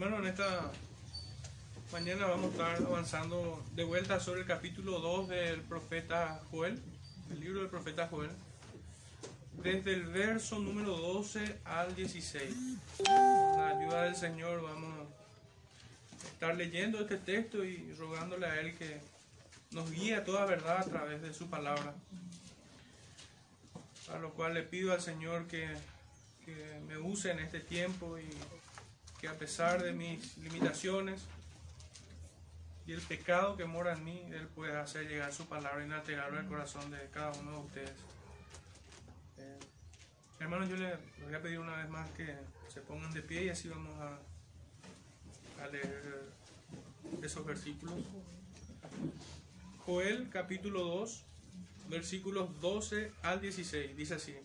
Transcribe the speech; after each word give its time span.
Hermano, 0.00 0.18
en 0.18 0.28
esta 0.28 0.70
mañana 1.90 2.26
vamos 2.26 2.50
a 2.50 2.50
estar 2.50 2.86
avanzando 2.86 3.60
de 3.74 3.82
vuelta 3.82 4.20
sobre 4.20 4.42
el 4.42 4.46
capítulo 4.46 5.00
2 5.00 5.28
del 5.28 5.60
profeta 5.62 6.40
Joel, 6.52 6.80
el 7.32 7.40
libro 7.40 7.62
del 7.62 7.68
profeta 7.68 8.06
Joel, 8.06 8.30
desde 9.60 9.94
el 9.94 10.06
verso 10.06 10.60
número 10.60 10.96
12 10.96 11.58
al 11.64 11.96
16. 11.96 12.54
Con 12.98 13.06
la 13.06 13.70
ayuda 13.70 14.02
del 14.04 14.14
Señor 14.14 14.62
vamos 14.62 14.94
a 15.00 16.28
estar 16.28 16.54
leyendo 16.54 17.00
este 17.00 17.16
texto 17.16 17.64
y 17.64 17.92
rogándole 17.94 18.46
a 18.46 18.60
Él 18.60 18.78
que 18.78 19.00
nos 19.72 19.90
guíe 19.90 20.14
a 20.14 20.22
toda 20.22 20.46
verdad 20.46 20.78
a 20.78 20.84
través 20.84 21.22
de 21.22 21.34
su 21.34 21.50
palabra. 21.50 21.92
A 24.14 24.18
lo 24.20 24.32
cual 24.34 24.54
le 24.54 24.62
pido 24.62 24.92
al 24.92 25.00
Señor 25.00 25.48
que 25.48 25.76
me 26.86 26.98
use 26.98 27.32
en 27.32 27.40
este 27.40 27.58
tiempo 27.58 28.16
y 28.16 28.30
que 29.20 29.28
a 29.28 29.34
pesar 29.34 29.82
de 29.82 29.92
mis 29.92 30.36
limitaciones 30.38 31.26
y 32.86 32.92
el 32.92 33.00
pecado 33.02 33.56
que 33.56 33.64
mora 33.64 33.92
en 33.92 34.04
mí, 34.04 34.22
Él 34.32 34.46
pueda 34.48 34.80
hacer 34.80 35.08
llegar 35.08 35.32
su 35.32 35.46
palabra 35.46 35.84
inalterable 35.84 36.38
al 36.38 36.46
corazón 36.46 36.90
de 36.90 36.98
cada 37.12 37.32
uno 37.32 37.52
de 37.52 37.58
ustedes. 37.58 37.90
Eh, 39.38 39.58
hermanos, 40.40 40.68
yo 40.68 40.76
les 40.76 40.98
voy 41.22 41.34
a 41.34 41.42
pedir 41.42 41.58
una 41.58 41.76
vez 41.76 41.88
más 41.90 42.08
que 42.12 42.34
se 42.72 42.80
pongan 42.80 43.12
de 43.12 43.22
pie 43.22 43.44
y 43.44 43.48
así 43.50 43.68
vamos 43.68 43.94
a, 44.00 44.18
a 45.62 45.66
leer 45.68 46.22
esos 47.22 47.44
versículos. 47.44 47.94
Joel 49.84 50.28
capítulo 50.30 50.84
2, 50.84 51.24
versículos 51.88 52.60
12 52.60 53.12
al 53.22 53.40
16, 53.40 53.96
dice 53.96 54.14
así. 54.14 54.36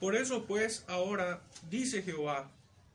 Por 0.00 0.16
eso 0.16 0.46
pues 0.46 0.82
ahora 0.88 1.42
dice 1.68 2.02
Jehová, 2.02 2.50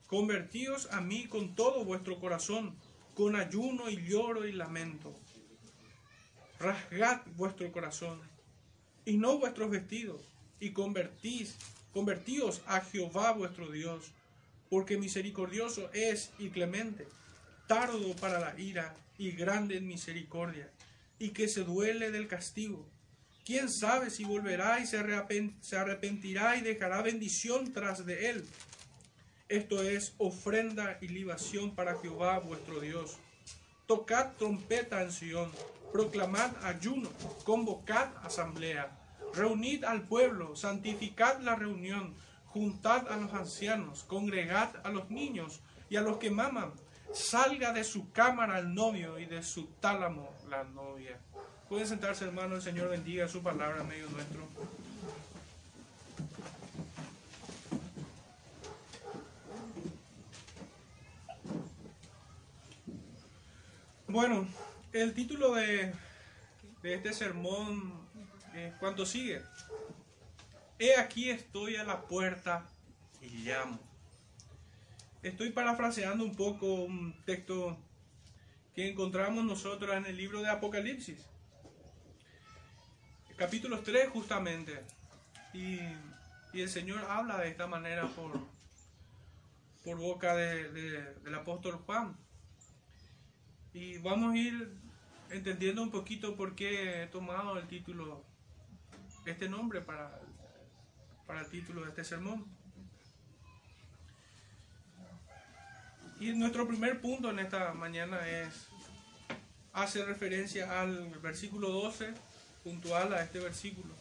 convertíos 0.07 0.91
a 0.91 1.01
mí 1.01 1.27
con 1.27 1.53
todo 1.53 1.85
vuestro 1.85 2.19
corazón, 2.19 2.75
con 3.13 3.35
ayuno 3.35 3.91
y 3.91 4.03
lloro 4.03 4.47
y 4.47 4.51
lamento. 4.51 5.15
Rasgad 6.59 7.21
vuestro 7.35 7.71
corazón 7.71 8.19
y 9.05 9.17
no 9.17 9.37
vuestros 9.37 9.69
vestidos, 9.69 10.23
y 10.59 10.71
convertís, 10.71 11.57
convertíos 11.93 12.63
a 12.65 12.81
Jehová 12.81 13.33
vuestro 13.33 13.71
Dios, 13.71 14.11
porque 14.71 14.97
misericordioso 14.97 15.91
es 15.93 16.31
y 16.39 16.49
clemente, 16.49 17.07
tardo 17.67 18.15
para 18.15 18.39
la 18.39 18.59
ira 18.59 18.95
y 19.19 19.29
grande 19.31 19.77
en 19.77 19.85
misericordia, 19.85 20.71
y 21.19 21.29
que 21.29 21.47
se 21.47 21.63
duele 21.63 22.09
del 22.09 22.27
castigo 22.27 22.87
¿Quién 23.45 23.69
sabe 23.69 24.09
si 24.09 24.23
volverá 24.23 24.79
y 24.79 24.87
se 24.87 24.97
arrepentirá 25.77 26.57
y 26.57 26.61
dejará 26.61 27.03
bendición 27.03 27.71
tras 27.73 28.03
de 28.03 28.31
él? 28.31 28.49
Esto 29.47 29.83
es 29.83 30.15
ofrenda 30.17 30.97
y 30.99 31.09
libación 31.09 31.75
para 31.75 31.95
Jehová 31.99 32.39
vuestro 32.39 32.79
Dios. 32.79 33.17
Tocad 33.85 34.31
trompeta 34.39 35.03
en 35.03 35.11
Sion, 35.11 35.51
proclamad 35.91 36.55
ayuno, 36.63 37.11
convocad 37.43 38.09
asamblea, 38.23 38.97
reunid 39.35 39.83
al 39.83 40.07
pueblo, 40.07 40.55
santificad 40.55 41.39
la 41.41 41.53
reunión, 41.53 42.15
juntad 42.47 43.07
a 43.11 43.17
los 43.17 43.31
ancianos, 43.31 44.05
congregad 44.05 44.75
a 44.83 44.89
los 44.89 45.11
niños 45.11 45.61
y 45.87 45.97
a 45.97 46.01
los 46.01 46.17
que 46.17 46.31
maman. 46.31 46.73
Salga 47.13 47.73
de 47.73 47.83
su 47.83 48.11
cámara 48.11 48.57
el 48.57 48.73
novio 48.73 49.19
y 49.19 49.25
de 49.27 49.43
su 49.43 49.67
tálamo 49.79 50.33
la 50.49 50.63
novia. 50.63 51.19
Pueden 51.69 51.87
sentarse, 51.87 52.25
hermano. 52.25 52.55
El 52.55 52.61
Señor 52.61 52.89
bendiga 52.89 53.27
su 53.27 53.41
palabra 53.41 53.81
en 53.81 53.87
medio 53.87 54.07
nuestro. 54.09 54.47
Bueno, 64.07 64.47
el 64.93 65.13
título 65.13 65.55
de, 65.55 65.91
de 66.83 66.93
este 66.93 67.13
sermón 67.13 67.93
es 68.53 68.73
cuando 68.75 69.05
sigue. 69.05 69.41
He 70.77 70.95
aquí 70.97 71.31
estoy 71.31 71.77
a 71.77 71.83
la 71.83 72.01
puerta 72.01 72.63
y 73.21 73.27
llamo. 73.39 73.79
Estoy 75.23 75.49
parafraseando 75.49 76.23
un 76.23 76.35
poco 76.35 76.67
un 76.67 77.15
texto 77.25 77.75
que 78.75 78.87
encontramos 78.87 79.43
nosotros 79.43 79.95
en 79.95 80.05
el 80.05 80.15
libro 80.15 80.43
de 80.43 80.49
Apocalipsis 80.49 81.17
capítulo 83.37 83.79
3 83.79 84.09
justamente. 84.09 84.83
Y, 85.53 85.79
el 86.53 86.69
Señor 86.69 87.03
habla 87.09 87.39
de 87.39 87.49
esta 87.49 87.67
manera 87.67 88.07
por, 88.07 88.31
por 89.83 89.97
boca 89.97 90.33
del 90.35 91.35
apóstol 91.35 91.73
Juan. 91.85 92.15
Y 93.73 93.97
vamos 93.97 94.33
a 94.33 94.37
ir 94.37 94.71
entendiendo 95.29 95.83
un 95.83 95.91
poquito 95.91 96.37
por 96.37 96.55
qué 96.55 97.03
he 97.03 97.07
tomado 97.07 97.59
el 97.59 97.67
título, 97.67 98.23
este 99.25 99.49
nombre 99.49 99.81
para, 99.81 100.17
para 101.27 101.41
el 101.41 101.49
título 101.49 101.81
de 101.81 101.89
este 101.89 102.05
sermón. 102.05 102.45
Y 106.21 106.31
nuestro 106.31 106.65
primer 106.65 107.01
punto 107.01 107.29
en 107.31 107.39
esta 107.39 107.73
mañana 107.73 108.25
es, 108.29 108.69
hace 109.73 110.05
referencia 110.05 110.79
al 110.79 111.09
versículo 111.19 111.67
12 111.69 112.13
puntual 112.65 113.13
a 113.13 113.21
este 113.21 113.39
versículo. 113.39 113.93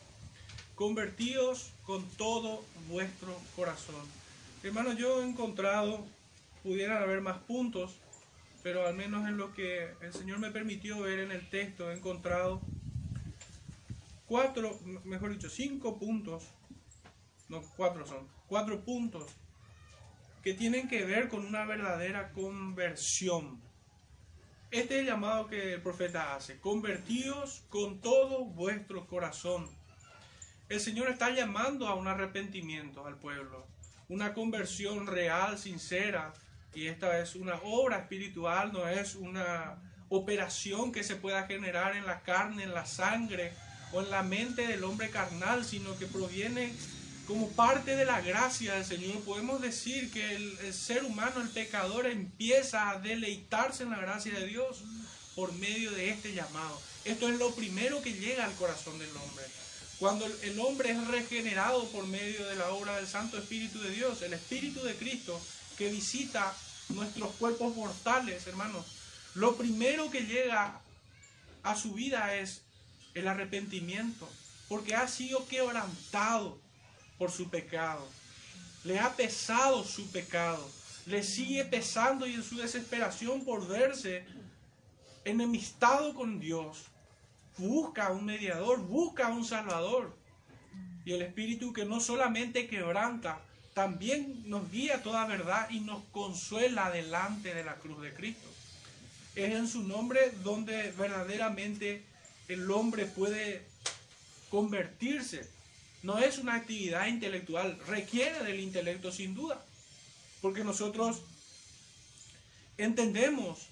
Convertíos 0.74 1.72
con 1.84 2.02
todo 2.16 2.64
vuestro 2.88 3.38
corazón. 3.54 4.02
Hermanos, 4.62 4.96
yo 4.96 5.20
he 5.20 5.28
encontrado, 5.28 6.06
pudieran 6.62 7.02
haber 7.02 7.20
más 7.20 7.36
puntos, 7.42 7.94
pero 8.62 8.86
al 8.86 8.94
menos 8.94 9.28
en 9.28 9.36
lo 9.36 9.52
que 9.52 9.90
el 10.00 10.14
Señor 10.14 10.38
me 10.38 10.50
permitió 10.50 10.98
ver 11.00 11.18
en 11.18 11.30
el 11.30 11.48
texto, 11.50 11.90
he 11.90 11.94
encontrado 11.94 12.62
cuatro, 14.26 14.80
mejor 15.04 15.34
dicho, 15.34 15.50
cinco 15.50 15.98
puntos, 15.98 16.44
no, 17.50 17.60
cuatro 17.76 18.06
son, 18.06 18.26
cuatro 18.48 18.80
puntos 18.80 19.26
que 20.42 20.54
tienen 20.54 20.88
que 20.88 21.04
ver 21.04 21.28
con 21.28 21.44
una 21.44 21.66
verdadera 21.66 22.32
conversión. 22.32 23.60
Este 24.74 24.94
es 24.96 25.00
el 25.02 25.06
llamado 25.06 25.46
que 25.46 25.74
el 25.74 25.80
profeta 25.80 26.34
hace. 26.34 26.58
Convertíos 26.58 27.62
con 27.68 28.00
todo 28.00 28.44
vuestro 28.44 29.06
corazón. 29.06 29.70
El 30.68 30.80
Señor 30.80 31.10
está 31.10 31.30
llamando 31.30 31.86
a 31.86 31.94
un 31.94 32.08
arrepentimiento 32.08 33.06
al 33.06 33.16
pueblo. 33.16 33.64
Una 34.08 34.34
conversión 34.34 35.06
real, 35.06 35.58
sincera. 35.58 36.34
Y 36.74 36.88
esta 36.88 37.20
es 37.20 37.36
una 37.36 37.54
obra 37.62 37.98
espiritual, 37.98 38.72
no 38.72 38.88
es 38.88 39.14
una 39.14 39.76
operación 40.08 40.90
que 40.90 41.04
se 41.04 41.14
pueda 41.14 41.46
generar 41.46 41.94
en 41.94 42.04
la 42.04 42.22
carne, 42.22 42.64
en 42.64 42.74
la 42.74 42.84
sangre 42.84 43.52
o 43.92 44.00
en 44.00 44.10
la 44.10 44.24
mente 44.24 44.66
del 44.66 44.82
hombre 44.82 45.08
carnal, 45.08 45.64
sino 45.64 45.96
que 45.98 46.06
proviene 46.06 46.72
como 47.26 47.48
parte 47.50 47.96
de 47.96 48.04
la 48.04 48.20
gracia 48.20 48.74
del 48.74 48.84
Señor, 48.84 49.20
podemos 49.22 49.60
decir 49.60 50.10
que 50.10 50.34
el, 50.34 50.74
ser 50.74 51.04
humano, 51.04 51.40
el 51.40 51.48
pecador, 51.48 52.06
empieza 52.06 52.90
a 52.90 52.98
deleitarse 52.98 53.82
en 53.82 53.90
la 53.90 53.98
gracia 53.98 54.38
de 54.38 54.46
Dios 54.46 54.82
por 55.34 55.52
medio 55.54 55.90
de 55.92 56.10
este 56.10 56.34
llamado. 56.34 56.80
Esto 57.04 57.28
es 57.28 57.38
lo 57.38 57.54
primero 57.54 58.02
que 58.02 58.12
llega 58.12 58.44
al 58.44 58.54
corazón 58.54 58.98
del 58.98 59.10
hombre. 59.16 59.44
Cuando 59.98 60.26
el 60.26 60.60
hombre 60.60 60.90
es 60.90 61.06
regenerado 61.06 61.88
por 61.88 62.06
medio 62.06 62.46
de 62.46 62.56
la 62.56 62.70
obra 62.70 62.96
del 62.96 63.06
Santo 63.06 63.38
Espíritu 63.38 63.80
de 63.80 63.90
Dios, 63.90 64.20
el 64.22 64.34
Espíritu 64.34 64.82
de 64.82 64.94
Cristo 64.94 65.40
que 65.78 65.90
visita 65.90 66.54
nuestros 66.90 67.34
cuerpos 67.36 67.74
mortales, 67.74 68.46
hermanos, 68.46 68.84
lo 69.34 69.56
primero 69.56 70.10
que 70.10 70.22
llega 70.22 70.80
a 71.62 71.76
su 71.76 71.94
vida 71.94 72.36
es 72.36 72.62
el 73.14 73.28
arrepentimiento, 73.28 74.28
porque 74.68 74.94
ha 74.94 75.08
sido 75.08 75.46
quebrantado 75.46 76.63
por 77.18 77.30
su 77.30 77.48
pecado. 77.48 78.06
Le 78.84 78.98
ha 78.98 79.14
pesado 79.14 79.84
su 79.84 80.10
pecado. 80.10 80.70
Le 81.06 81.22
sigue 81.22 81.64
pesando 81.64 82.26
y 82.26 82.34
en 82.34 82.42
su 82.42 82.56
desesperación 82.56 83.44
por 83.44 83.66
verse 83.66 84.24
enemistado 85.24 86.14
con 86.14 86.40
Dios. 86.40 86.84
Busca 87.56 88.10
un 88.10 88.24
mediador, 88.24 88.80
busca 88.80 89.28
un 89.28 89.44
salvador. 89.44 90.16
Y 91.04 91.12
el 91.12 91.22
Espíritu 91.22 91.72
que 91.72 91.84
no 91.84 92.00
solamente 92.00 92.66
quebranta, 92.66 93.40
también 93.74 94.48
nos 94.48 94.70
guía 94.70 95.02
toda 95.02 95.26
verdad 95.26 95.68
y 95.68 95.80
nos 95.80 96.02
consuela 96.12 96.90
delante 96.90 97.54
de 97.54 97.64
la 97.64 97.74
cruz 97.76 98.00
de 98.00 98.14
Cristo. 98.14 98.48
Es 99.34 99.52
en 99.52 99.66
su 99.66 99.82
nombre 99.82 100.32
donde 100.42 100.92
verdaderamente 100.92 102.04
el 102.48 102.70
hombre 102.70 103.04
puede 103.06 103.66
convertirse 104.48 105.48
no 106.04 106.18
es 106.18 106.36
una 106.36 106.54
actividad 106.54 107.06
intelectual, 107.06 107.78
requiere 107.88 108.44
del 108.44 108.60
intelecto 108.60 109.10
sin 109.10 109.34
duda, 109.34 109.64
porque 110.42 110.62
nosotros 110.62 111.22
entendemos 112.76 113.68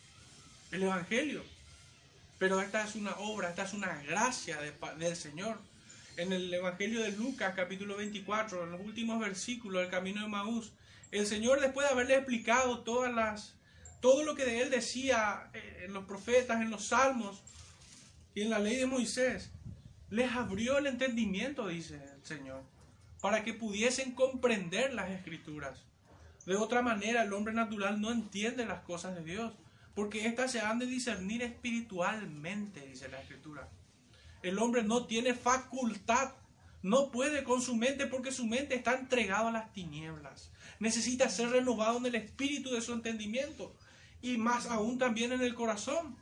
el 0.70 0.84
Evangelio, 0.84 1.44
pero 2.38 2.58
esta 2.62 2.84
es 2.84 2.94
una 2.94 3.14
obra, 3.18 3.50
esta 3.50 3.64
es 3.64 3.74
una 3.74 4.02
gracia 4.04 4.58
del 4.98 5.14
Señor. 5.14 5.58
en 6.16 6.32
el 6.32 6.52
Evangelio 6.52 7.02
de 7.02 7.12
Lucas, 7.12 7.54
capítulo 7.54 7.98
24, 7.98 8.64
en 8.64 8.72
los 8.72 8.80
últimos 8.80 9.20
versículos 9.20 9.82
del 9.82 9.90
camino 9.90 10.22
de 10.22 10.28
Maús, 10.28 10.72
el 11.10 11.26
Señor 11.26 11.60
después 11.60 11.86
de 11.86 11.92
haberle 11.92 12.16
explicado 12.16 12.80
todas 12.80 13.12
las, 13.12 13.54
todo 14.00 14.22
lo 14.22 14.34
que 14.34 14.46
de 14.46 14.62
él 14.62 14.70
decía 14.70 15.50
eh, 15.52 15.82
en 15.84 15.92
los 15.92 16.04
profetas, 16.06 16.62
en 16.62 16.70
los 16.70 16.86
salmos 16.86 17.42
y 18.34 18.40
en 18.40 18.50
la 18.50 18.58
ley 18.58 18.76
de 18.76 18.86
Moisés, 18.86 19.50
les 20.08 20.32
abrió 20.32 20.78
el 20.78 20.86
entendimiento, 20.86 21.68
dice 21.68 22.11
Señor, 22.22 22.62
para 23.20 23.44
que 23.44 23.54
pudiesen 23.54 24.12
comprender 24.12 24.94
las 24.94 25.10
escrituras. 25.10 25.78
De 26.46 26.56
otra 26.56 26.82
manera, 26.82 27.22
el 27.22 27.32
hombre 27.32 27.54
natural 27.54 28.00
no 28.00 28.10
entiende 28.10 28.66
las 28.66 28.82
cosas 28.82 29.14
de 29.14 29.24
Dios, 29.24 29.52
porque 29.94 30.26
éstas 30.26 30.52
se 30.52 30.60
han 30.60 30.78
de 30.78 30.86
discernir 30.86 31.42
espiritualmente, 31.42 32.86
dice 32.86 33.08
la 33.08 33.20
escritura. 33.20 33.68
El 34.42 34.58
hombre 34.58 34.82
no 34.82 35.06
tiene 35.06 35.34
facultad, 35.34 36.32
no 36.82 37.12
puede 37.12 37.44
con 37.44 37.62
su 37.62 37.76
mente 37.76 38.06
porque 38.06 38.32
su 38.32 38.44
mente 38.44 38.74
está 38.74 38.94
entregada 38.94 39.50
a 39.50 39.52
las 39.52 39.72
tinieblas. 39.72 40.50
Necesita 40.80 41.28
ser 41.28 41.50
renovado 41.50 41.98
en 41.98 42.06
el 42.06 42.16
espíritu 42.16 42.70
de 42.70 42.80
su 42.80 42.92
entendimiento 42.92 43.72
y 44.20 44.36
más 44.36 44.66
aún 44.66 44.98
también 44.98 45.32
en 45.32 45.42
el 45.42 45.54
corazón. 45.54 46.16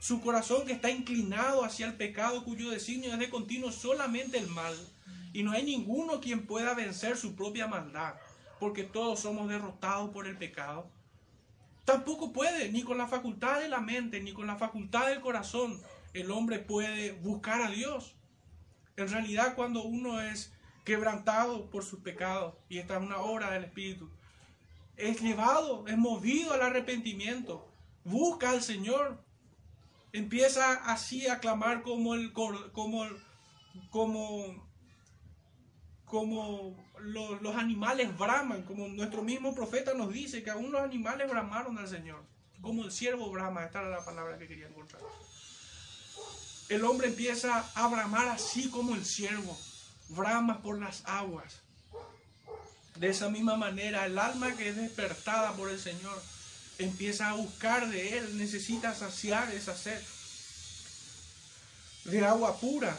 Su 0.00 0.20
corazón 0.22 0.66
que 0.66 0.72
está 0.72 0.90
inclinado 0.90 1.64
hacia 1.64 1.86
el 1.86 1.94
pecado 1.94 2.44
cuyo 2.44 2.70
designio 2.70 3.12
es 3.12 3.18
de 3.18 3.28
continuo 3.28 3.72
solamente 3.72 4.38
el 4.38 4.46
mal. 4.46 4.74
Y 5.36 5.42
no 5.42 5.52
hay 5.52 5.64
ninguno 5.64 6.18
quien 6.18 6.46
pueda 6.46 6.72
vencer 6.72 7.18
su 7.18 7.36
propia 7.36 7.66
maldad, 7.66 8.14
porque 8.58 8.84
todos 8.84 9.20
somos 9.20 9.50
derrotados 9.50 10.08
por 10.08 10.26
el 10.26 10.38
pecado. 10.38 10.88
Tampoco 11.84 12.32
puede, 12.32 12.72
ni 12.72 12.82
con 12.82 12.96
la 12.96 13.06
facultad 13.06 13.60
de 13.60 13.68
la 13.68 13.80
mente, 13.80 14.22
ni 14.22 14.32
con 14.32 14.46
la 14.46 14.56
facultad 14.56 15.08
del 15.08 15.20
corazón, 15.20 15.78
el 16.14 16.30
hombre 16.30 16.58
puede 16.58 17.12
buscar 17.12 17.60
a 17.60 17.70
Dios. 17.70 18.16
En 18.96 19.10
realidad, 19.10 19.54
cuando 19.56 19.82
uno 19.82 20.22
es 20.22 20.54
quebrantado 20.86 21.68
por 21.68 21.84
sus 21.84 22.00
pecados, 22.00 22.54
y 22.70 22.78
esta 22.78 22.96
es 22.96 23.02
una 23.02 23.18
obra 23.18 23.50
del 23.50 23.64
Espíritu, 23.64 24.08
es 24.96 25.20
llevado, 25.20 25.86
es 25.86 25.98
movido 25.98 26.54
al 26.54 26.62
arrepentimiento, 26.62 27.70
busca 28.04 28.52
al 28.52 28.62
Señor, 28.62 29.22
empieza 30.14 30.72
así 30.90 31.28
a 31.28 31.40
clamar 31.40 31.82
como 31.82 32.14
el 32.14 32.32
como 32.32 33.04
como 33.90 34.66
como 36.06 36.74
los, 37.00 37.42
los, 37.42 37.56
animales 37.56 38.16
braman, 38.16 38.62
como 38.62 38.88
nuestro 38.88 39.22
mismo 39.22 39.54
profeta 39.54 39.92
nos 39.94 40.12
dice 40.12 40.42
que 40.42 40.50
aún 40.50 40.72
los 40.72 40.80
animales 40.80 41.28
bramaron 41.28 41.78
al 41.78 41.88
Señor, 41.88 42.22
como 42.60 42.84
el 42.84 42.90
siervo 42.90 43.30
brama, 43.30 43.64
esta 43.64 43.80
era 43.80 43.90
la 43.90 44.04
palabra 44.04 44.38
que 44.38 44.48
quería 44.48 44.68
encontrar 44.68 45.02
el 46.68 46.84
hombre 46.84 47.08
empieza 47.08 47.64
a 47.74 47.88
bramar 47.88 48.28
así 48.28 48.68
como 48.70 48.94
el 48.94 49.04
siervo, 49.04 49.56
brama 50.08 50.62
por 50.62 50.80
las 50.80 51.02
aguas. 51.04 51.60
De 52.96 53.08
esa 53.08 53.28
misma 53.28 53.56
manera, 53.56 54.06
el 54.06 54.18
alma 54.18 54.56
que 54.56 54.70
es 54.70 54.76
despertada 54.76 55.52
por 55.52 55.70
el 55.70 55.78
Señor 55.78 56.20
empieza 56.78 57.30
a 57.30 57.34
buscar 57.34 57.88
de 57.88 58.18
Él, 58.18 58.38
necesita 58.38 58.94
saciar 58.94 59.52
esa 59.54 59.76
sed 59.76 60.00
de 62.04 62.24
agua 62.24 62.58
pura. 62.58 62.96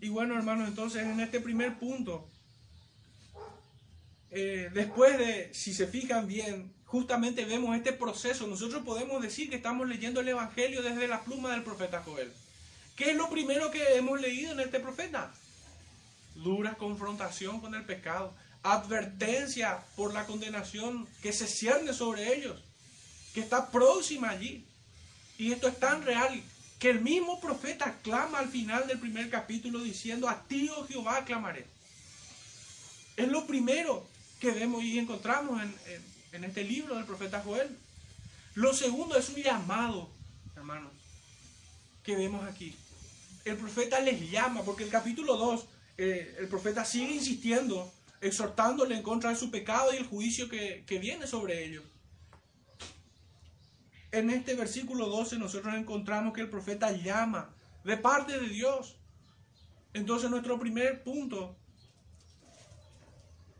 Y 0.00 0.08
bueno, 0.10 0.36
hermanos, 0.36 0.68
entonces 0.68 1.02
en 1.02 1.18
este 1.20 1.40
primer 1.40 1.78
punto, 1.78 2.28
eh, 4.30 4.70
después 4.72 5.18
de, 5.18 5.52
si 5.52 5.74
se 5.74 5.86
fijan 5.86 6.28
bien, 6.28 6.72
justamente 6.84 7.44
vemos 7.44 7.76
este 7.76 7.92
proceso. 7.92 8.46
Nosotros 8.46 8.82
podemos 8.84 9.20
decir 9.22 9.50
que 9.50 9.56
estamos 9.56 9.88
leyendo 9.88 10.20
el 10.20 10.28
Evangelio 10.28 10.82
desde 10.82 11.08
la 11.08 11.22
pluma 11.22 11.50
del 11.50 11.64
profeta 11.64 12.02
Joel. 12.04 12.32
¿Qué 12.96 13.10
es 13.10 13.16
lo 13.16 13.28
primero 13.28 13.70
que 13.70 13.96
hemos 13.96 14.20
leído 14.20 14.52
en 14.52 14.60
este 14.60 14.80
profeta? 14.80 15.32
Dura 16.34 16.74
confrontación 16.74 17.60
con 17.60 17.74
el 17.74 17.84
pecado, 17.84 18.32
advertencia 18.62 19.80
por 19.96 20.14
la 20.14 20.26
condenación 20.26 21.08
que 21.22 21.32
se 21.32 21.46
cierne 21.46 21.92
sobre 21.92 22.36
ellos, 22.36 22.62
que 23.34 23.40
está 23.40 23.70
próxima 23.70 24.30
allí. 24.30 24.64
Y 25.38 25.52
esto 25.52 25.68
es 25.68 25.78
tan 25.78 26.02
real 26.04 26.42
que 26.78 26.90
el 26.90 27.00
mismo 27.00 27.40
profeta 27.40 27.98
clama 28.02 28.38
al 28.38 28.48
final 28.48 28.86
del 28.86 28.98
primer 28.98 29.30
capítulo 29.30 29.82
diciendo, 29.82 30.28
a 30.28 30.44
ti, 30.44 30.68
oh 30.76 30.86
Jehová, 30.86 31.24
clamaré. 31.24 31.66
Es 33.16 33.28
lo 33.28 33.46
primero 33.46 34.06
que 34.40 34.52
vemos 34.52 34.84
y 34.84 34.98
encontramos 34.98 35.60
en 35.60 35.74
en 36.32 36.44
este 36.44 36.64
libro 36.64 36.96
del 36.96 37.04
profeta 37.04 37.40
Joel. 37.40 37.68
Lo 38.54 38.74
segundo 38.74 39.16
es 39.16 39.28
un 39.28 39.42
llamado, 39.42 40.10
hermanos, 40.56 40.92
que 42.02 42.16
vemos 42.16 42.44
aquí. 42.44 42.74
El 43.44 43.56
profeta 43.56 44.00
les 44.00 44.30
llama, 44.30 44.62
porque 44.62 44.84
el 44.84 44.90
capítulo 44.90 45.36
2, 45.36 45.66
eh, 45.98 46.36
el 46.38 46.48
profeta 46.48 46.84
sigue 46.84 47.14
insistiendo, 47.14 47.92
exhortándole 48.20 48.96
en 48.96 49.02
contra 49.02 49.30
de 49.30 49.36
su 49.36 49.50
pecado 49.50 49.92
y 49.92 49.96
el 49.96 50.06
juicio 50.06 50.48
que, 50.48 50.84
que 50.86 50.98
viene 50.98 51.26
sobre 51.26 51.64
ellos. 51.64 51.84
En 54.10 54.30
este 54.30 54.54
versículo 54.54 55.06
12 55.06 55.38
nosotros 55.38 55.74
encontramos 55.74 56.32
que 56.32 56.40
el 56.40 56.50
profeta 56.50 56.92
llama 56.92 57.54
de 57.84 57.96
parte 57.96 58.38
de 58.38 58.48
Dios. 58.48 58.98
Entonces 59.92 60.30
nuestro 60.30 60.58
primer 60.58 61.02
punto, 61.02 61.56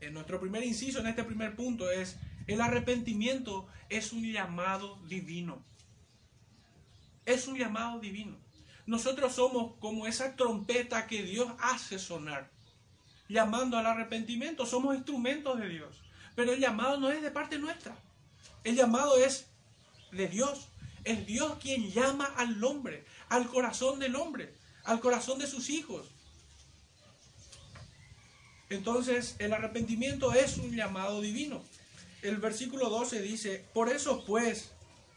en 0.00 0.14
nuestro 0.14 0.40
primer 0.40 0.62
inciso 0.64 1.00
en 1.00 1.06
este 1.06 1.24
primer 1.24 1.54
punto 1.54 1.90
es 1.90 2.16
el 2.46 2.62
arrepentimiento 2.62 3.66
es 3.90 4.12
un 4.12 4.24
llamado 4.24 4.98
divino. 5.06 5.62
Es 7.26 7.46
un 7.46 7.58
llamado 7.58 8.00
divino. 8.00 8.38
Nosotros 8.86 9.34
somos 9.34 9.74
como 9.80 10.06
esa 10.06 10.34
trompeta 10.34 11.06
que 11.06 11.22
Dios 11.22 11.52
hace 11.60 11.98
sonar, 11.98 12.50
llamando 13.28 13.76
al 13.76 13.84
arrepentimiento. 13.84 14.64
Somos 14.64 14.94
instrumentos 14.94 15.58
de 15.58 15.68
Dios. 15.68 16.02
Pero 16.34 16.52
el 16.52 16.60
llamado 16.60 16.98
no 16.98 17.10
es 17.10 17.20
de 17.20 17.30
parte 17.30 17.58
nuestra. 17.58 17.94
El 18.64 18.76
llamado 18.76 19.18
es 19.18 19.47
de 20.12 20.28
Dios. 20.28 20.68
Es 21.04 21.26
Dios 21.26 21.54
quien 21.60 21.90
llama 21.90 22.26
al 22.36 22.62
hombre, 22.62 23.04
al 23.28 23.48
corazón 23.48 23.98
del 23.98 24.16
hombre, 24.16 24.54
al 24.84 25.00
corazón 25.00 25.38
de 25.38 25.46
sus 25.46 25.70
hijos. 25.70 26.06
Entonces, 28.68 29.36
el 29.38 29.52
arrepentimiento 29.52 30.34
es 30.34 30.58
un 30.58 30.74
llamado 30.74 31.20
divino 31.20 31.62
el 32.22 32.38
versículo 32.38 32.88
12 32.88 33.22
dice, 33.22 33.64
por 33.72 33.88
eso 33.88 34.24
pues, 34.24 34.72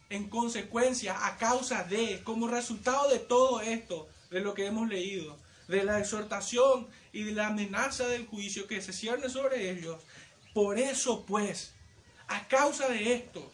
en 0.10 0.30
consecuencia, 0.30 1.26
a 1.26 1.38
causa 1.38 1.84
de, 1.84 2.22
como 2.24 2.48
resultado 2.48 3.10
de 3.10 3.20
todo 3.20 3.62
esto, 3.62 4.08
de 4.30 4.42
lo 4.42 4.54
que 4.54 4.66
hemos 4.66 4.88
leído, 4.88 5.38
de 5.68 5.84
la 5.84 6.00
exhortación 6.00 6.88
y 7.12 7.24
de 7.24 7.32
la 7.32 7.48
amenaza 7.48 8.08
del 8.08 8.28
juicio 8.28 8.68
que 8.68 8.82
se 8.82 8.94
cierne 8.94 9.30
sobre 9.30 9.72
ellos, 9.72 10.02
por 10.54 10.78
eso 10.78 11.26
pues, 11.26 11.74
a 12.28 12.48
causa 12.48 12.88
de 12.88 13.14
esto, 13.14 13.52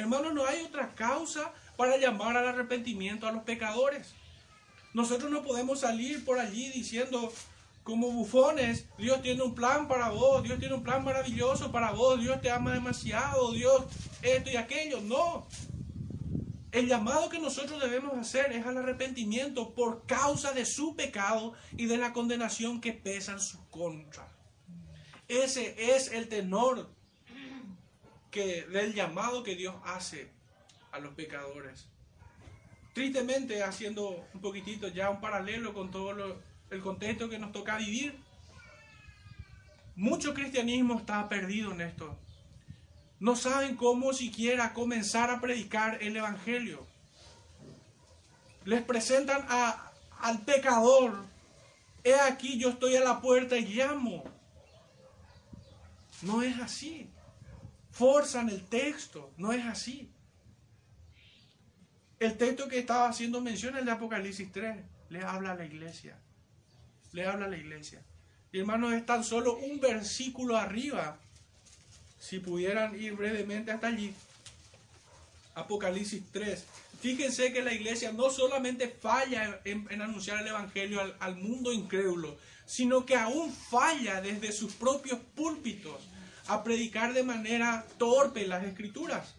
hermanos, 0.00 0.34
no 0.34 0.46
hay 0.46 0.62
otra 0.62 0.94
causa 0.94 1.52
para 1.76 1.96
llamar 1.96 2.36
al 2.36 2.48
arrepentimiento 2.48 3.26
a 3.26 3.32
los 3.32 3.42
pecadores. 3.42 4.14
Nosotros 4.94 5.30
no 5.30 5.42
podemos 5.42 5.80
salir 5.80 6.24
por 6.24 6.38
allí 6.38 6.70
diciendo, 6.70 7.32
como 7.88 8.10
bufones. 8.10 8.86
Dios 8.98 9.22
tiene 9.22 9.42
un 9.42 9.54
plan 9.54 9.88
para 9.88 10.10
vos, 10.10 10.42
Dios 10.42 10.58
tiene 10.58 10.74
un 10.74 10.82
plan 10.82 11.02
maravilloso 11.02 11.72
para 11.72 11.90
vos, 11.92 12.20
Dios 12.20 12.38
te 12.42 12.50
ama 12.50 12.74
demasiado, 12.74 13.50
Dios 13.52 13.84
esto 14.20 14.50
y 14.50 14.56
aquello. 14.56 15.00
No. 15.00 15.46
El 16.70 16.86
llamado 16.86 17.30
que 17.30 17.38
nosotros 17.38 17.80
debemos 17.80 18.12
hacer 18.18 18.52
es 18.52 18.66
al 18.66 18.76
arrepentimiento 18.76 19.74
por 19.74 20.04
causa 20.04 20.52
de 20.52 20.66
su 20.66 20.96
pecado 20.96 21.54
y 21.78 21.86
de 21.86 21.96
la 21.96 22.12
condenación 22.12 22.82
que 22.82 22.92
pesa 22.92 23.32
en 23.32 23.40
su 23.40 23.66
contra. 23.70 24.28
Ese 25.26 25.94
es 25.94 26.12
el 26.12 26.28
tenor 26.28 26.90
que, 28.30 28.64
del 28.66 28.94
llamado 28.94 29.42
que 29.42 29.56
Dios 29.56 29.74
hace 29.84 30.30
a 30.92 30.98
los 30.98 31.14
pecadores. 31.14 31.86
Tristemente, 32.94 33.62
haciendo 33.62 34.26
un 34.34 34.40
poquitito 34.40 34.88
ya 34.88 35.10
un 35.10 35.20
paralelo 35.20 35.72
con 35.72 35.90
todo 35.90 36.40
el 36.70 36.80
contexto 36.80 37.28
que 37.28 37.38
nos 37.38 37.52
toca 37.52 37.76
vivir. 37.76 38.18
Mucho 39.94 40.34
cristianismo 40.34 40.98
está 40.98 41.28
perdido 41.28 41.72
en 41.72 41.80
esto. 41.80 42.16
No 43.20 43.34
saben 43.34 43.76
cómo 43.76 44.12
siquiera 44.12 44.72
comenzar 44.72 45.30
a 45.30 45.40
predicar 45.40 46.02
el 46.02 46.16
Evangelio. 46.16 46.86
Les 48.64 48.82
presentan 48.82 49.46
al 50.20 50.40
pecador. 50.44 51.24
He 52.04 52.14
aquí, 52.14 52.58
yo 52.58 52.70
estoy 52.70 52.96
a 52.96 53.00
la 53.00 53.20
puerta 53.20 53.56
y 53.56 53.64
llamo. 53.64 54.24
No 56.22 56.42
es 56.42 56.58
así. 56.60 57.08
Forzan 57.98 58.48
el 58.48 58.64
texto. 58.64 59.34
No 59.36 59.52
es 59.52 59.64
así. 59.66 60.10
El 62.20 62.36
texto 62.36 62.68
que 62.68 62.78
estaba 62.78 63.08
haciendo 63.08 63.40
mención, 63.40 63.76
el 63.76 63.84
de 63.84 63.92
Apocalipsis 63.92 64.50
3, 64.52 64.76
le 65.10 65.22
habla 65.22 65.52
a 65.52 65.54
la 65.54 65.64
iglesia 65.64 66.16
le 67.12 67.26
habla 67.26 67.46
a 67.46 67.48
la 67.48 67.56
iglesia. 67.56 68.02
Y 68.52 68.60
hermanos, 68.60 68.92
es 68.94 69.04
tan 69.04 69.24
solo 69.24 69.56
un 69.56 69.80
versículo 69.80 70.56
arriba. 70.56 71.18
Si 72.18 72.38
pudieran 72.40 73.00
ir 73.00 73.14
brevemente 73.14 73.70
hasta 73.70 73.88
allí. 73.88 74.14
Apocalipsis 75.54 76.22
3, 76.32 76.64
Fíjense 77.00 77.52
que 77.52 77.62
la 77.62 77.72
iglesia 77.72 78.10
no 78.10 78.28
solamente 78.28 78.88
falla 78.88 79.60
en, 79.64 80.02
anunciar 80.02 80.40
el 80.40 80.48
Evangelio 80.48 81.00
al, 81.20 81.36
mundo 81.36 81.72
incrédulo, 81.72 82.36
sino 82.66 83.06
que 83.06 83.14
aún 83.14 83.52
falla 83.52 84.20
desde 84.20 84.50
sus 84.50 84.72
propios 84.72 85.20
púlpitos 85.36 86.00
a 86.48 86.64
predicar 86.64 87.12
de 87.12 87.22
manera 87.22 87.86
torpe 87.98 88.46
las 88.46 88.64
escrituras. 88.64 89.34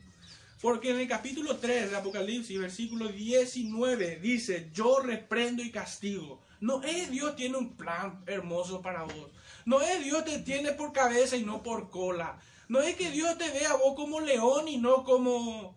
Porque 0.61 0.91
en 0.91 0.99
el 0.99 1.07
capítulo 1.07 1.57
3 1.57 1.91
de 1.91 1.97
Apocalipsis, 1.97 2.59
versículo 2.59 3.07
19, 3.07 4.17
dice, 4.17 4.69
yo 4.73 4.99
reprendo 4.99 5.63
y 5.63 5.71
castigo. 5.71 6.41
No 6.59 6.83
es 6.83 7.09
Dios 7.09 7.35
tiene 7.35 7.57
un 7.57 7.75
plan 7.75 8.21
hermoso 8.27 8.81
para 8.81 9.03
vos. 9.03 9.31
No 9.65 9.81
es 9.81 10.03
Dios 10.03 10.25
te 10.25 10.39
tiene 10.39 10.73
por 10.73 10.91
cabeza 10.91 11.37
y 11.37 11.43
no 11.43 11.63
por 11.63 11.89
cola. 11.89 12.39
No 12.67 12.81
es 12.81 12.95
que 12.95 13.09
Dios 13.09 13.37
te 13.37 13.49
vea 13.49 13.71
a 13.71 13.77
vos 13.77 13.95
como 13.95 14.19
león 14.19 14.67
y 14.67 14.77
no 14.77 15.03
como 15.03 15.75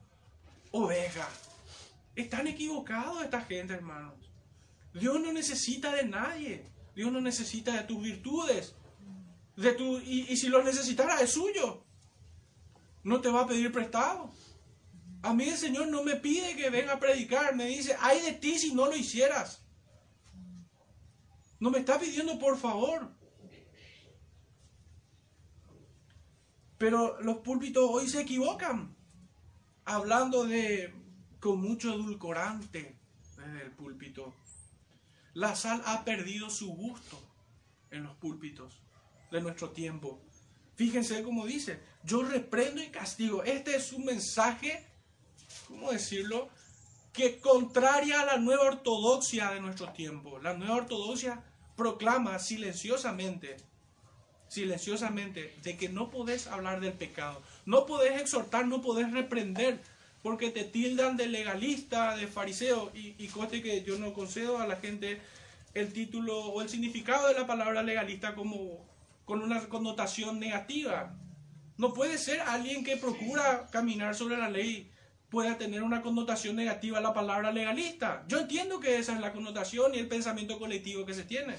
oveja. 0.73 1.29
Están 2.17 2.49
equivocados 2.49 3.23
esta 3.23 3.41
gente, 3.43 3.75
hermanos. 3.75 4.15
Dios 4.93 5.21
no 5.21 5.33
necesita 5.33 5.95
de 5.95 6.05
nadie. 6.05 6.65
Dios 6.95 7.13
no 7.13 7.21
necesita 7.21 7.73
de 7.73 7.85
tus 7.85 8.03
virtudes. 8.03 8.75
De 9.57 9.73
tu, 9.73 9.99
y, 9.99 10.27
y 10.29 10.37
si 10.37 10.49
lo 10.49 10.63
necesitara 10.63 11.21
es 11.21 11.33
suyo. 11.33 11.85
No 13.05 13.21
te 13.21 13.31
va 13.31 13.43
a 13.43 13.47
pedir 13.47 13.71
prestado. 13.73 14.31
A 15.23 15.35
mí 15.35 15.49
el 15.49 15.57
Señor 15.57 15.89
no 15.89 16.03
me 16.03 16.17
pide 16.17 16.57
que 16.57 16.71
venga 16.71 16.95
a 16.95 17.01
predicar, 17.01 17.55
me 17.55 17.67
dice, 17.67 17.97
ay 18.01 18.21
de 18.23 18.33
ti 18.33 18.59
si 18.59 18.75
no 18.75 18.87
lo 18.87 18.97
hicieras. 18.97 19.65
No 21.61 21.71
me 21.71 21.79
está 21.79 21.99
pidiendo 21.99 22.39
por 22.41 22.59
favor. 22.59 23.09
Pero 26.77 27.21
los 27.21 27.39
púlpitos 27.39 27.85
hoy 27.89 28.09
se 28.09 28.23
equivocan, 28.23 28.97
hablando 29.85 30.45
de 30.45 30.93
con 31.39 31.61
mucho 31.61 31.95
edulcorante 31.95 32.99
desde 33.37 33.63
el 33.63 33.71
púlpito. 33.71 34.35
La 35.35 35.55
sal 35.55 35.83
ha 35.87 36.05
perdido 36.05 36.51
su 36.51 36.75
gusto 36.75 37.23
en 37.93 38.03
los 38.03 38.17
púlpitos 38.17 38.83
de 39.33 39.41
nuestro 39.41 39.71
tiempo. 39.71 40.21
Fíjense 40.77 41.23
cómo 41.23 41.47
dice, 41.47 41.81
yo 42.05 42.23
reprendo 42.23 42.81
y 42.81 42.89
castigo. 42.89 43.43
Este 43.43 43.75
es 43.75 43.93
un 43.93 44.05
mensaje 44.05 44.87
¿cómo 45.69 45.93
decirlo? 45.93 46.49
Que 47.13 47.39
contraria 47.39 48.21
a 48.21 48.27
la 48.27 48.37
nueva 48.37 48.65
ortodoxia 48.65 49.51
de 49.51 49.61
nuestro 49.61 49.91
tiempo. 49.93 50.39
La 50.39 50.55
nueva 50.55 50.77
ortodoxia 50.77 51.43
proclama 51.77 52.39
silenciosamente, 52.39 53.57
silenciosamente, 54.49 55.55
de 55.63 55.77
que 55.77 55.89
no 55.89 56.11
podés 56.11 56.47
hablar 56.47 56.81
del 56.81 56.93
pecado, 56.93 57.43
no 57.67 57.87
podés 57.87 58.21
exhortar, 58.21 58.67
no 58.67 58.83
podés 58.83 59.11
reprender, 59.13 59.81
porque 60.23 60.51
te 60.51 60.65
tildan 60.65 61.17
de 61.17 61.27
legalista, 61.27 62.17
de 62.17 62.29
fariseo, 62.29 62.93
y, 62.95 63.15
y 63.19 63.29
coste 63.29 63.63
que 63.63 63.83
yo 63.83 63.99
no 63.99 64.13
concedo 64.13 64.59
a 64.59 64.67
la 64.67 64.77
gente 64.77 65.21
el 65.75 65.93
título 65.93 66.39
o 66.39 66.63
el 66.63 66.69
significado 66.69 67.29
de 67.29 67.35
la 67.35 67.47
palabra 67.47 67.83
legalista 67.83 68.35
como 68.35 68.87
con 69.25 69.43
una 69.43 69.69
connotación 69.69 70.39
negativa. 70.39 71.17
No 71.77 71.93
puede 71.93 72.19
ser 72.19 72.41
alguien 72.41 72.85
que 72.85 72.97
procura 72.97 73.67
caminar 73.71 74.15
sobre 74.15 74.37
la 74.37 74.51
ley 74.51 74.93
pueda 75.33 75.57
tener 75.57 75.83
una 75.83 76.03
connotación 76.03 76.57
negativa 76.57 77.01
la 77.01 77.15
palabra 77.15 77.51
legalista. 77.51 78.23
Yo 78.29 78.41
entiendo 78.41 78.81
que 78.81 78.99
esa 78.99 79.15
es 79.15 79.21
la 79.21 79.33
connotación 79.33 79.95
y 79.95 79.99
el 79.99 80.07
pensamiento 80.07 80.59
colectivo 80.59 81.07
que 81.07 81.15
se 81.15 81.25
tiene. 81.25 81.57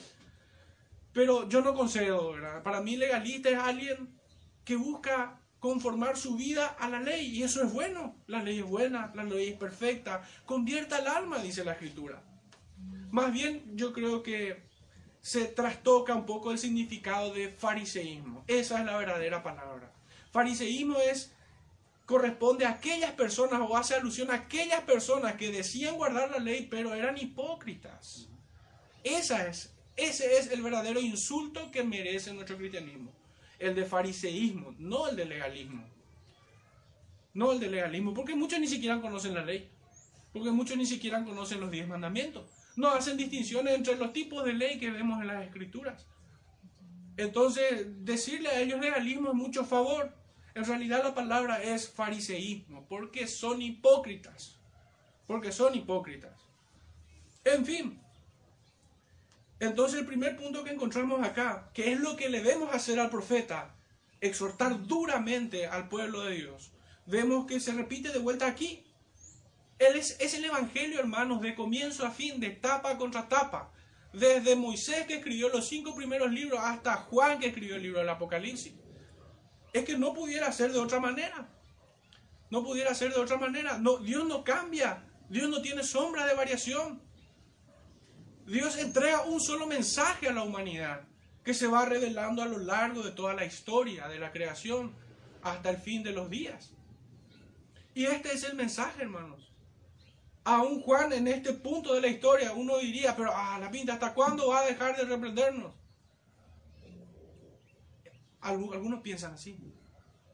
Pero 1.12 1.50
yo 1.50 1.62
no 1.62 1.74
concedo, 1.74 2.34
¿verdad? 2.34 2.62
Para 2.62 2.82
mí 2.82 2.98
legalista 2.98 3.50
es 3.50 3.58
alguien 3.58 4.16
que 4.64 4.76
busca 4.76 5.40
conformar 5.58 6.18
su 6.18 6.36
vida 6.36 6.68
a 6.68 6.88
la 6.88 7.00
ley 7.00 7.36
y 7.36 7.42
eso 7.42 7.64
es 7.64 7.74
bueno. 7.74 8.16
La 8.28 8.44
ley 8.44 8.60
es 8.60 8.66
buena, 8.66 9.12
la 9.16 9.24
ley 9.24 9.50
es 9.50 9.58
perfecta, 9.58 10.22
convierta 10.46 11.00
el 11.00 11.08
alma, 11.08 11.40
dice 11.40 11.66
la 11.66 11.72
escritura. 11.72 12.22
Más 13.10 13.34
bien 13.34 13.76
yo 13.76 13.92
creo 13.92 14.22
que 14.22 14.68
se 15.24 15.46
trastoca 15.46 16.14
un 16.14 16.26
poco 16.26 16.52
el 16.52 16.60
significado 16.60 17.34
de 17.34 17.48
fariseísmo. 17.48 18.44
Esa 18.46 18.80
es 18.80 18.86
la 18.86 18.98
verdadera 18.98 19.42
palabra. 19.42 19.90
Fariseísmo 20.32 21.00
es 21.00 21.32
corresponde 22.06 22.66
a 22.66 22.72
aquellas 22.72 23.14
personas 23.14 23.62
o 23.62 23.78
hace 23.78 23.96
alusión 23.96 24.30
a 24.30 24.36
aquellas 24.36 24.82
personas 24.82 25.36
que 25.36 25.50
decían 25.50 25.96
guardar 25.96 26.30
la 26.30 26.40
ley 26.40 26.68
pero 26.70 26.94
eran 26.94 27.18
hipócritas. 27.18 28.28
Esa 29.02 29.48
es, 29.48 29.74
ese 29.96 30.38
es 30.38 30.52
el 30.52 30.62
verdadero 30.62 31.00
insulto 31.00 31.72
que 31.72 31.84
merece 31.84 32.34
nuestro 32.34 32.58
cristianismo. 32.58 33.10
El 33.60 33.76
de 33.76 33.86
fariseísmo, 33.86 34.76
no 34.78 35.08
el 35.08 35.16
de 35.16 35.24
legalismo. 35.24 35.86
No 37.34 37.54
el 37.54 37.62
de 37.62 37.70
legalismo, 37.70 38.14
porque 38.14 38.36
muchos 38.36 38.60
ni 38.60 38.68
siquiera 38.68 39.00
conocen 39.00 39.36
la 39.36 39.46
ley. 39.46 39.70
Porque 40.34 40.52
muchos 40.52 40.76
ni 40.76 40.86
siquiera 40.86 41.24
conocen 41.24 41.62
los 41.62 41.72
diez 41.72 41.88
mandamientos. 41.88 42.44
No 42.76 42.90
hacen 42.90 43.18
distinciones 43.18 43.76
entre 43.76 43.96
los 43.96 44.14
tipos 44.14 44.44
de 44.44 44.54
ley 44.54 44.80
que 44.80 44.92
vemos 44.92 45.22
en 45.22 45.28
las 45.28 45.44
escrituras. 45.44 46.08
Entonces, 47.18 47.88
decirle 48.04 48.50
a 48.50 48.60
ellos 48.60 48.80
legalismo 48.80 49.30
es 49.30 49.36
mucho 49.36 49.64
favor 49.66 50.24
en 50.56 50.66
realidad 50.66 51.04
la 51.04 51.16
palabra 51.16 51.64
es 51.64 51.90
fariseísmo, 51.90 52.86
porque 52.88 53.28
son 53.28 53.62
hipócritas. 53.62 54.60
Porque 55.26 55.52
son 55.52 55.76
hipócritas. 55.76 56.40
En 57.44 57.66
fin. 57.66 58.00
Entonces 59.60 60.00
el 60.00 60.06
primer 60.06 60.38
punto 60.38 60.64
que 60.64 60.72
encontramos 60.72 61.26
acá, 61.26 61.72
que 61.74 61.92
es 61.92 62.00
lo 62.00 62.16
que 62.16 62.30
le 62.30 62.44
debemos 62.44 62.74
hacer 62.74 63.00
al 63.00 63.10
profeta, 63.10 63.76
exhortar 64.22 64.86
duramente 64.86 65.66
al 65.66 65.90
pueblo 65.90 66.22
de 66.22 66.36
Dios. 66.36 66.72
Vemos 67.08 67.48
que 67.48 67.60
se 67.60 67.74
repite 67.74 68.12
de 68.12 68.20
vuelta 68.20 68.46
aquí. 68.46 68.86
Él 69.84 69.98
es, 69.98 70.34
el 70.34 70.46
Evangelio, 70.46 71.00
hermanos, 71.00 71.42
de 71.42 71.56
comienzo 71.56 72.06
a 72.06 72.12
fin, 72.12 72.40
de 72.40 72.52
tapa 72.52 72.98
contra 72.98 73.28
tapa. 73.28 73.72
Desde 74.12 74.56
Moisés 74.56 75.06
que 75.08 75.16
escribió 75.16 75.50
los 75.50 75.68
cinco 75.68 75.96
primeros 75.96 76.32
libros 76.32 76.60
hasta 76.62 76.96
Juan 76.96 77.40
que 77.40 77.48
escribió 77.48 77.76
el 77.76 77.82
libro 77.82 78.00
del 78.00 78.10
Apocalipsis 78.10 78.74
es 79.74 79.86
que 79.86 79.98
no 79.98 80.14
pudiera 80.14 80.52
ser 80.52 80.72
de 80.72 80.80
otra 80.80 81.00
manera. 81.00 81.50
No 82.52 82.64
pudiera 82.64 82.94
ser 82.94 83.12
de 83.12 83.20
otra 83.20 83.38
manera. 83.38 83.80
No, 83.80 83.98
Dios 83.98 84.26
no 84.26 84.44
cambia. 84.44 85.04
Dios 85.30 85.50
no 85.50 85.62
tiene 85.64 85.84
sombra 85.84 86.28
de 86.28 86.36
variación. 86.36 87.02
Dios 88.46 88.78
entrega 88.78 89.24
un 89.24 89.42
solo 89.42 89.66
mensaje 89.66 90.28
a 90.28 90.34
la 90.34 90.44
humanidad 90.44 91.08
que 91.44 91.56
se 91.56 91.68
va 91.68 91.86
revelando 91.86 92.44
a 92.44 92.46
lo 92.46 92.60
largo 92.60 93.02
de 93.02 93.12
toda 93.12 93.34
la 93.34 93.46
historia 93.46 94.08
de 94.08 94.20
la 94.20 94.32
creación 94.32 94.94
hasta 95.42 95.72
el 95.72 95.78
fin 95.78 96.04
de 96.04 96.12
los 96.12 96.30
días. 96.30 96.72
Y 97.96 98.06
este 98.06 98.34
es 98.34 98.44
el 98.44 98.56
mensaje, 98.56 99.02
hermanos. 99.02 99.53
Aún 100.46 100.82
Juan 100.82 101.14
en 101.14 101.28
este 101.28 101.54
punto 101.54 101.94
de 101.94 102.02
la 102.02 102.08
historia, 102.08 102.52
uno 102.54 102.78
diría, 102.80 103.16
pero 103.16 103.32
a 103.32 103.56
ah, 103.56 103.60
la 103.60 103.72
pinta, 103.72 103.94
¿hasta 103.94 104.14
cuándo 104.14 104.50
va 104.50 104.60
a 104.60 104.66
dejar 104.66 104.98
de 104.98 105.06
reprendernos? 105.06 105.74
Algunos 108.42 109.02
piensan 109.02 109.34
así. 109.34 109.58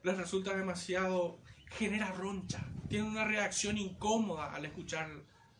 Les 0.02 0.16
resulta 0.16 0.56
demasiado, 0.56 1.38
genera 1.70 2.10
roncha. 2.10 2.60
Tienen 2.88 3.08
una 3.08 3.24
reacción 3.24 3.78
incómoda 3.78 4.52
al 4.52 4.64
escuchar 4.64 5.08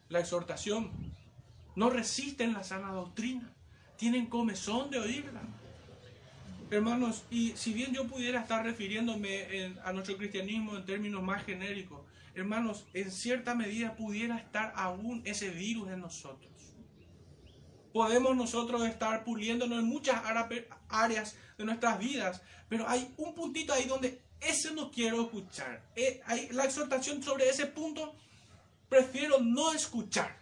la 0.09 0.19
exhortación. 0.19 0.91
No 1.77 1.91
resisten 1.91 2.53
la 2.53 2.65
sana 2.65 2.91
doctrina. 2.91 3.55
Tienen 3.97 4.27
comezón 4.27 4.91
de 4.91 4.99
oírla. 4.99 5.43
Hermanos, 6.73 7.25
y 7.31 7.53
si 7.57 7.73
bien 7.73 7.93
yo 7.93 8.09
pudiera 8.09 8.41
estar 8.41 8.65
refiriéndome 8.65 9.77
a 9.85 9.93
nuestro 9.93 10.17
cristianismo 10.17 10.77
en 10.77 10.85
términos 10.85 11.23
más 11.23 11.45
genéricos, 11.45 12.01
hermanos, 12.35 12.87
en 12.95 13.11
cierta 13.11 13.55
medida 13.55 13.97
pudiera 13.97 14.39
estar 14.39 14.73
aún 14.77 15.23
ese 15.25 15.51
virus 15.51 15.91
en 15.91 16.01
nosotros. 16.01 16.51
Podemos 17.93 18.37
nosotros 18.37 18.87
estar 18.87 19.25
puliéndonos 19.25 19.81
en 19.81 19.85
muchas 19.85 20.23
áreas 20.89 21.37
de 21.59 21.65
nuestras 21.65 21.99
vidas, 21.99 22.43
pero 22.69 22.89
hay 22.89 23.13
un 23.17 23.35
puntito 23.35 23.73
ahí 23.73 23.85
donde 23.85 24.23
ese 24.41 24.73
no 24.73 24.91
quiero 24.91 25.23
escuchar. 25.23 25.83
Eh, 25.97 26.21
la 26.53 26.65
exhortación 26.65 27.23
sobre 27.23 27.49
ese 27.49 27.67
punto, 27.67 28.15
prefiero 28.89 29.41
no 29.41 29.73
escuchar. 29.73 30.39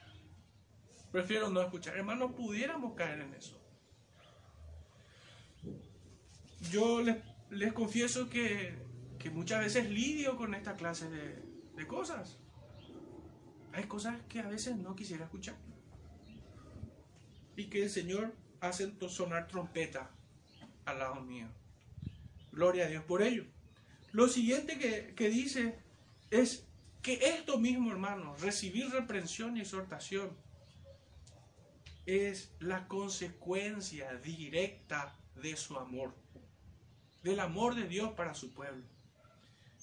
Prefiero 1.10 1.48
no 1.48 1.62
escuchar. 1.62 1.96
Hermanos, 1.96 2.32
pudiéramos 2.32 2.94
caer 2.94 3.20
en 3.20 3.34
eso. 3.34 3.58
Yo 6.70 7.02
les, 7.50 7.72
confieso 7.72 8.28
que, 8.28 8.74
que, 9.18 9.30
muchas 9.30 9.60
veces 9.60 9.88
lidio 9.88 10.36
con 10.36 10.54
esta 10.54 10.74
clase 10.74 11.08
de, 11.08 11.47
de 11.78 11.86
cosas. 11.86 12.36
Hay 13.72 13.84
cosas 13.84 14.20
que 14.28 14.40
a 14.40 14.48
veces 14.48 14.76
no 14.76 14.96
quisiera 14.96 15.24
escuchar. 15.24 15.54
Y 17.56 17.66
que 17.66 17.84
el 17.84 17.90
Señor 17.90 18.34
hace 18.60 18.92
sonar 19.08 19.46
trompeta 19.46 20.10
al 20.84 20.98
lado 20.98 21.20
mío. 21.20 21.46
Gloria 22.50 22.86
a 22.86 22.88
Dios 22.88 23.04
por 23.04 23.22
ello. 23.22 23.44
Lo 24.12 24.28
siguiente 24.28 24.78
que, 25.14 25.30
dice 25.30 25.78
es 26.30 26.66
que 27.02 27.14
esto 27.14 27.58
mismo, 27.58 27.92
hermano, 27.92 28.34
recibir 28.36 28.90
reprensión 28.90 29.56
y 29.56 29.60
exhortación, 29.60 30.36
es 32.06 32.50
la 32.58 32.88
consecuencia 32.88 34.14
directa 34.14 35.14
de 35.36 35.56
su 35.56 35.76
amor, 35.76 36.14
del 37.22 37.38
amor 37.38 37.74
de 37.74 37.86
Dios 37.86 38.14
para 38.14 38.34
su 38.34 38.52
pueblo. 38.52 38.82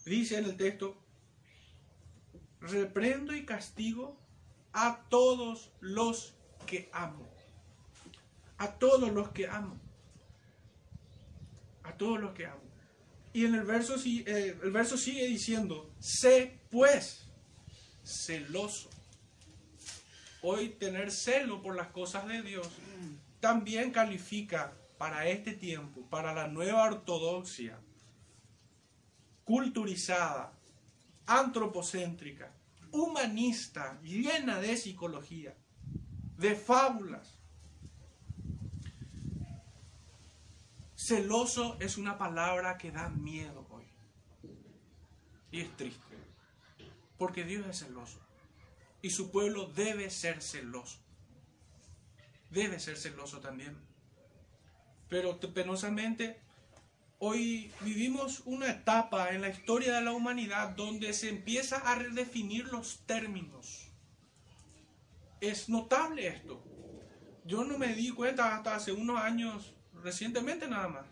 Dice 0.06 0.40
en 0.40 0.46
el 0.46 0.58
texto, 0.58 1.05
reprendo 2.70 3.36
y 3.36 3.46
castigo 3.46 4.18
a 4.74 5.06
todos 5.10 5.72
los 5.80 6.36
que 6.66 6.90
amo. 6.92 7.28
A 8.58 8.74
todos 8.74 9.12
los 9.12 9.30
que 9.30 9.48
amo. 9.48 9.80
A 11.84 11.94
todos 11.94 12.20
los 12.20 12.34
que 12.34 12.46
amo. 12.46 12.62
Y 13.34 13.46
en 13.46 13.56
el 13.56 13.64
verso, 13.64 13.96
eh, 14.06 14.58
el 14.64 14.72
verso 14.72 14.98
sigue 14.98 15.28
diciendo, 15.28 15.92
sé 16.00 16.60
pues 16.72 17.28
celoso. 18.04 18.90
Hoy 20.42 20.70
tener 20.70 21.12
celo 21.12 21.62
por 21.62 21.76
las 21.76 21.88
cosas 21.88 22.28
de 22.28 22.42
Dios 22.42 22.70
también 23.40 23.92
califica 23.92 24.74
para 24.98 25.28
este 25.28 25.54
tiempo, 25.54 26.02
para 26.10 26.34
la 26.34 26.48
nueva 26.48 26.84
ortodoxia, 26.84 27.78
culturizada, 29.44 30.54
antropocéntrica, 31.26 32.52
humanista, 32.96 34.00
llena 34.02 34.60
de 34.60 34.78
psicología, 34.78 35.56
de 36.38 36.56
fábulas. 36.56 37.40
Celoso 40.96 41.78
es 41.80 41.98
una 41.98 42.18
palabra 42.18 42.78
que 42.78 42.92
da 42.92 43.10
miedo 43.10 43.68
hoy. 43.70 43.86
Y 45.52 45.62
es 45.62 45.78
triste. 45.78 46.18
Porque 47.18 47.44
Dios 47.44 47.66
es 47.68 47.80
celoso. 47.80 48.20
Y 49.02 49.12
su 49.12 49.32
pueblo 49.32 49.68
debe 49.68 50.10
ser 50.10 50.42
celoso. 50.42 51.00
Debe 52.50 52.80
ser 52.80 52.98
celoso 52.98 53.40
también. 53.40 53.78
Pero 55.08 55.40
penosamente 55.40 56.42
Hoy 57.28 57.72
vivimos 57.82 58.44
una 58.46 58.70
etapa 58.70 59.32
en 59.32 59.42
la 59.42 59.50
historia 59.50 59.96
de 59.96 60.02
la 60.04 60.12
humanidad 60.12 60.76
donde 60.76 61.12
se 61.12 61.28
empieza 61.28 61.78
a 61.78 61.96
redefinir 61.96 62.66
los 62.66 63.00
términos. 63.08 63.88
Es 65.42 65.68
notable 65.68 66.28
esto. 66.28 66.64
Yo 67.44 67.64
no 67.64 67.80
me 67.80 67.96
di 67.96 68.12
cuenta 68.12 68.56
hasta 68.56 68.76
hace 68.76 68.92
unos 68.92 69.20
años, 69.20 69.74
recientemente 70.04 70.68
nada 70.68 70.88
más, 70.88 71.08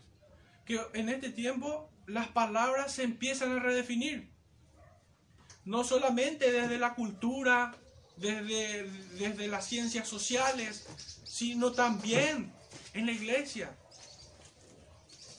que 0.64 0.80
en 0.92 1.08
este 1.08 1.30
tiempo 1.30 1.90
las 2.06 2.28
palabras 2.28 2.92
se 2.92 3.02
empiezan 3.02 3.50
a 3.50 3.58
redefinir. 3.58 4.30
No 5.64 5.82
solamente 5.82 6.52
desde 6.52 6.78
la 6.78 6.94
cultura, 6.94 7.74
desde, 8.16 8.88
desde 9.18 9.48
las 9.48 9.66
ciencias 9.66 10.06
sociales, 10.06 10.86
sino 11.24 11.72
también 11.72 12.52
en 12.92 13.06
la 13.06 13.10
iglesia. 13.10 13.76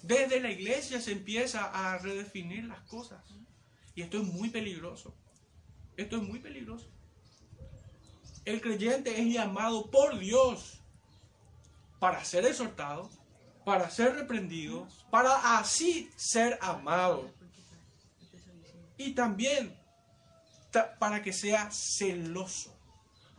Desde 0.06 0.40
la 0.40 0.52
iglesia 0.52 1.02
se 1.02 1.14
empieza 1.14 1.66
a 1.66 1.98
redefinir 1.98 2.66
las 2.66 2.82
cosas. 2.82 3.24
Y 3.96 4.04
esto 4.04 4.20
es 4.20 4.24
muy 4.24 4.50
peligroso. 4.50 5.16
Esto 5.98 6.18
es 6.18 6.24
muy 6.24 6.40
peligroso. 6.40 6.92
El 8.44 8.62
creyente 8.62 9.20
es 9.20 9.34
llamado 9.34 9.90
por 9.90 10.20
Dios 10.20 10.80
para 12.00 12.24
ser 12.24 12.46
exhortado, 12.46 13.10
para 13.64 13.90
ser 13.90 14.14
reprendido, 14.14 14.88
para 15.10 15.58
así 15.58 16.12
ser 16.16 16.60
amado. 16.62 17.32
Y 18.98 19.14
también 19.14 19.76
para 21.00 21.24
que 21.24 21.34
sea 21.34 21.72
celoso. 21.72 22.78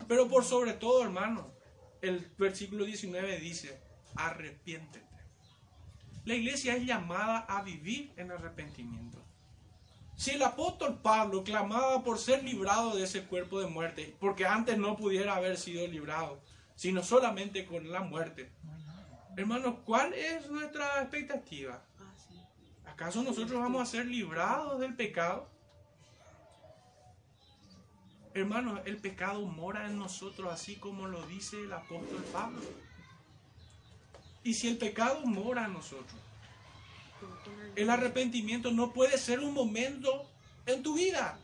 Pero 0.09 0.27
por 0.27 0.45
sobre 0.45 0.73
todo, 0.73 1.05
hermano, 1.05 1.49
el 2.01 2.29
versículo 2.37 2.85
19 2.85 3.39
dice, 3.39 3.81
arrepiéntete. 4.17 5.06
La 6.27 6.35
iglesia 6.35 6.75
es 6.75 6.85
llamada 6.85 7.47
a 7.49 7.63
vivir 7.63 8.13
en 8.17 8.33
arrepentimiento. 8.33 9.25
Si 10.17 10.33
el 10.33 10.43
apóstol 10.43 10.99
Pablo 11.01 11.45
clamaba 11.45 12.03
por 12.03 12.19
ser 12.19 12.43
librado 12.43 12.97
de 12.97 13.05
ese 13.05 13.23
cuerpo 13.23 13.61
de 13.61 13.69
muerte, 13.69 14.17
porque 14.19 14.45
antes 14.45 14.77
no 14.77 14.97
pudiera 14.97 15.37
haber 15.37 15.57
sido 15.57 15.87
librado, 15.87 16.41
sino 16.75 17.05
solamente 17.05 17.65
con 17.65 17.93
la 17.93 18.01
muerte. 18.01 18.51
Hermanos, 19.37 19.77
¿cuál 19.85 20.15
es 20.15 20.51
nuestra 20.51 21.01
expectativa? 21.01 21.81
¿Acaso 22.85 23.23
nosotros 23.23 23.61
vamos 23.61 23.83
a 23.83 23.87
ser 23.87 24.07
librados 24.07 24.81
del 24.81 24.97
pecado? 24.97 25.49
Hermanos, 28.35 28.81
el 28.85 28.97
pecado 28.97 29.47
mora 29.47 29.87
en 29.87 29.97
nosotros, 29.97 30.53
así 30.53 30.75
como 30.75 31.07
lo 31.07 31.25
dice 31.29 31.63
el 31.63 31.73
apóstol 31.73 32.25
Pablo. 32.33 32.63
Y 34.47 34.55
si 34.55 34.69
el 34.69 34.79
pecado 34.79 35.27
mora 35.27 35.65
en 35.65 35.73
nosotros, 35.73 36.21
el 37.75 37.91
arrepentimiento 37.91 38.71
no 38.71 38.93
puede 38.93 39.19
ser 39.19 39.41
un 39.41 39.53
momento 39.53 40.31
en 40.67 40.85
tu 40.85 40.95
vida, 40.95 41.41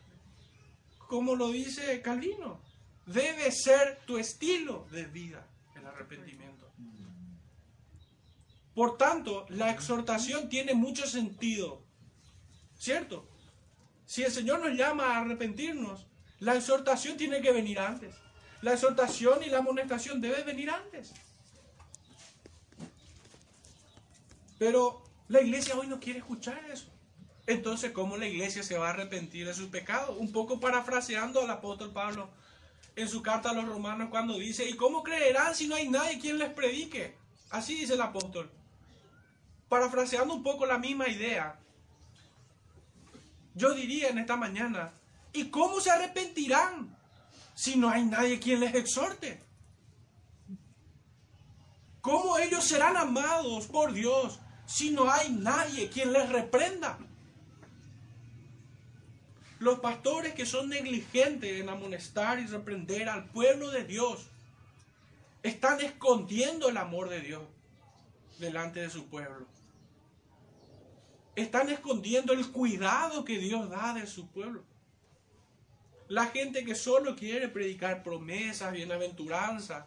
como 1.09 1.35
lo 1.35 1.51
dice 1.51 2.01
Calvino. 2.01 2.61
Debe 3.05 3.51
ser 3.51 3.99
tu 4.07 4.19
estilo 4.19 4.87
de 4.93 5.07
vida 5.07 5.45
el 5.75 5.85
arrepentimiento. 5.85 6.71
Por 8.73 8.97
tanto, 8.97 9.47
la 9.49 9.73
exhortación 9.73 10.49
tiene 10.49 10.73
mucho 10.73 11.05
sentido, 11.05 11.83
¿cierto? 12.79 13.29
Si 14.07 14.23
el 14.23 14.31
Señor 14.31 14.61
nos 14.61 14.79
llama 14.79 15.17
a 15.17 15.23
arrepentirnos, 15.23 16.07
la 16.39 16.55
exhortación 16.55 17.17
tiene 17.17 17.41
que 17.41 17.51
venir 17.51 17.81
antes. 17.81 18.15
La 18.61 18.75
exhortación 18.75 19.43
y 19.43 19.51
la 19.51 19.59
amonestación 19.59 20.21
deben 20.21 20.47
venir 20.47 20.71
antes. 20.71 21.13
Pero 24.63 25.03
la 25.27 25.41
iglesia 25.41 25.77
hoy 25.77 25.89
no 25.89 25.99
quiere 25.99 26.21
escuchar 26.21 26.65
eso. 26.71 26.87
Entonces, 27.49 27.91
¿cómo 27.91 28.17
la 28.17 28.29
iglesia 28.29 28.63
se 28.63 28.79
va 28.79 28.87
a 28.87 28.91
arrepentir 28.91 29.45
de 29.45 29.55
sus 29.55 29.67
pecados? 29.67 30.17
Un 30.17 30.31
poco 30.31 30.61
parafraseando 30.61 31.41
al 31.41 31.51
apóstol 31.51 31.91
Pablo 31.93 32.31
en 32.95 33.09
su 33.09 33.23
carta 33.23 33.51
a 33.51 33.55
los 33.55 33.67
romanos 33.67 34.09
cuando 34.09 34.39
dice, 34.39 34.65
¿y 34.69 34.75
cómo 34.75 35.03
creerán 35.03 35.57
si 35.57 35.67
no 35.67 35.75
hay 35.75 35.89
nadie 35.89 36.21
quien 36.21 36.39
les 36.39 36.51
predique? 36.51 37.17
Así 37.51 37.75
dice 37.75 37.95
el 37.95 38.03
apóstol. 38.03 38.53
Parafraseando 39.69 40.33
un 40.33 40.45
poco 40.45 40.65
la 40.65 40.79
misma 40.79 41.09
idea, 41.09 41.59
yo 43.57 43.75
diría 43.75 44.11
en 44.11 44.19
esta 44.19 44.37
mañana, 44.37 44.93
¿y 45.33 45.51
cómo 45.51 45.81
se 45.81 45.91
arrepentirán 45.91 46.97
si 47.53 47.75
no 47.75 47.89
hay 47.89 48.05
nadie 48.05 48.39
quien 48.39 48.61
les 48.61 48.77
exhorte? 48.77 49.43
¿Cómo 52.01 52.39
ellos 52.39 52.63
serán 52.63 52.97
amados 52.97 53.67
por 53.67 53.93
Dios 53.93 54.39
si 54.67 54.91
no 54.91 55.11
hay 55.11 55.31
nadie 55.31 55.89
quien 55.89 56.13
les 56.13 56.29
reprenda? 56.29 56.99
Los 59.59 59.79
pastores 59.79 60.35
que 60.35 60.45
son 60.45 60.69
negligentes 60.69 61.61
en 61.61 61.69
amonestar 61.69 62.41
y 62.41 62.47
reprender 62.47 63.09
al 63.09 63.27
pueblo 63.27 63.71
de 63.71 63.85
Dios 63.85 64.27
están 65.43 65.81
escondiendo 65.81 66.69
el 66.69 66.77
amor 66.77 67.09
de 67.09 67.21
Dios 67.21 67.43
delante 68.39 68.81
de 68.81 68.91
su 68.91 69.07
pueblo. 69.07 69.47
Están 71.37 71.71
escondiendo 71.71 72.33
el 72.33 72.51
cuidado 72.51 73.25
que 73.25 73.39
Dios 73.39 73.71
da 73.71 73.95
de 73.95 74.07
su 74.07 74.29
pueblo. 74.29 74.65
La 76.09 76.27
gente 76.27 76.65
que 76.65 76.75
solo 76.75 77.17
quiere 77.17 77.49
predicar 77.49 78.03
promesas, 78.03 78.73
bienaventuranzas, 78.73 79.87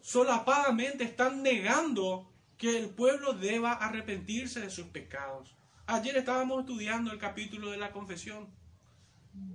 solapadamente 0.00 1.04
están 1.04 1.42
negando 1.42 2.30
que 2.64 2.78
el 2.78 2.88
pueblo 2.88 3.34
deba 3.34 3.72
arrepentirse 3.72 4.58
de 4.58 4.70
sus 4.70 4.86
pecados. 4.86 5.54
Ayer 5.84 6.16
estábamos 6.16 6.60
estudiando 6.60 7.12
el 7.12 7.18
capítulo 7.18 7.70
de 7.70 7.76
la 7.76 7.92
confesión 7.92 8.48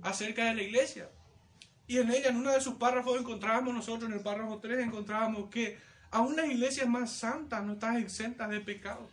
acerca 0.02 0.44
de 0.44 0.54
la 0.54 0.62
iglesia. 0.62 1.10
Y 1.88 1.98
en 1.98 2.08
ella, 2.12 2.28
en 2.28 2.36
uno 2.36 2.52
de 2.52 2.60
sus 2.60 2.74
párrafos, 2.74 3.18
encontrábamos 3.18 3.74
nosotros, 3.74 4.08
en 4.08 4.16
el 4.16 4.22
párrafo 4.22 4.60
3, 4.60 4.86
encontrábamos 4.86 5.50
que 5.50 5.76
aún 6.12 6.36
las 6.36 6.46
iglesias 6.46 6.86
más 6.88 7.10
santas 7.10 7.64
no 7.64 7.72
están 7.72 7.96
exentas 7.96 8.48
de 8.48 8.60
pecado. 8.60 9.10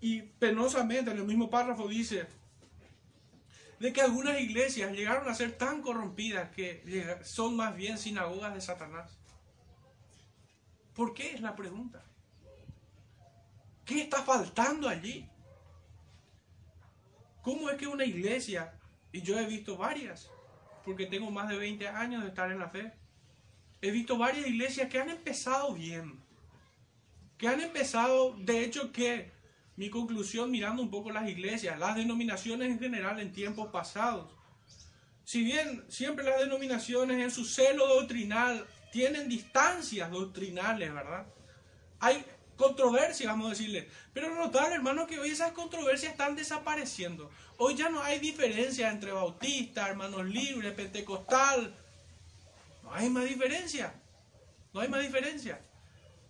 Y 0.00 0.22
penosamente 0.22 1.10
en 1.10 1.18
el 1.18 1.24
mismo 1.24 1.50
párrafo 1.50 1.88
dice 1.88 2.28
de 3.80 3.92
que 3.92 4.02
algunas 4.02 4.40
iglesias 4.40 4.92
llegaron 4.92 5.28
a 5.28 5.34
ser 5.34 5.50
tan 5.50 5.82
corrompidas 5.82 6.50
que 6.50 7.18
son 7.24 7.56
más 7.56 7.74
bien 7.74 7.98
sinagogas 7.98 8.54
de 8.54 8.60
Satanás. 8.60 9.19
¿Por 11.00 11.14
qué 11.14 11.32
es 11.32 11.40
la 11.40 11.56
pregunta? 11.56 12.04
¿Qué 13.86 14.02
está 14.02 14.22
faltando 14.22 14.86
allí? 14.86 15.26
¿Cómo 17.40 17.70
es 17.70 17.78
que 17.78 17.86
una 17.86 18.04
iglesia, 18.04 18.78
y 19.10 19.22
yo 19.22 19.38
he 19.38 19.46
visto 19.46 19.78
varias, 19.78 20.30
porque 20.84 21.06
tengo 21.06 21.30
más 21.30 21.48
de 21.48 21.56
20 21.56 21.88
años 21.88 22.22
de 22.22 22.28
estar 22.28 22.52
en 22.52 22.58
la 22.58 22.68
fe, 22.68 22.92
he 23.80 23.90
visto 23.90 24.18
varias 24.18 24.46
iglesias 24.46 24.90
que 24.90 24.98
han 24.98 25.08
empezado 25.08 25.72
bien, 25.72 26.20
que 27.38 27.48
han 27.48 27.62
empezado, 27.62 28.36
de 28.36 28.62
hecho 28.62 28.92
que 28.92 29.32
mi 29.76 29.88
conclusión 29.88 30.50
mirando 30.50 30.82
un 30.82 30.90
poco 30.90 31.10
las 31.10 31.26
iglesias, 31.30 31.78
las 31.78 31.96
denominaciones 31.96 32.68
en 32.68 32.78
general 32.78 33.18
en 33.20 33.32
tiempos 33.32 33.70
pasados, 33.72 34.30
si 35.24 35.44
bien 35.44 35.82
siempre 35.88 36.26
las 36.26 36.40
denominaciones 36.40 37.22
en 37.24 37.30
su 37.30 37.46
celo 37.46 37.86
doctrinal 37.86 38.66
tienen 38.90 39.28
distancias 39.28 40.10
doctrinales, 40.10 40.92
¿verdad? 40.92 41.26
Hay 42.00 42.24
controversia, 42.56 43.30
vamos 43.30 43.46
a 43.46 43.50
decirle. 43.50 43.88
Pero 44.12 44.34
notar, 44.34 44.72
hermano, 44.72 45.06
que 45.06 45.18
hoy 45.18 45.30
esas 45.30 45.52
controversias 45.52 46.12
están 46.12 46.36
desapareciendo. 46.36 47.30
Hoy 47.56 47.74
ya 47.74 47.88
no 47.88 48.02
hay 48.02 48.18
diferencia 48.18 48.90
entre 48.90 49.12
bautista, 49.12 49.88
hermanos 49.88 50.26
libres, 50.26 50.74
pentecostal. 50.74 51.74
No 52.82 52.92
hay 52.92 53.08
más 53.08 53.24
diferencia. 53.24 53.94
No 54.72 54.80
hay 54.80 54.88
más 54.88 55.02
diferencia. 55.02 55.60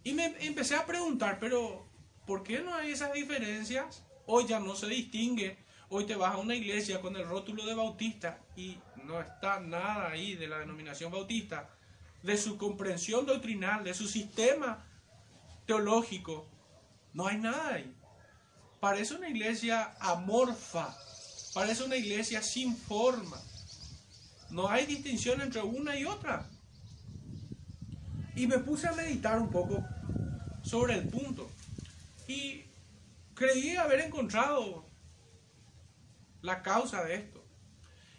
Y 0.04 0.14
me 0.14 0.34
empecé 0.40 0.76
a 0.76 0.86
preguntar, 0.86 1.38
pero 1.40 1.86
¿por 2.26 2.42
qué 2.42 2.60
no 2.60 2.74
hay 2.74 2.92
esas 2.92 3.12
diferencias? 3.12 4.02
Hoy 4.26 4.46
ya 4.46 4.60
no 4.60 4.74
se 4.74 4.86
distingue. 4.86 5.58
Hoy 5.88 6.06
te 6.06 6.14
vas 6.14 6.34
a 6.34 6.38
una 6.38 6.54
iglesia 6.54 7.00
con 7.00 7.16
el 7.16 7.26
rótulo 7.26 7.66
de 7.66 7.74
bautista 7.74 8.38
y 8.54 8.78
no 9.04 9.20
está 9.20 9.58
nada 9.58 10.10
ahí 10.10 10.36
de 10.36 10.46
la 10.46 10.60
denominación 10.60 11.10
bautista, 11.10 11.68
de 12.22 12.36
su 12.36 12.56
comprensión 12.58 13.26
doctrinal, 13.26 13.84
de 13.84 13.94
su 13.94 14.06
sistema 14.06 14.84
teológico. 15.66 16.46
No 17.12 17.26
hay 17.26 17.38
nada 17.38 17.74
ahí. 17.74 17.94
Parece 18.80 19.14
una 19.14 19.28
iglesia 19.28 19.94
amorfa, 20.00 20.96
parece 21.54 21.84
una 21.84 21.96
iglesia 21.96 22.42
sin 22.42 22.76
forma. 22.76 23.40
No 24.50 24.68
hay 24.68 24.86
distinción 24.86 25.40
entre 25.40 25.62
una 25.62 25.96
y 25.96 26.04
otra. 26.04 26.48
Y 28.34 28.46
me 28.46 28.58
puse 28.58 28.88
a 28.88 28.92
meditar 28.92 29.38
un 29.38 29.50
poco 29.50 29.84
sobre 30.62 30.94
el 30.94 31.08
punto. 31.08 31.50
Y 32.26 32.64
creí 33.34 33.76
haber 33.76 34.00
encontrado 34.00 34.86
la 36.42 36.62
causa 36.62 37.04
de 37.04 37.14
esto. 37.16 37.44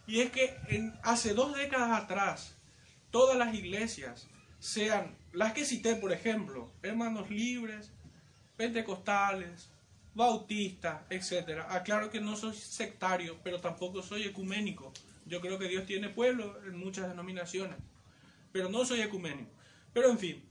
Y 0.07 0.19
es 0.21 0.31
que 0.31 0.57
hace 1.03 1.33
dos 1.33 1.55
décadas 1.55 2.03
atrás, 2.03 2.55
todas 3.12 3.38
las 3.38 3.54
iglesias, 3.54 4.28
sean 4.60 5.17
las 5.34 5.54
que 5.54 5.65
cité, 5.65 5.95
por 5.95 6.12
ejemplo, 6.12 6.71
hermanos 6.84 7.30
libres, 7.30 7.91
pentecostales, 8.58 9.69
bautistas, 10.13 11.02
etc. 11.10 11.62
Aclaro 11.69 12.10
que 12.10 12.21
no 12.21 12.36
soy 12.36 12.56
sectario, 12.56 13.39
pero 13.43 13.60
tampoco 13.60 14.02
soy 14.02 14.24
ecuménico. 14.24 14.91
Yo 15.26 15.41
creo 15.41 15.58
que 15.58 15.67
Dios 15.67 15.86
tiene 15.86 16.10
pueblo 16.10 16.62
en 16.65 16.78
muchas 16.78 17.08
denominaciones, 17.08 17.78
pero 18.52 18.69
no 18.69 18.86
soy 18.86 19.02
ecuménico. 19.02 19.52
Pero 19.93 20.10
en 20.10 20.19
fin, 20.19 20.43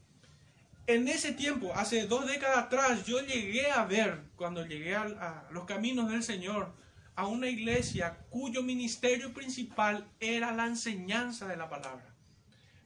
en 0.87 1.07
ese 1.07 1.31
tiempo, 1.31 1.71
hace 1.75 2.07
dos 2.07 2.25
décadas 2.27 2.65
atrás, 2.65 3.05
yo 3.05 3.21
llegué 3.21 3.69
a 3.71 3.85
ver, 3.85 4.23
cuando 4.35 4.65
llegué 4.65 4.95
a, 4.95 5.47
los 5.51 5.65
caminos 5.65 6.09
del 6.09 6.23
Señor, 6.23 6.73
a 7.15 7.27
una 7.27 7.47
iglesia 7.47 8.17
cuyo 8.29 8.63
ministerio 8.63 9.33
principal 9.33 10.09
era 10.19 10.51
la 10.51 10.65
enseñanza 10.65 11.47
de 11.47 11.57
la 11.57 11.69
palabra. 11.69 12.10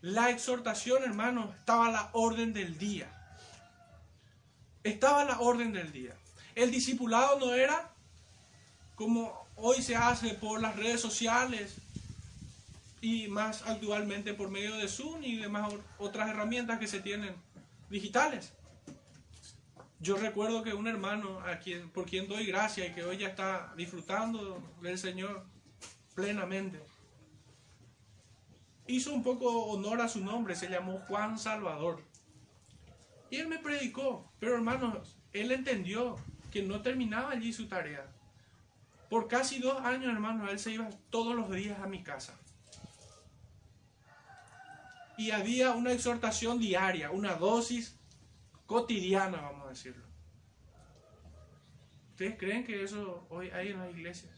La 0.06 0.30
exhortación, 0.30 1.04
hermano, 1.04 1.52
estaba 1.58 1.88
a 1.88 1.92
la 1.92 2.10
orden 2.14 2.54
del 2.54 2.78
día. 2.78 3.10
Estaba 4.84 5.22
a 5.22 5.26
la 5.26 5.40
orden 5.40 5.74
del 5.74 5.92
día. 5.92 6.14
El 6.54 6.70
discipulado 6.70 7.40
no 7.40 7.56
era 7.56 7.90
como 8.94 9.48
hoy 9.56 9.82
se 9.82 9.96
hace 9.96 10.36
por 10.36 10.62
las 10.62 10.76
redes 10.76 11.02
sociales, 11.02 11.78
y 13.02 13.28
más 13.30 13.64
actualmente 13.64 14.36
por 14.36 14.52
medio 14.52 14.76
de 14.76 14.88
Zoom 14.88 15.24
y 15.24 15.38
demás 15.38 15.74
otras 15.98 16.30
herramientas 16.30 16.78
que 16.78 16.88
se 16.88 17.00
tienen 17.00 17.36
digitales. 17.90 18.54
Yo 20.00 20.18
recuerdo 20.18 20.62
que 20.62 20.76
un 20.76 20.86
hermano 20.88 21.40
a 21.40 21.58
quien, 21.58 21.90
por 21.90 22.06
quien 22.06 22.28
doy 22.28 22.46
gracias 22.46 22.90
y 22.90 22.94
que 22.94 23.04
hoy 23.04 23.18
ya 23.18 23.30
está 23.30 23.74
disfrutando 23.76 24.62
del 24.84 25.00
Señor 25.00 25.44
plenamente, 26.14 26.80
hizo 28.88 29.14
un 29.14 29.24
poco 29.24 29.66
honor 29.66 30.02
a 30.02 30.08
su 30.08 30.24
nombre, 30.24 30.56
se 30.56 30.70
llamó 30.70 31.00
Juan 31.08 31.38
Salvador. 31.38 32.04
Y 33.30 33.38
él 33.38 33.48
me 33.48 33.60
predicó, 33.60 34.32
pero 34.40 34.56
hermanos, 34.56 35.18
él 35.34 35.52
entendió 35.52 36.16
que 36.52 36.62
no 36.62 36.82
terminaba 36.82 37.32
allí 37.32 37.52
su 37.52 37.68
tarea. 37.68 38.08
Por 39.10 39.28
casi 39.28 39.60
dos 39.60 39.82
años, 39.84 40.12
hermanos, 40.12 40.50
él 40.50 40.60
se 40.60 40.72
iba 40.72 40.90
todos 41.10 41.36
los 41.36 41.52
días 41.52 41.80
a 41.80 41.88
mi 41.88 42.04
casa 42.04 42.38
y 45.18 45.32
había 45.32 45.72
una 45.72 45.92
exhortación 45.92 46.60
diaria, 46.60 47.12
una 47.12 47.36
dosis 47.36 47.98
cotidiana, 48.66 49.42
vamos 49.42 49.68
a 49.68 49.70
decirlo. 49.70 50.06
¿Ustedes 52.12 52.38
creen 52.38 52.64
que 52.64 52.84
eso 52.84 53.26
hoy 53.30 53.50
hay 53.50 53.70
en 53.70 53.80
las 53.80 53.90
iglesias? 53.92 54.35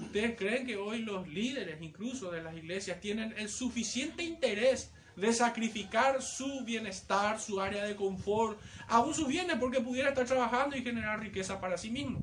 ¿Ustedes 0.00 0.36
creen 0.36 0.66
que 0.66 0.76
hoy 0.76 1.00
los 1.00 1.28
líderes 1.28 1.80
incluso 1.80 2.30
de 2.30 2.42
las 2.42 2.56
iglesias 2.56 3.00
tienen 3.00 3.34
el 3.36 3.48
suficiente 3.48 4.22
interés 4.22 4.92
de 5.16 5.32
sacrificar 5.32 6.20
su 6.22 6.64
bienestar, 6.64 7.40
su 7.40 7.60
área 7.60 7.84
de 7.84 7.94
confort, 7.94 8.60
aún 8.88 9.14
sus 9.14 9.28
bienes 9.28 9.56
porque 9.58 9.80
pudiera 9.80 10.10
estar 10.10 10.26
trabajando 10.26 10.76
y 10.76 10.82
generar 10.82 11.20
riqueza 11.20 11.60
para 11.60 11.78
sí 11.78 11.90
mismo? 11.90 12.20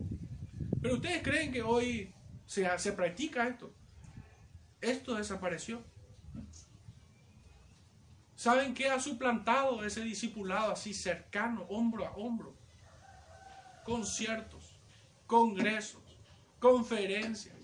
Pero 0.82 0.96
ustedes 0.96 1.22
creen 1.22 1.52
que 1.52 1.62
hoy 1.62 2.14
se, 2.46 2.68
se 2.80 2.92
practica 2.94 3.48
esto. 3.48 3.74
Esto 4.82 5.16
desapareció. 5.16 5.84
¿Saben 8.36 8.74
qué 8.74 8.90
ha 8.90 9.00
suplantado 9.00 9.86
ese 9.86 10.02
discipulado 10.02 10.72
así 10.72 10.96
cercano, 10.96 11.62
hombro 11.70 12.08
a 12.08 12.12
hombro? 12.14 12.56
Conciertos, 13.84 14.80
congresos, 15.28 16.11
conferencias, 16.62 17.58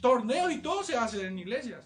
torneos 0.00 0.50
y 0.50 0.58
todo 0.58 0.82
se 0.82 0.96
hace 0.96 1.26
en 1.26 1.38
iglesias. 1.38 1.84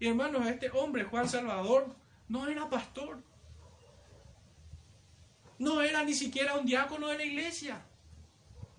Y 0.00 0.08
hermanos, 0.08 0.46
este 0.46 0.70
hombre, 0.70 1.04
Juan 1.04 1.28
Salvador, 1.28 1.94
no 2.28 2.46
era 2.48 2.68
pastor. 2.68 3.22
No 5.58 5.80
era 5.80 6.04
ni 6.04 6.14
siquiera 6.14 6.56
un 6.56 6.66
diácono 6.66 7.08
de 7.08 7.18
la 7.18 7.24
iglesia. 7.24 7.84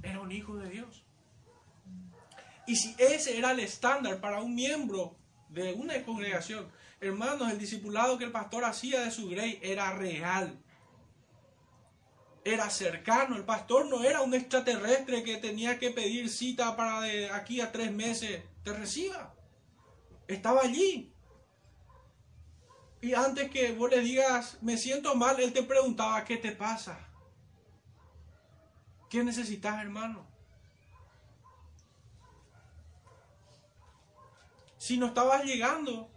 Era 0.04 0.22
un 0.22 0.32
hijo 0.32 0.56
de 0.58 0.70
Dios. 0.70 1.04
Y 2.68 2.76
si 2.76 2.96
ese 2.98 3.38
era 3.38 3.52
el 3.52 3.60
estándar 3.60 4.22
para 4.22 4.42
un 4.42 4.56
miembro 4.56 5.16
de 5.50 5.74
una 5.74 6.02
congregación, 6.04 6.70
hermanos, 7.02 7.52
el 7.52 7.60
discipulado 7.60 8.18
que 8.18 8.26
el 8.26 8.32
pastor 8.32 8.64
hacía 8.64 9.02
de 9.02 9.12
su 9.12 9.30
grey 9.30 9.60
era 9.62 9.94
real. 9.94 10.58
Era 12.44 12.70
cercano. 12.70 13.36
El 13.36 13.46
pastor 13.46 13.88
no 13.88 14.04
era 14.04 14.22
un 14.22 14.34
extraterrestre 14.34 15.24
que 15.24 15.38
tenía 15.38 15.78
que 15.80 15.92
pedir 15.92 16.30
cita 16.30 16.76
para 16.76 17.02
de 17.02 17.30
aquí 17.30 17.62
a 17.62 17.72
tres 17.72 17.92
meses 17.92 18.44
te 18.64 18.74
reciba. 18.74 19.34
Estaba 20.28 20.62
allí. 20.62 21.14
Y 23.02 23.14
antes 23.14 23.50
que 23.50 23.72
vos 23.74 23.90
le 23.90 24.02
digas, 24.02 24.58
me 24.62 24.78
siento 24.78 25.16
mal, 25.16 25.40
él 25.40 25.54
te 25.54 25.64
preguntaba, 25.64 26.24
¿qué 26.26 26.38
te 26.38 26.52
pasa? 26.52 27.00
¿Qué 29.10 29.24
necesitas, 29.24 29.82
hermano? 29.82 30.28
Si 34.78 34.98
no 34.98 35.08
estabas 35.08 35.44
llegando 35.44 36.10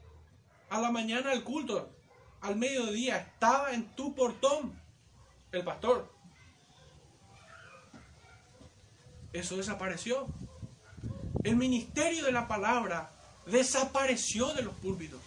a 0.70 0.80
la 0.80 0.90
mañana 0.90 1.30
al 1.30 1.44
culto, 1.44 1.94
al 2.40 2.56
mediodía, 2.56 3.16
estaba 3.18 3.72
en 3.72 3.94
tu 3.94 4.14
portón 4.14 4.81
el 5.52 5.64
pastor. 5.64 6.10
Eso 9.32 9.56
desapareció. 9.56 10.26
El 11.42 11.56
ministerio 11.56 12.24
de 12.24 12.32
la 12.32 12.48
palabra 12.48 13.10
desapareció 13.46 14.52
de 14.54 14.62
los 14.62 14.74
púlpitos. 14.74 15.20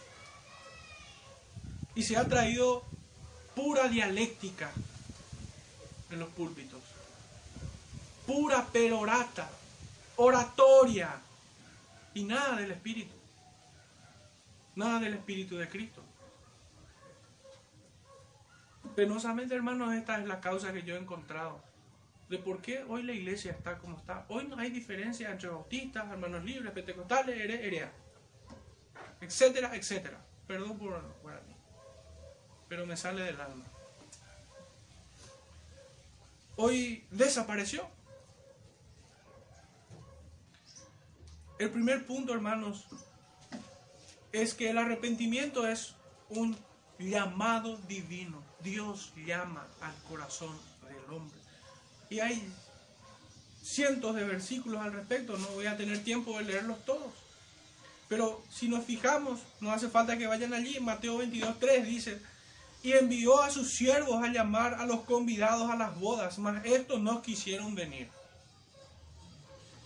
Y 1.95 2.03
se 2.03 2.17
ha 2.17 2.25
traído 2.25 2.83
pura 3.55 3.87
dialéctica 3.87 4.71
en 6.11 6.19
los 6.19 6.29
púlpitos. 6.29 6.81
Pura 8.27 8.65
perorata, 8.65 9.49
oratoria 10.17 11.21
y 12.13 12.23
nada 12.23 12.57
del 12.57 12.71
Espíritu. 12.71 13.13
Nada 14.75 14.99
del 14.99 15.13
Espíritu 15.13 15.57
de 15.57 15.69
Cristo. 15.69 16.04
Penosamente, 18.95 19.55
hermanos, 19.55 19.93
esta 19.93 20.19
es 20.19 20.25
la 20.25 20.39
causa 20.39 20.71
que 20.71 20.83
yo 20.83 20.95
he 20.95 20.99
encontrado 20.99 21.61
de 22.29 22.39
por 22.39 22.61
qué 22.61 22.83
hoy 22.87 23.03
la 23.03 23.11
iglesia 23.11 23.51
está 23.51 23.77
como 23.77 23.97
está. 23.97 24.25
Hoy 24.29 24.47
no 24.47 24.57
hay 24.57 24.69
diferencia 24.71 25.31
entre 25.31 25.49
bautistas, 25.49 26.09
hermanos 26.09 26.43
libres, 26.43 26.71
pentecostales, 26.71 27.39
herea, 27.39 27.91
etcétera, 29.21 29.75
etcétera. 29.75 30.19
Perdón 30.47 30.77
por, 30.77 31.01
por 31.21 31.33
mí, 31.43 31.55
pero 32.69 32.85
me 32.85 32.95
sale 32.95 33.23
del 33.23 33.39
alma. 33.39 33.65
Hoy 36.55 37.05
desapareció. 37.11 37.87
El 41.59 41.69
primer 41.69 42.05
punto, 42.05 42.33
hermanos, 42.33 42.87
es 44.31 44.53
que 44.53 44.69
el 44.69 44.77
arrepentimiento 44.77 45.67
es 45.67 45.95
un 46.29 46.57
llamado 46.97 47.77
divino. 47.87 48.44
Dios 48.65 49.13
llama 49.25 49.65
al 49.79 49.93
corazón 50.09 50.57
del 50.89 51.15
hombre. 51.15 51.39
Y 52.09 52.19
hay 52.19 52.51
cientos 53.63 54.15
de 54.15 54.23
versículos 54.23 54.81
al 54.81 54.91
respecto, 54.91 55.37
no 55.37 55.47
voy 55.49 55.67
a 55.67 55.77
tener 55.77 56.03
tiempo 56.03 56.37
de 56.37 56.43
leerlos 56.43 56.83
todos. 56.83 57.13
Pero 58.09 58.43
si 58.51 58.67
nos 58.67 58.85
fijamos, 58.85 59.39
no 59.61 59.71
hace 59.71 59.87
falta 59.87 60.17
que 60.17 60.27
vayan 60.27 60.53
allí. 60.53 60.79
Mateo 60.79 61.17
22, 61.17 61.59
3 61.59 61.85
dice, 61.85 62.21
y 62.83 62.93
envió 62.93 63.41
a 63.41 63.49
sus 63.49 63.71
siervos 63.71 64.23
a 64.23 64.27
llamar 64.27 64.75
a 64.75 64.85
los 64.85 65.01
convidados 65.01 65.69
a 65.71 65.75
las 65.75 65.99
bodas, 65.99 66.37
mas 66.37 66.63
estos 66.65 67.01
no 67.01 67.21
quisieron 67.21 67.73
venir. 67.73 68.09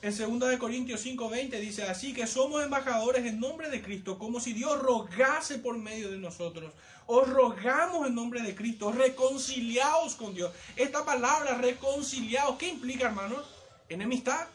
En 0.01 0.39
2 0.39 0.57
Corintios 0.57 1.05
5:20 1.05 1.59
dice, 1.59 1.83
así 1.83 2.13
que 2.13 2.25
somos 2.25 2.63
embajadores 2.63 3.25
en 3.25 3.39
nombre 3.39 3.69
de 3.69 3.81
Cristo, 3.81 4.17
como 4.17 4.39
si 4.39 4.53
Dios 4.53 4.79
rogase 4.81 5.59
por 5.59 5.77
medio 5.77 6.09
de 6.09 6.17
nosotros. 6.17 6.73
Os 7.11 7.27
rogamos 7.27 8.05
en 8.05 8.13
nombre 8.13 8.39
de 8.43 8.53
Cristo, 8.53 8.91
reconciliaos 8.91 10.13
con 10.13 10.35
Dios. 10.35 10.53
Esta 10.75 11.03
palabra, 11.03 11.55
reconciliaos, 11.57 12.55
¿qué 12.59 12.67
implica, 12.67 13.07
hermanos? 13.07 13.47
Enemistad. 13.89 14.47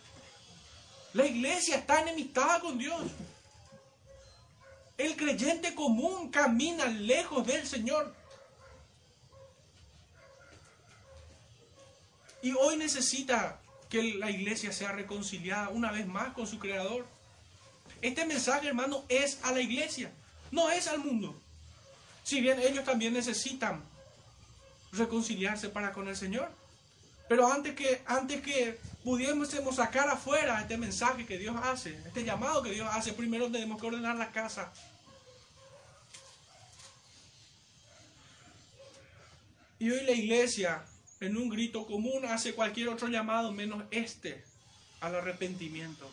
La 1.14 1.26
iglesia 1.26 1.78
está 1.78 2.02
enemistada 2.02 2.60
con 2.60 2.78
Dios. 2.78 3.10
El 4.96 5.16
creyente 5.16 5.74
común 5.74 6.30
camina 6.30 6.86
lejos 6.86 7.44
del 7.44 7.66
Señor. 7.66 8.14
Y 12.40 12.52
hoy 12.52 12.76
necesita 12.76 13.58
que 13.88 14.14
la 14.14 14.30
iglesia 14.30 14.72
sea 14.72 14.92
reconciliada 14.92 15.70
una 15.70 15.90
vez 15.90 16.06
más 16.06 16.32
con 16.34 16.46
su 16.46 16.60
creador. 16.60 17.04
Este 18.00 18.24
mensaje, 18.24 18.68
hermano, 18.68 19.04
es 19.08 19.40
a 19.42 19.50
la 19.50 19.60
iglesia, 19.60 20.12
no 20.52 20.70
es 20.70 20.86
al 20.86 21.00
mundo. 21.00 21.40
Si 22.24 22.40
bien 22.40 22.58
ellos 22.58 22.84
también 22.84 23.12
necesitan 23.12 23.84
reconciliarse 24.92 25.68
para 25.68 25.92
con 25.92 26.08
el 26.08 26.16
Señor. 26.16 26.50
Pero 27.28 27.50
antes 27.50 27.74
que, 27.74 28.02
antes 28.06 28.42
que 28.42 28.78
pudiésemos 29.02 29.76
sacar 29.76 30.08
afuera 30.08 30.60
este 30.60 30.76
mensaje 30.76 31.26
que 31.26 31.38
Dios 31.38 31.56
hace, 31.62 31.96
este 32.06 32.24
llamado 32.24 32.62
que 32.62 32.70
Dios 32.70 32.88
hace, 32.90 33.12
primero 33.12 33.50
tenemos 33.50 33.80
que 33.80 33.86
ordenar 33.86 34.16
la 34.16 34.32
casa. 34.32 34.72
Y 39.78 39.90
hoy 39.90 40.04
la 40.04 40.12
iglesia 40.12 40.84
en 41.20 41.36
un 41.36 41.48
grito 41.48 41.86
común 41.86 42.24
hace 42.26 42.54
cualquier 42.54 42.88
otro 42.88 43.08
llamado 43.08 43.52
menos 43.52 43.84
este 43.90 44.44
al 45.00 45.14
arrepentimiento. 45.14 46.10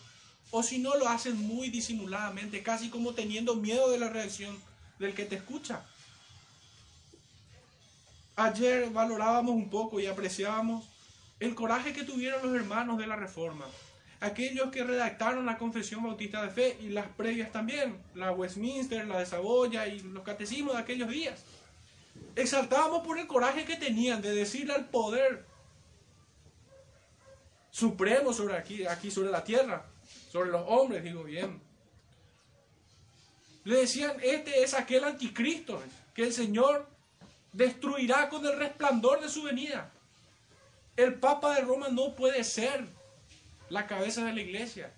O 0.52 0.64
si 0.64 0.80
no, 0.80 0.98
lo 0.98 1.08
hacen 1.08 1.38
muy 1.38 1.70
disimuladamente, 1.70 2.64
casi 2.64 2.90
como 2.90 3.14
teniendo 3.14 3.56
miedo 3.56 3.90
de 3.90 4.00
la 4.00 4.10
reacción 4.10 4.58
del 5.00 5.14
que 5.14 5.26
te 5.26 5.36
escucha. 5.36 5.86
Ayer 8.44 8.90
valorábamos 8.90 9.54
un 9.56 9.70
poco 9.70 10.00
y 10.00 10.08
apreciábamos 10.08 10.90
el 11.40 11.54
coraje 11.56 11.94
que 11.94 12.04
tuvieron 12.04 12.42
los 12.44 12.56
hermanos 12.60 12.98
de 12.98 13.08
la 13.08 13.16
Reforma. 13.16 13.66
Aquellos 14.20 14.72
que 14.72 14.84
redactaron 14.84 15.46
la 15.46 15.58
Confesión 15.58 16.04
Bautista 16.04 16.44
de 16.44 16.50
Fe 16.50 16.78
y 16.82 16.90
las 16.90 17.08
previas 17.08 17.52
también, 17.52 18.02
la 18.14 18.32
Westminster, 18.32 19.08
la 19.08 19.20
de 19.20 19.26
Saboya 19.26 19.88
y 19.88 20.00
los 20.00 20.24
catecismos 20.24 20.74
de 20.74 20.82
aquellos 20.82 21.10
días 21.10 21.44
exaltábamos 22.36 23.06
por 23.06 23.20
el 23.20 23.28
coraje 23.28 23.66
que 23.66 23.76
tenían 23.76 24.22
de 24.22 24.34
decirle 24.34 24.74
al 24.74 24.90
poder 24.90 25.46
supremo 27.70 28.34
sobre 28.34 28.56
aquí, 28.56 28.86
aquí 28.86 29.12
sobre 29.12 29.32
la 29.32 29.44
tierra, 29.44 29.86
sobre 30.32 30.52
los 30.52 30.64
hombres, 30.68 31.04
digo 31.04 31.24
bien. 31.24 31.62
Le 33.64 33.78
decían, 33.78 34.18
este 34.24 34.64
es 34.64 34.74
aquel 34.74 35.04
anticristo 35.04 35.82
que 36.14 36.24
el 36.24 36.34
Señor 36.34 36.90
destruirá 37.54 38.30
con 38.30 38.46
el 38.46 38.58
resplandor 38.58 39.22
de 39.22 39.30
su 39.30 39.44
venida. 39.44 39.92
El 40.96 41.16
Papa 41.16 41.56
de 41.56 41.62
Roma 41.62 41.88
no 41.90 42.16
puede 42.16 42.44
ser 42.44 42.86
la 43.70 43.88
cabeza 43.88 44.26
de 44.26 44.34
la 44.34 44.42
iglesia. 44.42 44.94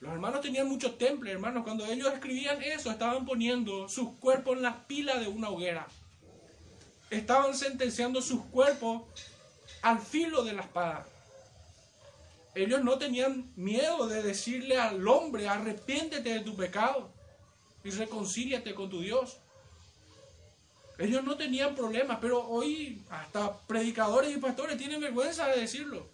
Los 0.00 0.12
hermanos 0.12 0.40
tenían 0.40 0.68
muchos 0.68 0.98
templos, 0.98 1.32
hermanos. 1.32 1.64
Cuando 1.64 1.86
ellos 1.86 2.12
escribían 2.12 2.62
eso, 2.62 2.90
estaban 2.90 3.24
poniendo 3.24 3.88
sus 3.88 4.14
cuerpos 4.18 4.56
en 4.56 4.62
las 4.62 4.76
pilas 4.84 5.20
de 5.20 5.28
una 5.28 5.48
hoguera 5.48 5.86
estaban 7.10 7.54
sentenciando 7.54 8.20
sus 8.20 8.44
cuerpos 8.46 9.02
al 9.82 10.00
filo 10.00 10.42
de 10.42 10.52
la 10.52 10.62
espada. 10.62 11.06
Ellos 12.54 12.82
no 12.82 12.98
tenían 12.98 13.52
miedo 13.54 14.06
de 14.06 14.22
decirle 14.22 14.78
al 14.78 15.06
hombre, 15.06 15.48
arrepiéntete 15.48 16.30
de 16.30 16.40
tu 16.40 16.56
pecado 16.56 17.12
y 17.84 17.90
reconcíliate 17.90 18.74
con 18.74 18.88
tu 18.88 19.00
Dios. 19.00 19.38
Ellos 20.98 21.22
no 21.24 21.36
tenían 21.36 21.74
problemas, 21.74 22.18
pero 22.20 22.46
hoy 22.46 23.02
hasta 23.10 23.58
predicadores 23.66 24.34
y 24.34 24.40
pastores 24.40 24.78
tienen 24.78 25.00
vergüenza 25.00 25.46
de 25.48 25.60
decirlo. 25.60 26.06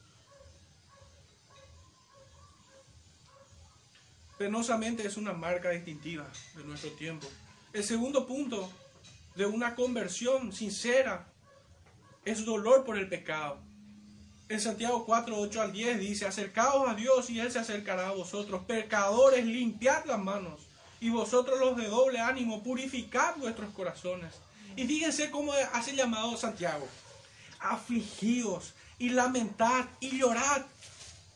Penosamente 4.38 5.06
es 5.06 5.16
una 5.16 5.32
marca 5.32 5.70
distintiva 5.70 6.28
de 6.56 6.64
nuestro 6.64 6.90
tiempo. 6.92 7.28
El 7.72 7.84
segundo 7.84 8.26
punto 8.26 8.68
de 9.36 9.46
una 9.46 9.76
conversión 9.76 10.52
sincera 10.52 11.28
es 12.24 12.44
dolor 12.44 12.84
por 12.84 12.98
el 12.98 13.08
pecado. 13.08 13.58
En 14.48 14.60
Santiago 14.60 15.06
4, 15.06 15.38
8 15.38 15.62
al 15.62 15.72
10 15.72 16.00
dice, 16.00 16.26
acercaos 16.26 16.88
a 16.88 16.94
Dios 16.94 17.30
y 17.30 17.38
Él 17.38 17.50
se 17.50 17.60
acercará 17.60 18.08
a 18.08 18.12
vosotros. 18.12 18.64
Pecadores, 18.66 19.46
limpiad 19.46 20.04
las 20.06 20.18
manos. 20.18 20.60
Y 21.00 21.10
vosotros 21.10 21.58
los 21.60 21.76
de 21.76 21.86
doble 21.86 22.18
ánimo, 22.18 22.62
purificad 22.62 23.36
vuestros 23.36 23.70
corazones. 23.70 24.34
Y 24.76 24.87
fíjense 24.87 25.30
cómo 25.30 25.52
hace 25.72 25.94
llamado 25.94 26.37
Santiago. 26.37 26.87
Afligíos 27.61 28.74
y 28.98 29.11
lamentad 29.11 29.87
y 30.00 30.18
llorad. 30.18 30.62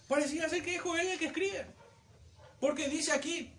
Parecía 0.09 0.49
ser 0.49 0.63
que 0.63 0.77
es 0.77 0.83
Joel 0.83 1.07
el 1.09 1.19
que 1.19 1.27
escribe. 1.27 1.67
Porque 2.61 2.89
dice 2.89 3.13
aquí, 3.13 3.53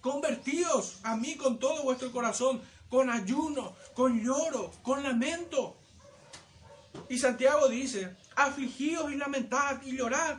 convertíos 0.00 0.98
a 1.02 1.16
mí 1.16 1.36
con 1.36 1.58
todo 1.58 1.82
vuestro 1.82 2.10
corazón 2.12 2.62
con 2.92 3.08
ayuno, 3.08 3.74
con 3.94 4.22
lloro, 4.22 4.70
con 4.82 5.02
lamento. 5.02 5.78
Y 7.08 7.16
Santiago 7.16 7.66
dice, 7.68 8.14
afligíos 8.36 9.10
y 9.10 9.16
lamentad 9.16 9.80
y 9.82 9.96
llorad. 9.96 10.36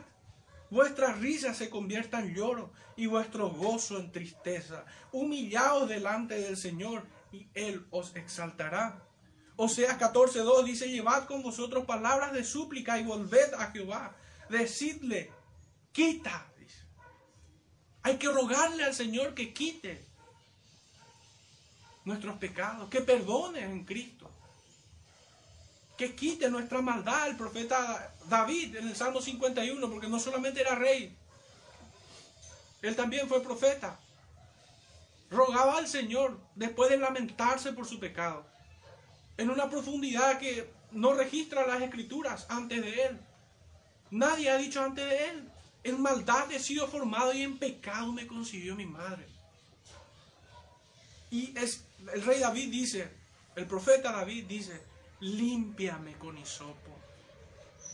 Vuestra 0.70 1.14
risa 1.14 1.52
se 1.52 1.68
convierta 1.68 2.20
en 2.20 2.32
lloro 2.32 2.70
y 2.94 3.06
vuestro 3.06 3.50
gozo 3.50 3.98
en 3.98 4.12
tristeza. 4.12 4.84
Humillaos 5.10 5.88
delante 5.88 6.38
del 6.38 6.56
Señor 6.56 7.02
y 7.34 7.48
Él 7.54 7.86
os 7.90 8.14
exaltará. 8.14 9.02
Oseas 9.56 9.98
14.2 9.98 10.64
dice, 10.64 10.88
llevad 10.88 11.26
con 11.26 11.42
vosotros 11.42 11.84
palabras 11.84 12.32
de 12.32 12.44
súplica 12.44 12.98
y 12.98 13.04
volved 13.04 13.54
a 13.54 13.70
Jehová. 13.72 14.16
Decidle, 14.48 15.32
quita. 15.92 16.46
Hay 18.02 18.18
que 18.18 18.28
rogarle 18.28 18.84
al 18.84 18.94
Señor 18.94 19.34
que 19.34 19.54
quite 19.54 20.04
nuestros 22.04 22.36
pecados, 22.36 22.90
que 22.90 23.00
perdone 23.00 23.60
en 23.60 23.84
Cristo, 23.84 24.30
que 25.96 26.14
quite 26.14 26.50
nuestra 26.50 26.82
maldad. 26.82 27.28
El 27.28 27.36
profeta 27.36 28.14
David 28.26 28.76
en 28.76 28.88
el 28.88 28.94
Salmo 28.94 29.22
51, 29.22 29.90
porque 29.90 30.08
no 30.08 30.20
solamente 30.20 30.60
era 30.60 30.74
rey, 30.74 31.16
él 32.82 32.94
también 32.94 33.26
fue 33.26 33.42
profeta. 33.42 33.98
Rogaba 35.34 35.78
al 35.78 35.88
Señor 35.88 36.40
después 36.54 36.90
de 36.90 36.96
lamentarse 36.96 37.72
por 37.72 37.86
su 37.86 37.98
pecado, 37.98 38.46
en 39.36 39.50
una 39.50 39.68
profundidad 39.68 40.38
que 40.38 40.72
no 40.92 41.12
registra 41.12 41.66
las 41.66 41.82
escrituras 41.82 42.46
antes 42.48 42.80
de 42.82 43.06
él. 43.06 43.20
Nadie 44.10 44.48
ha 44.48 44.56
dicho 44.56 44.80
antes 44.80 45.04
de 45.04 45.28
él, 45.30 45.50
en 45.82 46.00
maldad 46.00 46.50
he 46.52 46.60
sido 46.60 46.86
formado 46.86 47.32
y 47.32 47.42
en 47.42 47.58
pecado 47.58 48.12
me 48.12 48.26
concibió 48.26 48.76
mi 48.76 48.86
madre. 48.86 49.26
Y 51.30 51.52
es 51.58 51.84
el 52.12 52.22
rey 52.22 52.38
David 52.38 52.70
dice, 52.70 53.10
el 53.56 53.66
profeta 53.66 54.12
David 54.12 54.44
dice, 54.46 54.80
límpiame 55.20 56.12
con 56.14 56.38
hisopo, 56.38 56.96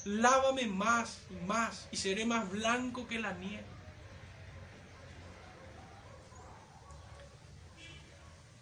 lávame 0.04 0.66
más 0.66 1.20
y 1.30 1.46
más 1.46 1.88
y 1.90 1.96
seré 1.96 2.26
más 2.26 2.50
blanco 2.50 3.06
que 3.06 3.18
la 3.18 3.32
nieve. 3.32 3.79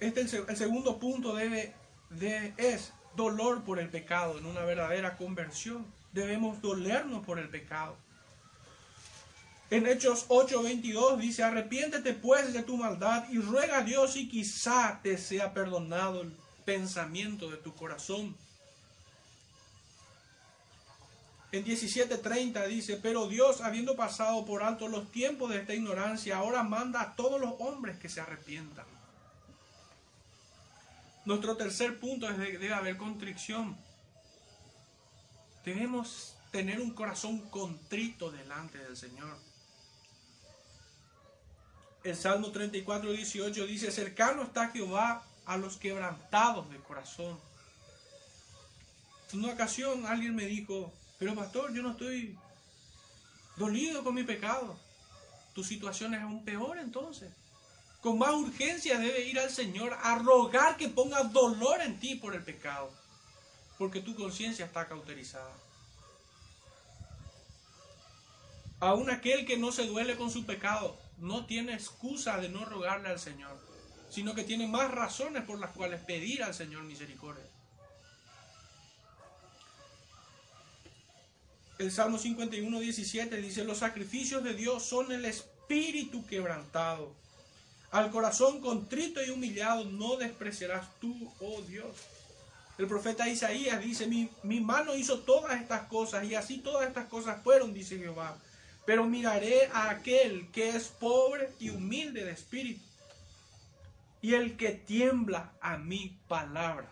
Este 0.00 0.20
el, 0.20 0.44
el 0.48 0.56
segundo 0.56 0.98
punto 0.98 1.34
debe, 1.34 1.74
de, 2.10 2.54
es 2.56 2.92
dolor 3.16 3.64
por 3.64 3.80
el 3.80 3.88
pecado 3.88 4.38
en 4.38 4.46
una 4.46 4.62
verdadera 4.62 5.16
conversión. 5.16 5.84
Debemos 6.12 6.62
dolernos 6.62 7.24
por 7.24 7.38
el 7.38 7.48
pecado. 7.48 7.96
En 9.70 9.86
Hechos 9.86 10.26
8:22 10.28 11.18
dice, 11.18 11.42
arrepiéntete 11.42 12.14
pues 12.14 12.54
de 12.54 12.62
tu 12.62 12.76
maldad 12.78 13.28
y 13.30 13.38
ruega 13.38 13.78
a 13.78 13.82
Dios 13.82 14.16
y 14.16 14.28
quizá 14.28 15.00
te 15.02 15.18
sea 15.18 15.52
perdonado 15.52 16.22
el 16.22 16.32
pensamiento 16.64 17.50
de 17.50 17.58
tu 17.58 17.74
corazón. 17.74 18.34
En 21.50 21.64
17:30 21.64 22.66
dice, 22.66 22.98
pero 23.02 23.28
Dios, 23.28 23.60
habiendo 23.60 23.96
pasado 23.96 24.44
por 24.46 24.62
alto 24.62 24.88
los 24.88 25.10
tiempos 25.10 25.50
de 25.50 25.58
esta 25.58 25.74
ignorancia, 25.74 26.36
ahora 26.36 26.62
manda 26.62 27.02
a 27.02 27.16
todos 27.16 27.40
los 27.40 27.54
hombres 27.58 27.98
que 27.98 28.08
se 28.08 28.20
arrepientan. 28.20 28.97
Nuestro 31.28 31.58
tercer 31.58 32.00
punto 32.00 32.26
es 32.26 32.36
que 32.36 32.56
debe 32.56 32.72
haber 32.72 32.96
contrición. 32.96 33.76
Debemos 35.62 36.38
tener 36.50 36.80
un 36.80 36.92
corazón 36.92 37.50
contrito 37.50 38.30
delante 38.30 38.78
del 38.78 38.96
Señor. 38.96 39.36
El 42.02 42.16
Salmo 42.16 42.50
34, 42.50 43.12
18 43.12 43.66
dice, 43.66 43.92
cercano 43.92 44.42
está 44.42 44.70
Jehová 44.70 45.22
a 45.44 45.58
los 45.58 45.76
quebrantados 45.76 46.70
de 46.70 46.78
corazón. 46.78 47.38
En 49.30 49.40
una 49.40 49.52
ocasión 49.52 50.06
alguien 50.06 50.34
me 50.34 50.46
dijo, 50.46 50.94
pero 51.18 51.34
pastor, 51.34 51.74
yo 51.74 51.82
no 51.82 51.90
estoy 51.90 52.38
dolido 53.58 54.02
con 54.02 54.14
mi 54.14 54.24
pecado. 54.24 54.80
Tu 55.52 55.62
situación 55.62 56.14
es 56.14 56.22
aún 56.22 56.42
peor 56.42 56.78
entonces. 56.78 57.30
Con 58.00 58.18
más 58.18 58.32
urgencia 58.32 58.98
debe 58.98 59.26
ir 59.26 59.38
al 59.38 59.50
Señor 59.50 59.96
a 60.00 60.18
rogar 60.18 60.76
que 60.76 60.88
ponga 60.88 61.24
dolor 61.24 61.80
en 61.82 61.98
ti 61.98 62.14
por 62.14 62.34
el 62.34 62.44
pecado, 62.44 62.90
porque 63.76 64.00
tu 64.00 64.14
conciencia 64.14 64.66
está 64.66 64.86
cauterizada. 64.86 65.56
Aún 68.80 69.10
aquel 69.10 69.44
que 69.44 69.58
no 69.58 69.72
se 69.72 69.86
duele 69.86 70.16
con 70.16 70.30
su 70.30 70.46
pecado 70.46 70.96
no 71.18 71.46
tiene 71.46 71.74
excusa 71.74 72.38
de 72.38 72.48
no 72.48 72.64
rogarle 72.64 73.08
al 73.08 73.18
Señor, 73.18 73.58
sino 74.08 74.34
que 74.34 74.44
tiene 74.44 74.68
más 74.68 74.90
razones 74.90 75.42
por 75.42 75.58
las 75.58 75.72
cuales 75.72 76.00
pedir 76.02 76.44
al 76.44 76.54
Señor 76.54 76.84
misericordia. 76.84 77.44
El 81.78 81.92
Salmo 81.92 82.18
51, 82.18 82.80
17 82.80 83.36
dice, 83.36 83.64
los 83.64 83.78
sacrificios 83.78 84.42
de 84.42 84.54
Dios 84.54 84.84
son 84.84 85.12
el 85.12 85.24
espíritu 85.24 86.26
quebrantado. 86.26 87.14
Al 87.90 88.10
corazón 88.10 88.60
contrito 88.60 89.24
y 89.24 89.30
humillado 89.30 89.84
no 89.84 90.16
despreciarás 90.16 90.86
tú, 91.00 91.32
oh 91.40 91.62
Dios. 91.62 91.96
El 92.76 92.86
profeta 92.86 93.28
Isaías 93.28 93.80
dice, 93.80 94.06
mi, 94.06 94.30
mi 94.42 94.60
mano 94.60 94.94
hizo 94.94 95.20
todas 95.20 95.60
estas 95.60 95.88
cosas 95.88 96.24
y 96.24 96.34
así 96.34 96.58
todas 96.58 96.86
estas 96.86 97.06
cosas 97.06 97.42
fueron, 97.42 97.74
dice 97.74 97.98
Jehová 97.98 98.38
pero 98.88 99.04
miraré 99.04 99.66
a 99.66 99.90
aquel 99.90 100.50
que 100.50 100.70
es 100.70 100.88
pobre 100.88 101.52
y 101.58 101.68
humilde 101.68 102.24
de 102.24 102.30
espíritu, 102.30 102.82
y 104.22 104.32
el 104.32 104.56
que 104.56 104.70
tiembla 104.70 105.52
a 105.60 105.76
mi 105.76 106.18
palabra. 106.26 106.88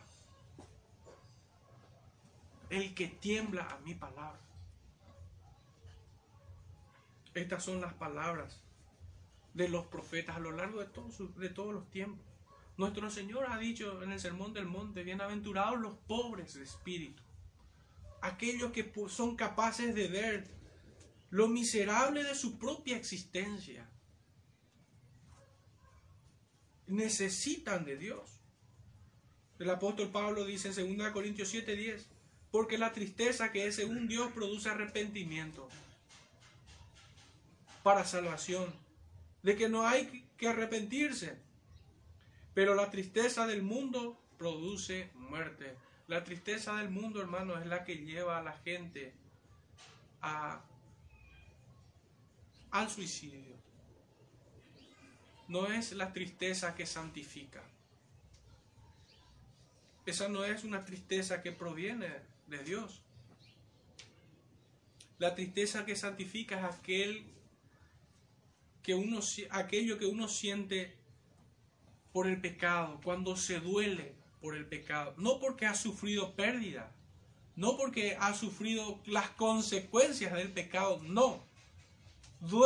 El 2.68 2.94
que 2.94 3.06
tiembla 3.06 3.62
a 3.62 3.78
mi 3.78 3.94
palabra. 3.94 4.38
Estas 7.32 7.64
son 7.64 7.80
las 7.80 7.94
palabras 7.94 8.60
de 9.56 9.70
los 9.70 9.86
profetas 9.86 10.36
a 10.36 10.40
lo 10.40 10.52
largo 10.52 10.80
de 10.80 10.86
todos, 10.86 11.34
de 11.38 11.48
todos 11.48 11.72
los 11.72 11.90
tiempos. 11.90 12.24
Nuestro 12.76 13.10
Señor 13.10 13.46
ha 13.48 13.56
dicho 13.56 14.02
en 14.02 14.12
el 14.12 14.20
Sermón 14.20 14.52
del 14.52 14.66
Monte, 14.66 15.02
bienaventurados 15.02 15.80
los 15.80 15.94
pobres 16.06 16.54
de 16.54 16.64
espíritu, 16.64 17.22
aquellos 18.20 18.70
que 18.72 18.92
son 19.08 19.34
capaces 19.34 19.94
de 19.94 20.08
ver 20.08 20.46
lo 21.30 21.48
miserable 21.48 22.22
de 22.22 22.34
su 22.34 22.58
propia 22.58 22.98
existencia. 22.98 23.88
Necesitan 26.86 27.86
de 27.86 27.96
Dios. 27.96 28.42
El 29.58 29.70
apóstol 29.70 30.10
Pablo 30.10 30.44
dice 30.44 30.68
en 30.68 30.98
2 30.98 31.10
Corintios 31.12 31.48
7:10, 31.52 32.06
porque 32.50 32.76
la 32.76 32.92
tristeza 32.92 33.52
que 33.52 33.66
es 33.66 33.76
según 33.76 34.06
Dios 34.06 34.30
produce 34.32 34.68
arrepentimiento 34.68 35.66
para 37.82 38.04
salvación, 38.04 38.85
de 39.46 39.54
que 39.54 39.68
no 39.68 39.86
hay 39.86 40.26
que 40.36 40.48
arrepentirse, 40.48 41.38
pero 42.52 42.74
la 42.74 42.90
tristeza 42.90 43.46
del 43.46 43.62
mundo 43.62 44.20
produce 44.38 45.08
muerte. 45.14 45.76
La 46.08 46.24
tristeza 46.24 46.74
del 46.74 46.90
mundo, 46.90 47.20
hermano, 47.20 47.56
es 47.56 47.64
la 47.64 47.84
que 47.84 47.94
lleva 47.94 48.38
a 48.38 48.42
la 48.42 48.54
gente 48.54 49.14
a 50.20 50.64
al 52.72 52.90
suicidio. 52.90 53.54
No 55.46 55.68
es 55.68 55.92
la 55.92 56.12
tristeza 56.12 56.74
que 56.74 56.84
santifica. 56.84 57.62
Esa 60.06 60.28
no 60.28 60.44
es 60.44 60.64
una 60.64 60.84
tristeza 60.84 61.40
que 61.40 61.52
proviene 61.52 62.08
de 62.48 62.64
Dios. 62.64 63.00
La 65.18 65.36
tristeza 65.36 65.86
que 65.86 65.94
santifica 65.94 66.58
es 66.58 66.74
aquel 66.74 67.35
que 68.86 68.94
uno, 68.94 69.18
aquello 69.50 69.98
que 69.98 70.06
uno 70.06 70.28
siente 70.28 70.94
por 72.12 72.28
el 72.28 72.40
pecado, 72.40 73.00
cuando 73.02 73.34
se 73.34 73.58
duele 73.58 74.14
por 74.40 74.54
el 74.56 74.64
pecado, 74.64 75.12
no 75.16 75.40
porque 75.40 75.66
ha 75.66 75.74
sufrido 75.74 76.36
pérdida, 76.36 76.92
no 77.56 77.76
porque 77.76 78.16
ha 78.20 78.32
sufrido 78.32 79.00
las 79.04 79.28
consecuencias 79.30 80.32
del 80.34 80.52
pecado, 80.52 81.00
no, 81.02 81.42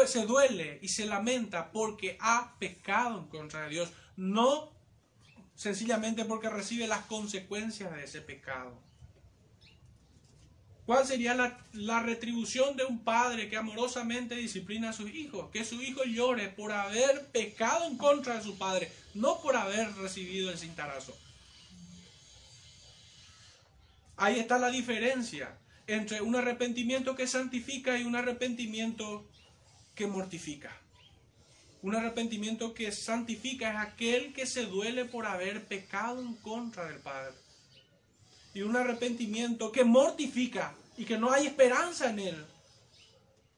se 0.07 0.27
duele 0.27 0.79
y 0.83 0.89
se 0.89 1.07
lamenta 1.07 1.73
porque 1.73 2.19
ha 2.21 2.55
pecado 2.59 3.21
en 3.21 3.29
contra 3.29 3.63
de 3.63 3.71
Dios, 3.71 3.91
no 4.15 4.73
sencillamente 5.55 6.27
porque 6.27 6.51
recibe 6.51 6.87
las 6.87 7.07
consecuencias 7.07 7.97
de 7.97 8.05
ese 8.05 8.21
pecado. 8.21 8.79
¿Cuál 10.91 11.07
sería 11.07 11.37
la, 11.75 12.03
retribución 12.03 12.77
de 12.77 12.85
un 12.85 13.05
padre 13.05 13.49
que 13.49 13.57
amorosamente 13.57 14.35
disciplina 14.35 14.91
a 14.91 14.93
sus 14.93 15.09
hijos? 15.15 15.49
Que 15.53 15.65
su 15.65 15.81
hijo 15.81 16.03
llore 16.03 16.49
por 16.49 16.73
haber 16.73 17.27
pecado 17.27 17.87
en 17.87 17.97
contra 17.97 18.35
de 18.35 18.43
su 18.43 18.59
padre, 18.59 18.91
no 19.15 19.41
por 19.41 19.55
haber 19.55 19.95
recibido 19.99 20.51
el 20.51 20.59
cintarazo. 20.59 21.17
Ahí 24.17 24.41
está 24.41 24.59
la 24.59 24.69
diferencia 24.69 25.57
entre 25.87 26.23
un 26.23 26.35
arrepentimiento 26.35 27.15
que 27.15 27.29
santifica 27.29 27.97
y 27.97 28.03
un 28.03 28.17
arrepentimiento 28.17 29.25
que 29.95 30.09
mortifica. 30.09 30.77
Un 31.83 31.95
arrepentimiento 31.95 32.75
que 32.75 32.91
santifica 32.91 33.71
es 33.71 33.79
aquel 33.79 34.33
que 34.33 34.45
se 34.45 34.67
duele 34.67 35.05
por 35.05 35.27
haber 35.27 35.67
pecado 35.67 36.21
en 36.21 36.35
contra 36.35 36.87
del 36.87 36.99
Padre. 36.99 37.37
Y 38.55 38.63
un 38.63 38.77
arrepentimiento 38.77 39.71
que 39.71 39.85
mortifica 39.85 40.75
y 40.97 41.05
que 41.05 41.19
no 41.19 41.33
hay 41.33 41.47
esperanza 41.47 42.11
en 42.11 42.19
él 42.19 42.45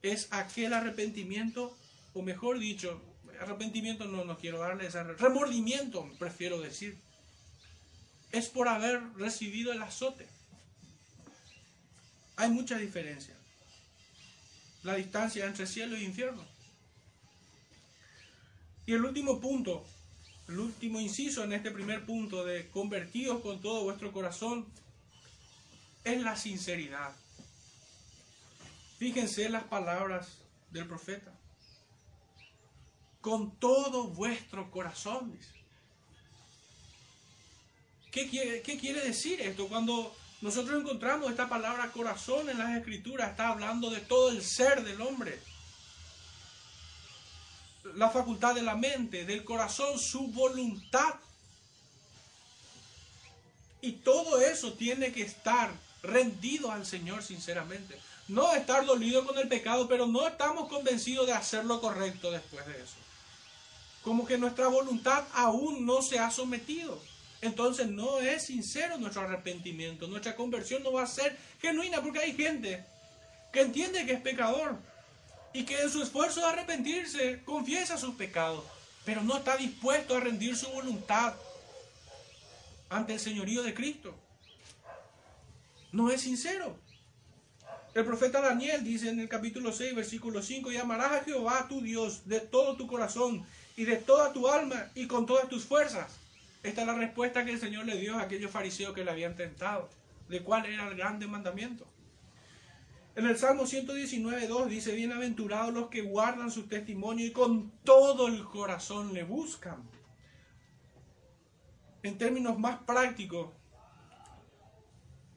es 0.02 0.28
aquel 0.30 0.72
arrepentimiento, 0.72 1.76
o 2.12 2.22
mejor 2.22 2.58
dicho, 2.58 3.00
arrepentimiento 3.40 4.04
no, 4.04 4.24
no 4.24 4.36
quiero 4.36 4.58
darle 4.58 4.86
ese 4.86 5.02
remordimiento, 5.02 6.10
prefiero 6.18 6.60
decir. 6.60 6.98
Es 8.30 8.48
por 8.48 8.68
haber 8.68 9.02
recibido 9.16 9.72
el 9.72 9.82
azote. 9.82 10.26
Hay 12.36 12.50
mucha 12.50 12.78
diferencia 12.78 13.36
la 14.82 14.96
distancia 14.96 15.46
entre 15.46 15.66
cielo 15.66 15.96
e 15.96 16.02
infierno. 16.02 16.44
Y 18.86 18.92
el 18.94 19.04
último 19.04 19.40
punto, 19.40 19.84
el 20.48 20.58
último 20.58 21.00
inciso 21.00 21.44
en 21.44 21.52
este 21.52 21.70
primer 21.70 22.04
punto 22.04 22.44
de 22.44 22.68
convertidos 22.70 23.40
con 23.42 23.60
todo 23.60 23.84
vuestro 23.84 24.12
corazón, 24.12 24.66
es 26.04 26.20
la 26.22 26.36
sinceridad. 26.36 27.14
Fíjense 28.98 29.48
las 29.48 29.64
palabras 29.64 30.38
del 30.70 30.86
profeta. 30.86 31.32
Con 33.20 33.56
todo 33.56 34.08
vuestro 34.08 34.70
corazón, 34.70 35.38
¿Qué 38.10 38.28
quiere, 38.28 38.60
¿Qué 38.60 38.78
quiere 38.78 39.00
decir 39.00 39.40
esto? 39.40 39.68
Cuando 39.68 40.14
nosotros 40.42 40.78
encontramos 40.78 41.30
esta 41.30 41.48
palabra 41.48 41.90
corazón 41.92 42.50
en 42.50 42.58
las 42.58 42.76
escrituras, 42.76 43.30
está 43.30 43.48
hablando 43.48 43.88
de 43.88 44.00
todo 44.00 44.30
el 44.30 44.44
ser 44.44 44.84
del 44.84 45.00
hombre. 45.00 45.40
La 47.94 48.10
facultad 48.10 48.54
de 48.54 48.62
la 48.62 48.76
mente, 48.76 49.24
del 49.24 49.44
corazón, 49.44 49.98
su 49.98 50.28
voluntad. 50.28 51.14
Y 53.80 53.92
todo 53.92 54.40
eso 54.42 54.74
tiene 54.74 55.10
que 55.10 55.22
estar 55.22 55.72
rendido 56.02 56.70
al 56.70 56.86
Señor 56.86 57.22
sinceramente. 57.22 57.98
No 58.28 58.52
estar 58.54 58.84
dolido 58.86 59.26
con 59.26 59.38
el 59.38 59.48
pecado, 59.48 59.88
pero 59.88 60.06
no 60.06 60.26
estamos 60.26 60.68
convencidos 60.68 61.26
de 61.26 61.32
hacer 61.32 61.64
lo 61.64 61.80
correcto 61.80 62.30
después 62.30 62.66
de 62.66 62.72
eso. 62.72 62.96
Como 64.02 64.26
que 64.26 64.38
nuestra 64.38 64.68
voluntad 64.68 65.24
aún 65.32 65.86
no 65.86 66.02
se 66.02 66.18
ha 66.18 66.30
sometido 66.30 67.00
entonces 67.42 67.88
no 67.88 68.20
es 68.20 68.46
sincero 68.46 68.96
nuestro 68.96 69.22
arrepentimiento. 69.22 70.06
Nuestra 70.06 70.36
conversión 70.36 70.82
no 70.84 70.92
va 70.92 71.02
a 71.02 71.06
ser 71.08 71.36
genuina 71.60 72.00
porque 72.00 72.20
hay 72.20 72.34
gente 72.34 72.84
que 73.52 73.60
entiende 73.60 74.06
que 74.06 74.12
es 74.12 74.20
pecador 74.20 74.76
y 75.52 75.64
que 75.64 75.82
en 75.82 75.90
su 75.90 76.02
esfuerzo 76.02 76.40
de 76.40 76.46
arrepentirse 76.46 77.42
confiesa 77.44 77.98
sus 77.98 78.14
pecados, 78.14 78.64
pero 79.04 79.22
no 79.22 79.36
está 79.36 79.56
dispuesto 79.56 80.16
a 80.16 80.20
rendir 80.20 80.56
su 80.56 80.68
voluntad 80.68 81.34
ante 82.88 83.14
el 83.14 83.20
señorío 83.20 83.64
de 83.64 83.74
Cristo. 83.74 84.14
No 85.92 86.10
es 86.10 86.22
sincero. 86.22 86.78
El 87.94 88.06
profeta 88.06 88.40
Daniel 88.40 88.82
dice 88.82 89.10
en 89.10 89.20
el 89.20 89.28
capítulo 89.28 89.70
6, 89.70 89.94
versículo 89.94 90.40
5, 90.40 90.72
y 90.72 90.78
amarás 90.78 91.12
a 91.12 91.24
Jehová 91.24 91.66
tu 91.68 91.82
Dios 91.82 92.26
de 92.26 92.40
todo 92.40 92.76
tu 92.76 92.86
corazón 92.86 93.44
y 93.76 93.84
de 93.84 93.96
toda 93.96 94.32
tu 94.32 94.48
alma 94.48 94.90
y 94.94 95.06
con 95.06 95.26
todas 95.26 95.50
tus 95.50 95.64
fuerzas. 95.66 96.10
Esta 96.62 96.80
es 96.80 96.86
la 96.86 96.94
respuesta 96.94 97.44
que 97.44 97.52
el 97.52 97.60
Señor 97.60 97.84
le 97.84 97.98
dio 97.98 98.16
a 98.16 98.22
aquellos 98.22 98.50
fariseos 98.50 98.94
que 98.94 99.04
le 99.04 99.10
habían 99.10 99.36
tentado, 99.36 99.90
de 100.30 100.42
cuál 100.42 100.64
era 100.64 100.88
el 100.88 100.96
grande 100.96 101.26
mandamiento. 101.26 101.86
En 103.14 103.26
el 103.26 103.36
Salmo 103.36 103.66
119, 103.66 104.46
2 104.46 104.70
dice, 104.70 104.92
bienaventurados 104.94 105.74
los 105.74 105.88
que 105.88 106.00
guardan 106.00 106.50
su 106.50 106.62
testimonio 106.62 107.26
y 107.26 107.32
con 107.32 107.70
todo 107.84 108.28
el 108.28 108.44
corazón 108.44 109.12
le 109.12 109.24
buscan. 109.24 109.82
En 112.02 112.16
términos 112.16 112.58
más 112.58 112.78
prácticos, 112.84 113.50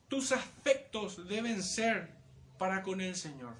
tus 0.07 0.31
afectos 0.31 1.27
deben 1.27 1.61
ser 1.63 2.13
para 2.57 2.83
con 2.83 3.01
el 3.01 3.15
Señor, 3.15 3.55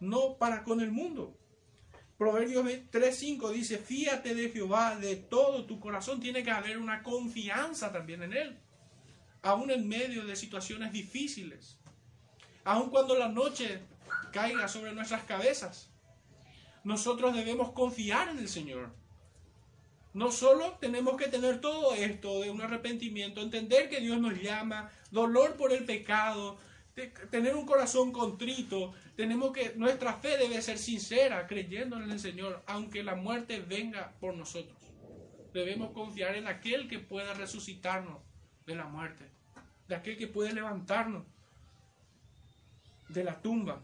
no 0.00 0.36
para 0.38 0.64
con 0.64 0.80
el 0.80 0.90
mundo. 0.90 1.38
Proverbios 2.18 2.64
3.5 2.64 3.50
dice, 3.50 3.78
fíate 3.78 4.34
de 4.34 4.50
Jehová 4.50 4.96
de 4.96 5.16
todo 5.16 5.66
tu 5.66 5.80
corazón. 5.80 6.20
Tiene 6.20 6.44
que 6.44 6.52
haber 6.52 6.78
una 6.78 7.02
confianza 7.02 7.90
también 7.90 8.22
en 8.22 8.32
Él, 8.32 8.58
aún 9.42 9.70
en 9.70 9.88
medio 9.88 10.24
de 10.24 10.36
situaciones 10.36 10.92
difíciles 10.92 11.78
aun 12.64 12.90
cuando 12.90 13.16
la 13.16 13.28
noche 13.28 13.82
caiga 14.32 14.68
sobre 14.68 14.92
nuestras 14.92 15.24
cabezas. 15.24 15.90
Nosotros 16.84 17.34
debemos 17.34 17.72
confiar 17.72 18.28
en 18.28 18.38
el 18.38 18.48
Señor. 18.48 18.94
No 20.14 20.30
solo 20.30 20.76
tenemos 20.78 21.16
que 21.16 21.28
tener 21.28 21.60
todo 21.60 21.94
esto 21.94 22.40
de 22.40 22.50
un 22.50 22.60
arrepentimiento, 22.60 23.40
entender 23.40 23.88
que 23.88 24.00
Dios 24.00 24.20
nos 24.20 24.40
llama, 24.40 24.90
dolor 25.10 25.56
por 25.56 25.72
el 25.72 25.84
pecado, 25.84 26.58
tener 27.30 27.56
un 27.56 27.64
corazón 27.64 28.12
contrito, 28.12 28.92
tenemos 29.16 29.52
que 29.52 29.72
nuestra 29.76 30.14
fe 30.14 30.36
debe 30.36 30.60
ser 30.60 30.78
sincera, 30.78 31.46
creyendo 31.46 31.96
en 31.96 32.10
el 32.10 32.20
Señor, 32.20 32.62
aunque 32.66 33.02
la 33.02 33.14
muerte 33.14 33.60
venga 33.60 34.12
por 34.20 34.34
nosotros. 34.34 34.76
Debemos 35.54 35.92
confiar 35.92 36.36
en 36.36 36.46
aquel 36.46 36.88
que 36.88 36.98
pueda 36.98 37.32
resucitarnos 37.32 38.18
de 38.66 38.74
la 38.74 38.84
muerte, 38.84 39.30
de 39.88 39.94
aquel 39.94 40.18
que 40.18 40.26
puede 40.26 40.52
levantarnos 40.52 41.24
de 43.08 43.24
la 43.24 43.40
tumba. 43.40 43.82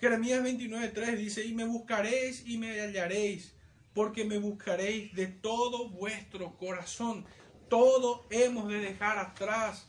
Jeremías 0.00 0.42
29:3 0.42 1.16
dice, 1.16 1.44
y 1.44 1.52
me 1.52 1.64
buscaréis 1.64 2.44
y 2.46 2.58
me 2.58 2.80
hallaréis, 2.80 3.54
porque 3.94 4.24
me 4.24 4.38
buscaréis 4.38 5.14
de 5.14 5.26
todo 5.26 5.88
vuestro 5.88 6.56
corazón. 6.56 7.24
Todo 7.68 8.26
hemos 8.30 8.68
de 8.68 8.78
dejar 8.78 9.18
atrás 9.18 9.86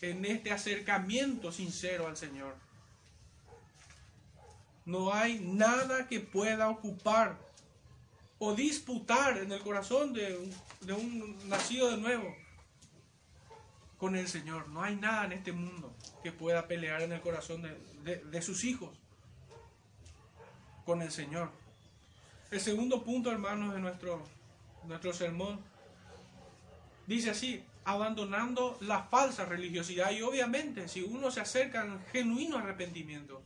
en 0.00 0.24
este 0.24 0.50
acercamiento 0.50 1.52
sincero 1.52 2.06
al 2.06 2.16
Señor. 2.16 2.56
No 4.84 5.12
hay 5.12 5.38
nada 5.38 6.08
que 6.08 6.20
pueda 6.20 6.68
ocupar 6.68 7.38
o 8.38 8.54
disputar 8.54 9.36
en 9.38 9.52
el 9.52 9.60
corazón 9.60 10.12
de 10.14 10.36
un, 10.94 11.48
nacido 11.48 11.90
de 11.90 11.98
nuevo 11.98 12.34
con 13.98 14.16
el 14.16 14.26
Señor. 14.26 14.68
No 14.70 14.82
hay 14.82 14.96
nada 14.96 15.26
en 15.26 15.32
este 15.32 15.52
mundo 15.52 15.94
que 16.22 16.32
pueda 16.32 16.66
pelear 16.66 17.02
en 17.02 17.12
el 17.12 17.20
corazón 17.20 17.62
de, 17.62 18.42
sus 18.42 18.64
hijos 18.64 18.98
con 20.86 21.02
el 21.02 21.12
Señor. 21.12 21.50
El 22.50 22.60
segundo 22.60 23.02
punto, 23.04 23.30
hermanos, 23.30 23.74
de 23.74 23.80
nuestro, 23.80 24.26
nuestro 24.84 25.12
sermón, 25.12 25.60
dice 27.06 27.30
así, 27.30 27.64
abandonando 27.84 28.76
la 28.80 29.04
falsa 29.04 29.44
religiosidad. 29.44 30.10
Y 30.10 30.22
obviamente, 30.22 30.88
si 30.88 31.02
uno 31.02 31.30
se 31.30 31.40
acerca 31.40 31.82
al 31.82 32.04
genuino 32.12 32.58
arrepentimiento, 32.58 33.42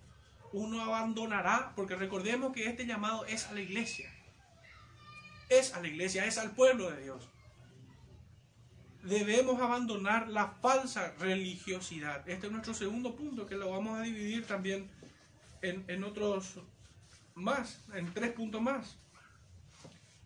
uno 0.52 0.82
abandonará, 0.82 1.72
porque 1.76 1.96
recordemos 1.96 2.52
que 2.52 2.66
este 2.66 2.86
llamado 2.86 3.26
es 3.26 3.46
a 3.46 3.52
la 3.52 3.60
iglesia. 3.60 4.10
Es 5.48 5.74
a 5.74 5.80
la 5.80 5.88
iglesia, 5.88 6.24
es 6.24 6.38
al 6.38 6.52
pueblo 6.52 6.90
de 6.90 7.02
Dios 7.02 7.28
debemos 9.04 9.60
abandonar 9.60 10.28
la 10.28 10.48
falsa 10.62 11.14
religiosidad. 11.18 12.28
Este 12.28 12.46
es 12.46 12.52
nuestro 12.52 12.74
segundo 12.74 13.14
punto, 13.14 13.46
que 13.46 13.54
lo 13.54 13.70
vamos 13.70 13.98
a 13.98 14.02
dividir 14.02 14.46
también 14.46 14.90
en, 15.62 16.04
otros 16.04 16.58
más, 17.34 17.78
en 17.94 18.12
tres 18.12 18.32
puntos 18.32 18.60
más. 18.60 18.96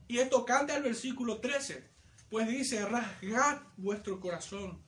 Y 0.07 0.19
es 0.19 0.31
tocante 0.31 0.73
al 0.73 0.83
versículo 0.83 1.39
13, 1.39 1.85
pues 2.31 2.49
dice, 2.49 2.85
rasgad 2.87 3.61
vuestro 3.77 4.21
corazón 4.21 4.83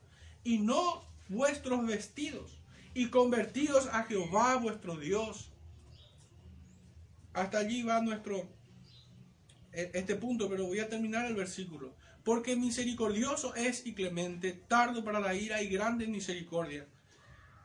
y 0.44 0.58
no 0.58 1.04
vuestros 1.28 1.86
vestidos, 1.86 2.58
y 2.94 3.08
convertidos 3.08 3.86
a 3.92 4.04
Jehová 4.04 4.56
vuestro 4.56 4.96
Dios. 4.96 5.50
Hasta 7.32 7.58
allí 7.58 7.82
va 7.82 8.00
nuestro 8.00 8.48
e, 9.72 9.90
este 9.94 10.16
punto, 10.16 10.48
pero 10.48 10.66
voy 10.66 10.80
a 10.80 10.88
terminar 10.88 11.26
el 11.26 11.34
versículo 11.34 11.94
porque 12.24 12.56
misericordioso 12.56 13.54
es 13.54 13.86
y 13.86 13.94
clemente, 13.94 14.52
tardo 14.52 15.04
para 15.04 15.20
la 15.20 15.34
ira 15.34 15.62
y 15.62 15.68
grande 15.68 16.06
misericordia, 16.06 16.86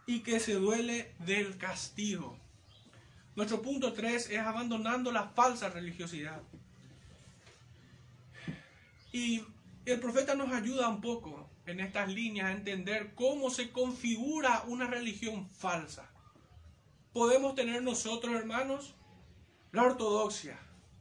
y 0.07 0.21
que 0.21 0.39
se 0.39 0.53
duele 0.53 1.13
del 1.19 1.57
castigo. 1.57 2.39
Nuestro 3.35 3.61
punto 3.61 3.93
3 3.93 4.29
es 4.29 4.39
abandonando 4.39 5.11
la 5.11 5.27
falsa 5.27 5.69
religiosidad. 5.69 6.41
Y 9.11 9.43
el 9.85 9.99
profeta 9.99 10.35
nos 10.35 10.51
ayuda 10.51 10.89
un 10.89 11.01
poco 11.01 11.49
en 11.65 11.79
estas 11.79 12.09
líneas 12.09 12.47
a 12.47 12.51
entender 12.51 13.13
cómo 13.15 13.49
se 13.49 13.71
configura 13.71 14.63
una 14.67 14.87
religión 14.87 15.49
falsa. 15.49 16.09
Podemos 17.13 17.55
tener 17.55 17.81
nosotros, 17.81 18.35
hermanos, 18.35 18.93
la 19.71 19.83
ortodoxia, 19.83 20.57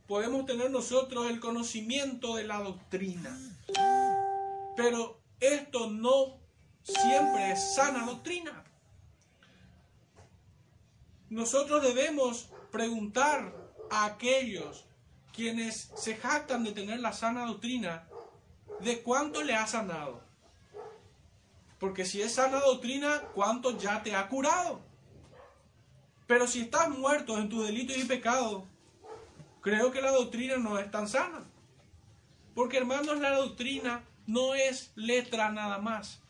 podemos 0.07 0.47
tener 0.47 0.71
nosotros 0.71 1.31
el 1.31 1.41
conocimiento 1.41 2.37
de 2.37 2.45
la 2.45 2.61
doctrina. 2.61 3.37
Pero 4.77 5.21
esto 5.41 5.91
no 5.91 6.39
siempre 6.83 7.53
es 7.53 7.75
sana 7.75 8.07
doctrina. 8.07 8.65
Nosotros 11.35 11.83
debemos 11.83 12.49
preguntar 12.71 13.53
a 13.91 14.05
aquellos 14.05 14.85
quienes 15.33 15.91
se 15.97 16.15
jactan 16.15 16.63
de 16.63 16.71
tener 16.71 17.01
la 17.01 17.13
sana 17.13 17.45
doctrina 17.45 18.07
de 18.79 19.03
cuánto 19.03 19.43
le 19.43 19.57
ha 19.57 19.67
sanado. 19.67 20.23
Porque 21.81 22.05
si 22.05 22.23
es 22.23 22.35
sana 22.35 22.61
doctrina, 22.61 23.21
¿cuánto 23.35 23.77
ya 23.77 24.05
te 24.05 24.15
ha 24.15 24.29
curado? 24.29 24.81
Pero 26.29 26.47
si 26.47 26.61
estás 26.61 26.89
muerto 26.89 27.37
en 27.37 27.49
tu 27.49 27.63
delito 27.63 27.93
y 27.97 28.05
pecado, 28.05 28.65
creo 29.61 29.91
que 29.91 30.03
la 30.03 30.13
doctrina 30.13 30.57
no 30.59 30.79
es 30.79 30.89
tan 30.93 31.09
sana. 31.09 31.43
Porque 32.55 32.77
hermanos, 32.77 33.19
la 33.19 33.37
doctrina 33.39 34.05
no 34.29 34.55
es 34.55 34.93
letra 34.95 35.51
nada 35.51 35.79
más, 35.79 36.21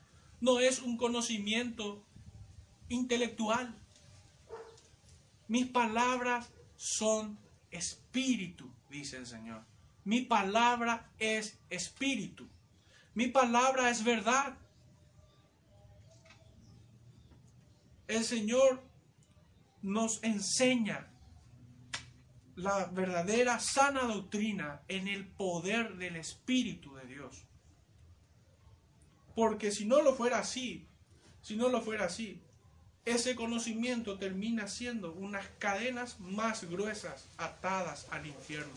no 0.41 0.61
es 0.61 0.81
un 0.81 0.97
conocimiento 0.97 2.03
intelectual. 2.89 3.84
Mis 5.55 5.67
palabras 5.67 6.51
son 6.75 7.39
espíritu, 7.71 8.69
dice 8.91 9.19
el 9.19 9.25
Señor. 9.25 9.65
Mi 10.03 10.23
palabra 10.23 11.13
es 11.17 11.61
espíritu. 11.71 12.49
Mi 13.15 13.29
palabra 13.29 13.89
es 13.89 14.03
verdad. 14.03 14.59
El 18.09 18.25
Señor 18.25 18.83
nos 19.83 20.25
enseña 20.25 21.07
la 22.57 22.87
verdadera 22.87 23.61
sana 23.61 24.03
doctrina 24.13 24.83
en 24.89 25.07
el 25.07 25.25
poder 25.25 25.95
del 25.99 26.17
Espíritu 26.17 26.97
de 26.97 27.07
Dios. 27.07 27.47
Porque 29.37 29.71
si 29.71 29.85
no 29.85 30.03
lo 30.03 30.17
fuera 30.17 30.41
así, 30.41 30.89
si 31.43 31.55
no 31.55 31.69
lo 31.69 31.81
fuera 31.81 32.07
así, 32.07 32.44
ese 33.05 33.37
conocimiento 33.37 34.19
termina 34.19 34.67
siendo 34.69 35.13
unas 35.13 35.47
cadenas 35.59 36.19
más 36.21 36.65
gruesas 36.65 37.27
atadas 37.37 38.07
al 38.11 38.27
infierno. 38.27 38.73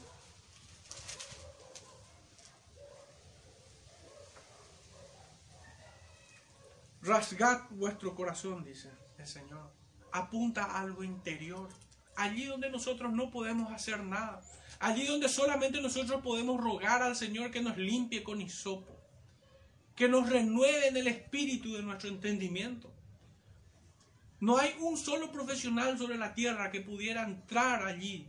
Rasgad 7.02 7.62
vuestro 7.70 8.16
corazón, 8.16 8.66
dice 8.66 8.92
el 9.18 9.28
Señor. 9.28 9.72
Apunta 10.12 10.66
a 10.66 10.82
algo 10.82 11.04
interior 11.04 11.70
allí 12.18 12.46
donde 12.46 12.70
nosotros 12.70 13.14
no 13.14 13.30
podemos 13.30 13.72
hacer 13.72 14.04
nada, 14.04 14.42
allí 14.80 15.06
donde 15.06 15.30
solamente 15.30 15.80
nosotros 15.80 16.22
podemos 16.22 16.60
rogar 16.60 17.02
al 17.02 17.16
Señor 17.16 17.52
que 17.52 17.62
nos 17.62 17.78
limpie 17.78 18.24
con 18.24 18.42
hisopo, 18.42 18.92
que 19.96 20.10
nos 20.10 20.30
renueve 20.30 20.88
en 20.88 20.98
el 20.98 21.08
espíritu 21.08 21.74
de 21.74 21.84
nuestro 21.84 22.10
entendimiento. 22.10 22.92
No 24.40 24.58
hay 24.58 24.76
un 24.80 24.98
solo 24.98 25.32
profesional 25.32 25.98
sobre 25.98 26.18
la 26.18 26.34
tierra 26.34 26.70
que 26.72 26.82
pudiera 26.82 27.24
entrar 27.24 27.86
allí 27.86 28.28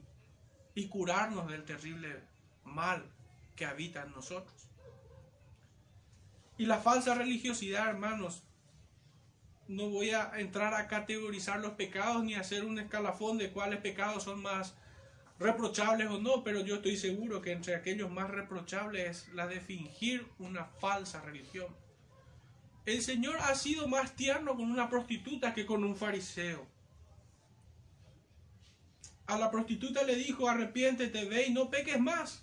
y 0.75 0.89
curarnos 0.89 1.49
del 1.49 1.65
terrible 1.65 2.23
mal 2.65 3.05
que 3.57 3.67
habita 3.67 4.03
en 4.05 4.13
nosotros. 4.13 4.69
Y 6.57 6.67
la 6.67 6.79
falsa 6.79 7.15
religiosidad, 7.15 7.89
hermanos, 7.89 8.43
no 9.69 9.91
voy 9.91 10.11
a 10.11 10.33
entrar 10.39 10.73
a 10.75 10.89
categorizar 10.89 11.61
los 11.61 11.73
pecados 11.73 12.25
ni 12.25 12.35
hacer 12.35 12.65
un 12.65 12.79
escalafón 12.79 13.37
de 13.37 13.51
cuáles 13.51 13.81
pecados 13.81 14.25
son 14.25 14.43
más 14.43 14.75
reprochables 15.39 16.09
o 16.09 16.19
no, 16.19 16.43
pero 16.43 16.61
yo 16.61 16.77
estoy 16.77 16.97
seguro 16.97 17.43
que 17.43 17.53
entre 17.53 17.75
aquellos 17.75 18.11
más 18.11 18.31
reprochables 18.31 19.09
es 19.09 19.35
la 19.35 19.47
de 19.47 19.61
fingir 19.61 20.27
una 20.39 20.65
falsa 20.65 21.21
religión. 21.21 21.69
El 22.93 23.03
Señor 23.03 23.37
ha 23.41 23.55
sido 23.55 23.87
más 23.87 24.17
tierno 24.17 24.57
con 24.57 24.71
una 24.71 24.89
prostituta 24.89 25.53
que 25.53 25.67
con 25.67 25.85
un 25.85 25.95
fariseo. 25.95 26.67
A 29.27 29.37
la 29.37 29.51
prostituta 29.51 30.05
le 30.05 30.17
dijo, 30.17 30.49
arrepiéntete, 30.49 31.27
ve 31.27 31.49
y 31.49 31.53
no 31.53 31.69
peques 31.69 32.01
más. 32.01 32.43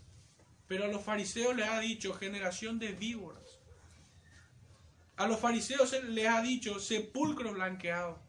Pero 0.67 0.85
a 0.85 0.87
los 0.87 1.03
fariseos 1.03 1.55
le 1.55 1.63
ha 1.63 1.79
dicho, 1.79 2.13
generación 2.13 2.77
de 2.77 2.91
víboras. 2.91 3.59
A 5.17 5.27
los 5.27 5.39
fariseos 5.39 5.89
se 5.89 6.03
les 6.03 6.27
ha 6.27 6.41
dicho, 6.41 6.79
sepulcro 6.79 7.53
blanqueado. 7.53 8.19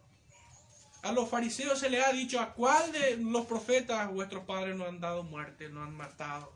A 1.03 1.13
los 1.13 1.29
fariseos 1.29 1.79
se 1.79 1.91
les 1.91 2.05
ha 2.05 2.13
dicho, 2.13 2.41
¿a 2.41 2.55
cuál 2.55 2.93
de 2.93 3.19
los 3.19 3.45
profetas 3.47 4.11
vuestros 4.11 4.45
padres 4.45 4.75
no 4.75 4.87
han 4.87 5.01
dado 5.01 5.23
muerte, 5.23 5.69
no 5.69 5.83
han 5.83 5.95
matado? 5.95 6.53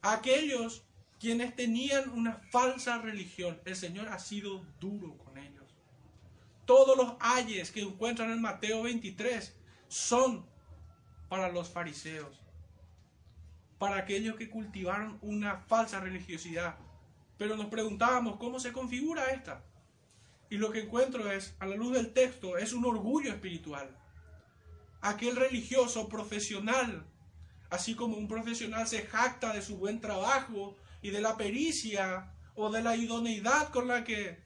Aquellos 0.00 0.82
quienes 1.22 1.54
tenían 1.54 2.10
una 2.10 2.32
falsa 2.50 2.98
religión, 2.98 3.60
el 3.64 3.76
Señor 3.76 4.08
ha 4.08 4.18
sido 4.18 4.66
duro 4.80 5.16
con 5.18 5.38
ellos. 5.38 5.72
Todos 6.64 6.96
los 6.96 7.14
ayes 7.20 7.70
que 7.70 7.80
encuentran 7.80 8.32
en 8.32 8.42
Mateo 8.42 8.82
23 8.82 9.56
son 9.86 10.44
para 11.28 11.48
los 11.48 11.70
fariseos, 11.70 12.42
para 13.78 13.98
aquellos 13.98 14.34
que 14.34 14.50
cultivaron 14.50 15.20
una 15.22 15.58
falsa 15.58 16.00
religiosidad. 16.00 16.74
Pero 17.38 17.56
nos 17.56 17.66
preguntábamos, 17.66 18.36
¿cómo 18.38 18.58
se 18.58 18.72
configura 18.72 19.30
esta? 19.30 19.62
Y 20.50 20.56
lo 20.56 20.72
que 20.72 20.80
encuentro 20.80 21.30
es, 21.30 21.54
a 21.60 21.66
la 21.66 21.76
luz 21.76 21.92
del 21.92 22.12
texto, 22.12 22.58
es 22.58 22.72
un 22.72 22.84
orgullo 22.84 23.30
espiritual. 23.30 23.96
Aquel 25.00 25.36
religioso 25.36 26.08
profesional, 26.08 27.06
así 27.70 27.94
como 27.94 28.16
un 28.16 28.26
profesional 28.26 28.88
se 28.88 29.02
jacta 29.02 29.52
de 29.52 29.62
su 29.62 29.76
buen 29.76 30.00
trabajo 30.00 30.76
y 31.02 31.10
de 31.10 31.20
la 31.20 31.36
pericia 31.36 32.32
o 32.54 32.70
de 32.70 32.82
la 32.82 32.96
idoneidad 32.96 33.70
con 33.70 33.88
la 33.88 34.04
que 34.04 34.38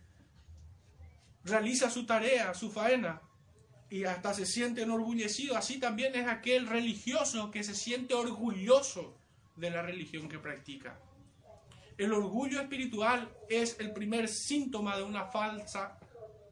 realiza 1.44 1.90
su 1.90 2.06
tarea, 2.06 2.54
su 2.54 2.70
faena, 2.70 3.20
y 3.88 4.04
hasta 4.04 4.34
se 4.34 4.46
siente 4.46 4.82
enorgullecido, 4.82 5.56
así 5.56 5.78
también 5.78 6.16
es 6.16 6.26
aquel 6.26 6.66
religioso 6.66 7.50
que 7.52 7.62
se 7.62 7.74
siente 7.74 8.14
orgulloso 8.14 9.16
de 9.54 9.70
la 9.70 9.82
religión 9.82 10.28
que 10.28 10.38
practica. 10.38 10.98
El 11.96 12.12
orgullo 12.12 12.60
espiritual 12.60 13.30
es 13.48 13.78
el 13.78 13.92
primer 13.92 14.28
síntoma 14.28 14.96
de 14.96 15.04
una 15.04 15.26
falsa 15.26 15.98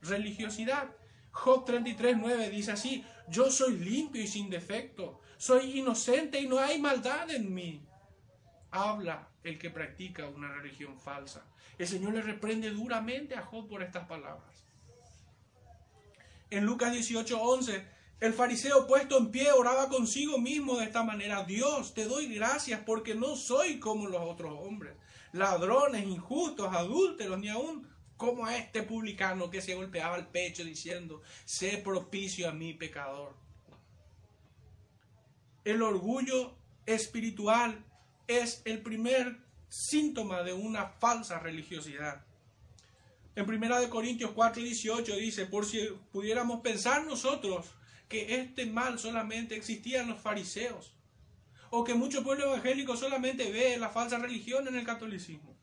religiosidad. 0.00 0.90
Job 1.32 1.66
33.9 1.66 2.50
dice 2.50 2.72
así, 2.72 3.04
yo 3.28 3.50
soy 3.50 3.78
limpio 3.78 4.22
y 4.22 4.28
sin 4.28 4.48
defecto, 4.48 5.20
soy 5.36 5.80
inocente 5.80 6.40
y 6.40 6.46
no 6.46 6.58
hay 6.58 6.80
maldad 6.80 7.30
en 7.30 7.52
mí. 7.52 7.84
Habla 8.70 9.28
el 9.44 9.58
que 9.58 9.70
practica 9.70 10.26
una 10.26 10.52
religión 10.52 10.98
falsa. 10.98 11.44
El 11.78 11.86
Señor 11.86 12.14
le 12.14 12.22
reprende 12.22 12.70
duramente 12.70 13.36
a 13.36 13.42
Job 13.42 13.68
por 13.68 13.82
estas 13.82 14.06
palabras. 14.06 14.64
En 16.50 16.64
Lucas 16.64 16.92
18:11, 16.92 17.84
el 18.20 18.32
fariseo 18.32 18.86
puesto 18.86 19.18
en 19.18 19.30
pie 19.30 19.52
oraba 19.52 19.88
consigo 19.88 20.38
mismo 20.38 20.78
de 20.78 20.84
esta 20.84 21.02
manera, 21.02 21.44
Dios, 21.44 21.94
te 21.94 22.04
doy 22.04 22.34
gracias 22.34 22.80
porque 22.86 23.14
no 23.14 23.36
soy 23.36 23.78
como 23.80 24.08
los 24.08 24.22
otros 24.22 24.52
hombres, 24.60 24.94
ladrones, 25.32 26.06
injustos, 26.06 26.74
adúlteros, 26.74 27.38
ni 27.38 27.48
aún 27.48 27.88
como 28.16 28.46
a 28.46 28.56
este 28.56 28.82
publicano 28.82 29.50
que 29.50 29.60
se 29.60 29.74
golpeaba 29.74 30.16
el 30.16 30.28
pecho 30.28 30.64
diciendo, 30.64 31.20
sé 31.44 31.78
propicio 31.78 32.48
a 32.48 32.52
mi 32.52 32.72
pecador. 32.72 33.34
El 35.64 35.82
orgullo 35.82 36.56
espiritual 36.86 37.84
es 38.26 38.62
el 38.64 38.82
primer 38.82 39.38
síntoma 39.68 40.42
de 40.42 40.52
una 40.52 40.86
falsa 40.86 41.38
religiosidad. 41.38 42.24
En 43.36 43.48
1 43.48 43.90
Corintios 43.90 44.30
4, 44.32 44.62
18 44.62 45.16
dice, 45.16 45.46
por 45.46 45.66
si 45.66 45.80
pudiéramos 46.12 46.60
pensar 46.60 47.04
nosotros 47.04 47.66
que 48.08 48.36
este 48.36 48.66
mal 48.66 48.98
solamente 48.98 49.56
existía 49.56 50.02
en 50.02 50.10
los 50.10 50.20
fariseos, 50.20 50.94
o 51.70 51.82
que 51.82 51.94
mucho 51.94 52.22
pueblo 52.22 52.44
evangélico 52.44 52.96
solamente 52.96 53.50
ve 53.50 53.76
la 53.76 53.88
falsa 53.88 54.18
religión 54.18 54.68
en 54.68 54.76
el 54.76 54.84
catolicismo. 54.84 55.56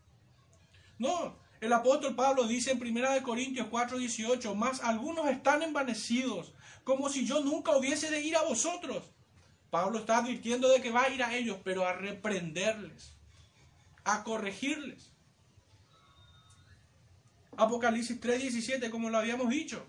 No, 0.97 1.39
el 1.61 1.71
apóstol 1.71 2.15
Pablo 2.15 2.47
dice 2.47 2.71
en 2.71 2.81
1 2.81 3.23
Corintios 3.23 3.67
4, 3.69 3.97
18, 3.97 4.55
más 4.55 4.81
algunos 4.81 5.29
están 5.29 5.63
envanecidos, 5.63 6.53
como 6.83 7.07
si 7.07 7.25
yo 7.25 7.41
nunca 7.41 7.77
hubiese 7.77 8.09
de 8.09 8.21
ir 8.21 8.35
a 8.35 8.43
vosotros. 8.43 9.09
Pablo 9.71 9.99
está 9.99 10.17
advirtiendo 10.17 10.67
de 10.69 10.81
que 10.81 10.91
va 10.91 11.03
a 11.03 11.09
ir 11.09 11.23
a 11.23 11.33
ellos, 11.33 11.57
pero 11.63 11.87
a 11.87 11.93
reprenderles, 11.93 13.13
a 14.03 14.23
corregirles. 14.23 15.11
Apocalipsis 17.57 18.19
3:17, 18.19 18.89
como 18.91 19.09
lo 19.09 19.17
habíamos 19.17 19.49
dicho, 19.49 19.83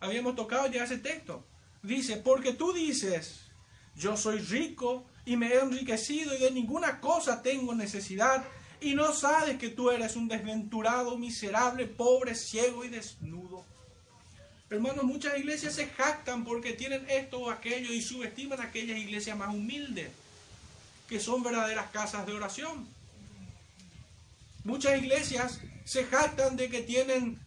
habíamos 0.00 0.36
tocado 0.36 0.68
ya 0.68 0.84
ese 0.84 0.98
texto. 0.98 1.44
Dice, 1.82 2.16
porque 2.16 2.52
tú 2.52 2.72
dices, 2.72 3.50
yo 3.96 4.16
soy 4.16 4.38
rico 4.38 5.04
y 5.24 5.36
me 5.36 5.48
he 5.48 5.58
enriquecido 5.58 6.34
y 6.34 6.38
de 6.38 6.50
ninguna 6.52 7.00
cosa 7.00 7.42
tengo 7.42 7.74
necesidad, 7.74 8.44
y 8.80 8.94
no 8.94 9.12
sabes 9.12 9.58
que 9.58 9.70
tú 9.70 9.90
eres 9.90 10.14
un 10.14 10.28
desventurado, 10.28 11.18
miserable, 11.18 11.86
pobre, 11.86 12.34
ciego 12.34 12.84
y 12.84 12.88
desnudo. 12.88 13.64
Hermanos, 14.74 15.04
muchas 15.04 15.38
iglesias 15.38 15.72
se 15.76 15.86
jactan 15.86 16.42
porque 16.42 16.72
tienen 16.72 17.08
esto 17.08 17.38
o 17.38 17.50
aquello 17.50 17.92
y 17.92 18.02
subestiman 18.02 18.60
aquellas 18.60 18.98
iglesias 18.98 19.38
más 19.38 19.54
humildes, 19.54 20.10
que 21.08 21.20
son 21.20 21.44
verdaderas 21.44 21.92
casas 21.92 22.26
de 22.26 22.32
oración. 22.32 22.84
Muchas 24.64 24.98
iglesias 24.98 25.60
se 25.84 26.04
jactan 26.04 26.56
de 26.56 26.68
que 26.70 26.82
tienen 26.82 27.38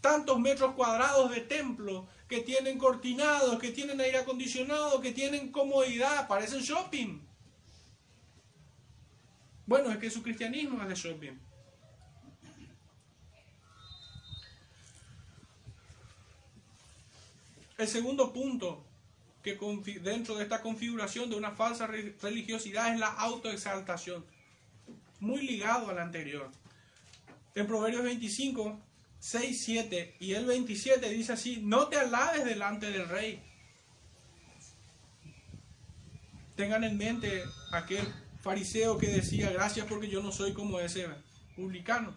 tantos 0.00 0.40
metros 0.40 0.74
cuadrados 0.74 1.30
de 1.32 1.42
templo, 1.42 2.08
que 2.28 2.40
tienen 2.40 2.78
cortinados, 2.78 3.58
que 3.58 3.70
tienen 3.70 4.00
aire 4.00 4.16
acondicionado, 4.16 5.02
que 5.02 5.12
tienen 5.12 5.52
comodidad, 5.52 6.26
parecen 6.28 6.60
shopping. 6.60 7.20
Bueno, 9.66 9.90
es 9.90 9.98
que 9.98 10.10
su 10.10 10.22
cristianismo 10.22 10.80
es 10.82 10.88
de 10.88 10.94
shopping. 10.94 11.38
El 17.76 17.88
segundo 17.88 18.32
punto 18.32 18.84
que 19.42 19.58
dentro 20.00 20.36
de 20.36 20.44
esta 20.44 20.62
configuración 20.62 21.28
de 21.28 21.36
una 21.36 21.50
falsa 21.50 21.86
religiosidad 21.86 22.94
es 22.94 22.98
la 22.98 23.08
autoexaltación, 23.08 24.24
muy 25.20 25.42
ligado 25.42 25.90
al 25.90 25.98
anterior. 25.98 26.50
En 27.54 27.66
Proverbios 27.66 28.04
25, 28.04 28.80
6, 29.20 29.64
7 29.64 30.16
y 30.18 30.32
el 30.32 30.46
27 30.46 31.10
dice 31.10 31.34
así, 31.34 31.58
no 31.62 31.88
te 31.88 31.96
alabes 31.96 32.44
delante 32.44 32.90
del 32.90 33.08
rey. 33.08 33.42
Tengan 36.56 36.84
en 36.84 36.96
mente 36.96 37.44
aquel 37.72 38.06
fariseo 38.40 38.96
que 38.96 39.08
decía, 39.08 39.50
gracias 39.50 39.86
porque 39.86 40.08
yo 40.08 40.22
no 40.22 40.32
soy 40.32 40.52
como 40.52 40.80
ese 40.80 41.08
publicano. 41.54 42.14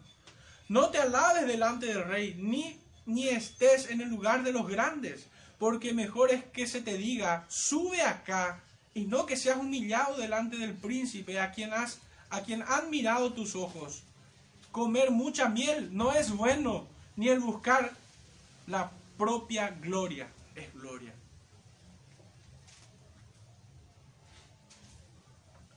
No 0.69 0.89
te 0.89 0.99
alabes 0.99 1.47
delante 1.47 1.87
del 1.87 2.05
rey, 2.05 2.35
ni, 2.37 2.79
ni 3.05 3.27
estés 3.27 3.89
en 3.89 4.01
el 4.01 4.09
lugar 4.09 4.43
de 4.43 4.51
los 4.51 4.67
grandes, 4.67 5.27
porque 5.59 5.93
mejor 5.93 6.31
es 6.31 6.43
que 6.45 6.67
se 6.67 6.81
te 6.81 6.97
diga, 6.97 7.45
sube 7.47 8.01
acá, 8.01 8.61
y 8.93 9.05
no 9.05 9.25
que 9.25 9.37
seas 9.37 9.57
humillado 9.57 10.17
delante 10.17 10.57
del 10.57 10.73
príncipe 10.73 11.39
a 11.39 11.51
quien, 11.51 11.73
has, 11.73 11.99
a 12.29 12.41
quien 12.41 12.63
han 12.63 12.89
mirado 12.89 13.33
tus 13.33 13.55
ojos. 13.55 14.03
Comer 14.71 15.11
mucha 15.11 15.49
miel 15.49 15.95
no 15.95 16.13
es 16.13 16.31
bueno, 16.31 16.87
ni 17.15 17.29
el 17.29 17.39
buscar 17.39 17.93
la 18.67 18.91
propia 19.17 19.69
gloria 19.69 20.27
es 20.55 20.73
gloria. 20.73 21.13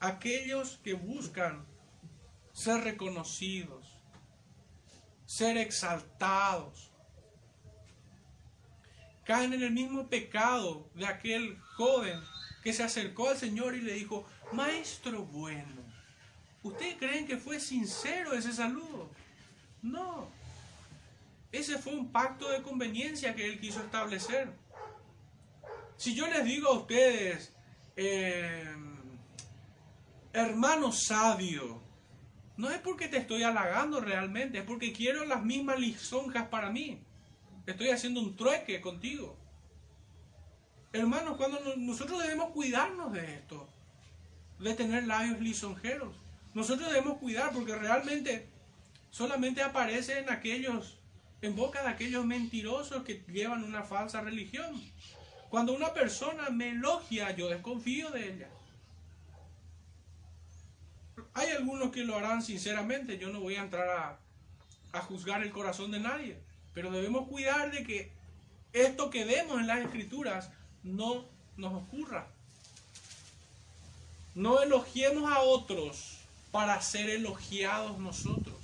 Aquellos 0.00 0.78
que 0.82 0.94
buscan 0.94 1.64
ser 2.52 2.84
reconocidos, 2.84 3.86
ser 5.26 5.58
exaltados, 5.58 6.89
caen 9.30 9.52
en 9.52 9.62
el 9.62 9.70
mismo 9.70 10.08
pecado 10.08 10.90
de 10.96 11.06
aquel 11.06 11.56
joven 11.76 12.20
que 12.64 12.72
se 12.72 12.82
acercó 12.82 13.28
al 13.28 13.36
Señor 13.36 13.76
y 13.76 13.80
le 13.80 13.92
dijo, 13.92 14.26
Maestro 14.50 15.22
bueno, 15.22 15.84
¿ustedes 16.64 16.96
creen 16.96 17.28
que 17.28 17.36
fue 17.36 17.60
sincero 17.60 18.32
ese 18.32 18.52
saludo? 18.52 19.08
No. 19.82 20.28
Ese 21.52 21.78
fue 21.78 21.92
un 21.92 22.10
pacto 22.10 22.50
de 22.50 22.60
conveniencia 22.62 23.36
que 23.36 23.46
él 23.46 23.60
quiso 23.60 23.78
establecer. 23.78 24.52
Si 25.96 26.16
yo 26.16 26.26
les 26.26 26.44
digo 26.44 26.68
a 26.70 26.78
ustedes, 26.78 27.52
eh, 27.94 28.74
hermano 30.32 30.90
sabio, 30.90 31.80
no 32.56 32.68
es 32.68 32.80
porque 32.80 33.06
te 33.06 33.18
estoy 33.18 33.44
halagando 33.44 34.00
realmente, 34.00 34.58
es 34.58 34.64
porque 34.64 34.92
quiero 34.92 35.24
las 35.24 35.44
mismas 35.44 35.78
lisonjas 35.78 36.48
para 36.48 36.70
mí. 36.70 37.00
Estoy 37.66 37.90
haciendo 37.90 38.20
un 38.20 38.36
trueque 38.36 38.80
contigo. 38.80 39.36
Hermanos, 40.92 41.36
cuando 41.36 41.60
nosotros 41.76 42.20
debemos 42.22 42.50
cuidarnos 42.50 43.12
de 43.12 43.34
esto, 43.34 43.68
de 44.58 44.74
tener 44.74 45.06
labios 45.06 45.40
lisonjeros. 45.40 46.14
Nosotros 46.54 46.88
debemos 46.88 47.18
cuidar 47.18 47.52
porque 47.52 47.74
realmente 47.76 48.48
solamente 49.10 49.62
aparece 49.62 50.18
en 50.18 50.30
aquellos, 50.30 50.98
en 51.42 51.56
boca 51.56 51.82
de 51.82 51.88
aquellos 51.88 52.24
mentirosos 52.24 53.04
que 53.04 53.24
llevan 53.28 53.64
una 53.64 53.82
falsa 53.82 54.20
religión. 54.20 54.80
Cuando 55.48 55.74
una 55.74 55.92
persona 55.92 56.50
me 56.50 56.70
elogia, 56.70 57.30
yo 57.34 57.48
desconfío 57.48 58.10
de 58.10 58.34
ella. 58.34 58.50
Hay 61.34 61.50
algunos 61.50 61.90
que 61.90 62.04
lo 62.04 62.16
harán 62.16 62.42
sinceramente, 62.42 63.18
yo 63.18 63.30
no 63.30 63.40
voy 63.40 63.54
a 63.56 63.62
entrar 63.62 63.88
a, 63.88 64.18
a 64.92 65.00
juzgar 65.02 65.42
el 65.42 65.50
corazón 65.50 65.90
de 65.92 66.00
nadie, 66.00 66.40
pero 66.74 66.90
debemos 66.90 67.28
cuidar 67.28 67.70
de 67.70 67.84
que 67.84 68.12
esto 68.72 69.10
que 69.10 69.24
vemos 69.24 69.58
en 69.60 69.66
las 69.66 69.80
escrituras 69.80 70.50
no 70.82 71.24
nos 71.56 71.74
ocurra. 71.74 72.28
No 74.34 74.62
elogiemos 74.62 75.30
a 75.30 75.40
otros 75.40 76.18
para 76.50 76.80
ser 76.80 77.10
elogiados 77.10 77.98
nosotros. 77.98 78.56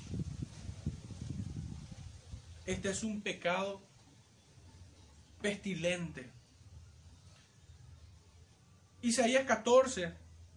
Este 2.64 2.90
es 2.90 3.02
un 3.04 3.20
pecado 3.20 3.80
pestilente. 5.40 6.28
Isaías 9.02 9.44
14, 9.46 10.12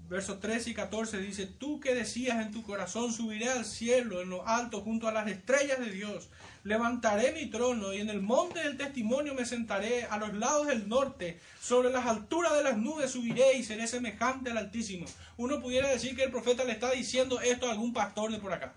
versos 0.10 0.40
13 0.40 0.72
y 0.72 0.74
14 0.74 1.20
dice, 1.20 1.46
tú 1.46 1.80
que 1.80 1.94
decías 1.94 2.44
en 2.44 2.52
tu 2.52 2.64
corazón, 2.64 3.14
subiré 3.14 3.50
al 3.50 3.64
cielo 3.64 4.22
en 4.22 4.30
lo 4.30 4.48
alto 4.48 4.82
junto 4.82 5.08
a 5.08 5.12
las 5.12 5.28
estrellas 5.28 5.80
de 5.80 5.92
Dios, 5.92 6.30
levantaré 6.64 7.32
mi 7.32 7.48
trono 7.48 7.94
y 7.94 8.02
en 8.02 8.10
el 8.10 8.22
monte 8.22 8.60
del 8.60 8.78
testimonio 8.78 9.34
me 9.34 9.46
sentaré 9.46 10.06
a 10.06 10.18
los 10.18 10.34
lados 10.34 10.68
del 10.68 10.90
norte, 10.90 11.40
sobre 11.62 11.90
las 11.90 12.06
alturas 12.06 12.54
de 12.54 12.64
las 12.64 12.78
nubes 12.78 13.12
subiré 13.12 13.58
y 13.58 13.64
seré 13.64 13.88
semejante 13.88 14.52
al 14.52 14.58
Altísimo. 14.58 15.06
Uno 15.38 15.62
pudiera 15.62 15.90
decir 15.90 16.16
que 16.16 16.24
el 16.24 16.32
profeta 16.32 16.64
le 16.64 16.74
está 16.74 16.92
diciendo 16.92 17.40
esto 17.42 17.68
a 17.68 17.72
algún 17.72 17.94
pastor 17.94 18.32
de 18.32 18.40
por 18.40 18.54
acá. 18.54 18.74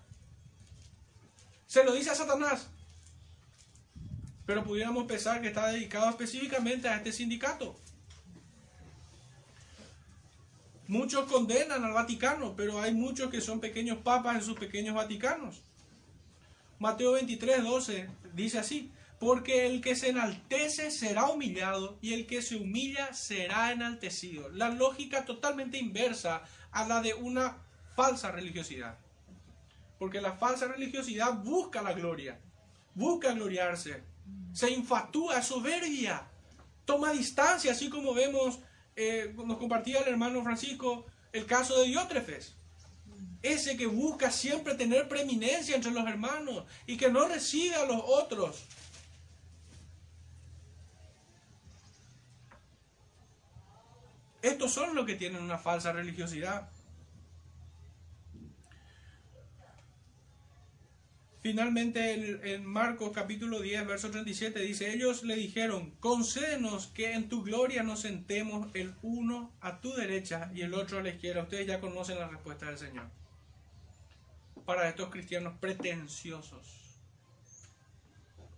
Se 1.67 1.85
lo 1.85 1.93
dice 1.93 2.11
a 2.11 2.15
Satanás. 2.15 2.69
Pero 4.47 4.65
pudiéramos 4.65 5.07
pensar 5.07 5.41
que 5.41 5.49
está 5.49 5.69
dedicado 5.69 6.11
específicamente 6.11 6.89
a 6.89 6.97
este 6.97 7.13
sindicato. 7.13 7.77
Muchos 10.89 11.31
condenan 11.31 11.85
al 11.85 11.93
Vaticano, 11.93 12.55
pero 12.55 12.81
hay 12.81 12.93
muchos 12.93 13.31
que 13.31 13.41
son 13.41 13.61
pequeños 13.61 13.99
papas 13.99 14.37
en 14.37 14.43
sus 14.43 14.59
pequeños 14.59 14.95
Vaticanos. 14.95 15.63
Mateo 16.83 17.13
23, 17.13 17.63
12 17.63 18.09
dice 18.35 18.59
así, 18.59 18.91
porque 19.21 19.67
el 19.67 19.81
que 19.81 19.95
se 19.95 20.09
enaltece 20.09 20.91
será 20.91 21.27
humillado 21.27 21.97
y 22.03 22.13
el 22.13 22.27
que 22.27 22.43
se 22.43 22.57
humilla 22.57 23.15
será 23.15 23.71
enaltecido. 23.71 24.49
La 24.49 24.69
lógica 24.69 25.25
totalmente 25.25 25.79
inversa 25.79 26.43
a 26.73 26.89
la 26.89 27.01
de 27.01 27.15
una 27.15 27.59
falsa 27.95 28.33
religiosidad. 28.33 28.99
Porque 30.01 30.21
la 30.21 30.33
falsa 30.33 30.67
religiosidad 30.67 31.35
busca 31.35 31.83
la 31.83 31.93
gloria, 31.93 32.41
busca 32.97 33.33
gloriarse, 33.33 34.03
se 34.53 34.73
infatúa, 34.73 35.41
soberbia, 35.41 36.27
toma 36.85 37.13
distancia, 37.13 37.71
así 37.71 37.89
como 37.91 38.13
vemos, 38.13 38.59
eh, 38.97 39.33
nos 39.47 39.59
compartía 39.59 40.01
el 40.01 40.09
hermano 40.09 40.43
Francisco 40.43 41.07
el 41.33 41.47
caso 41.47 41.79
de 41.79 41.87
Diótrefes. 41.87 42.57
Ese 43.43 43.77
que 43.77 43.87
busca 43.87 44.31
siempre 44.31 44.75
tener 44.75 45.09
preeminencia 45.09 45.75
entre 45.75 45.91
los 45.91 46.07
hermanos 46.07 46.65
y 46.87 46.97
que 46.97 47.11
no 47.11 47.27
recibe 47.27 47.75
a 47.75 47.87
los 47.87 48.01
otros. 48.05 48.65
Estos 54.41 54.73
son 54.73 54.95
los 54.95 55.07
que 55.07 55.17
tienen 55.17 55.43
una 55.43 55.59
falsa 55.59 55.93
religiosidad. 55.93 56.69
Finalmente 61.41 62.53
en, 62.55 62.65
Marcos 62.65 63.11
capítulo 63.13 63.61
10, 63.61 63.85
verso 63.85 64.13
37 64.13 64.61
dice, 64.61 64.93
ellos 64.95 65.25
le 65.25 65.35
dijeron, 65.35 65.91
concédenos 65.99 66.87
que 66.89 67.15
en 67.15 67.29
tu 67.29 67.43
gloria 67.43 67.83
nos 67.83 68.01
sentemos 68.01 68.69
el 68.75 68.95
uno 69.03 69.53
a 69.61 69.81
tu 69.81 69.93
derecha 69.93 70.53
y 70.55 70.61
el 70.61 70.75
otro 70.75 71.01
a 71.01 71.03
la 71.03 71.09
izquierda. 71.09 71.43
Ustedes 71.43 71.67
ya 71.67 71.81
conocen 71.81 72.21
la 72.21 72.29
respuesta 72.29 72.67
del 72.67 72.79
Señor 72.79 73.22
para 74.65 74.89
estos 74.89 75.11
cristianos 75.11 75.55
pretenciosos, 75.59 76.99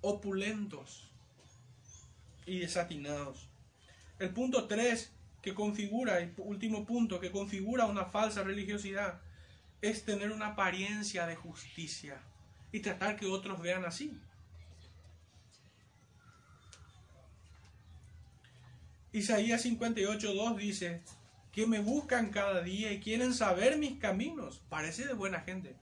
opulentos 0.00 1.10
y 2.46 2.58
desatinados. 2.58 3.48
El 4.18 4.30
punto 4.30 4.66
3 4.66 5.12
que 5.42 5.54
configura, 5.54 6.20
el 6.20 6.32
último 6.38 6.86
punto 6.86 7.20
que 7.20 7.30
configura 7.30 7.86
una 7.86 8.06
falsa 8.06 8.42
religiosidad, 8.42 9.20
es 9.82 10.04
tener 10.04 10.32
una 10.32 10.48
apariencia 10.48 11.26
de 11.26 11.36
justicia 11.36 12.20
y 12.72 12.80
tratar 12.80 13.16
que 13.16 13.26
otros 13.26 13.60
vean 13.60 13.84
así. 13.84 14.18
Isaías 19.12 19.64
58.2 19.64 20.56
dice, 20.56 21.02
que 21.54 21.68
me 21.68 21.78
buscan 21.78 22.30
cada 22.30 22.62
día 22.62 22.92
y 22.92 22.98
quieren 22.98 23.32
saber 23.32 23.78
mis 23.78 23.98
caminos. 24.00 24.60
Parece 24.68 25.06
de 25.06 25.14
buena 25.14 25.40
gente 25.40 25.76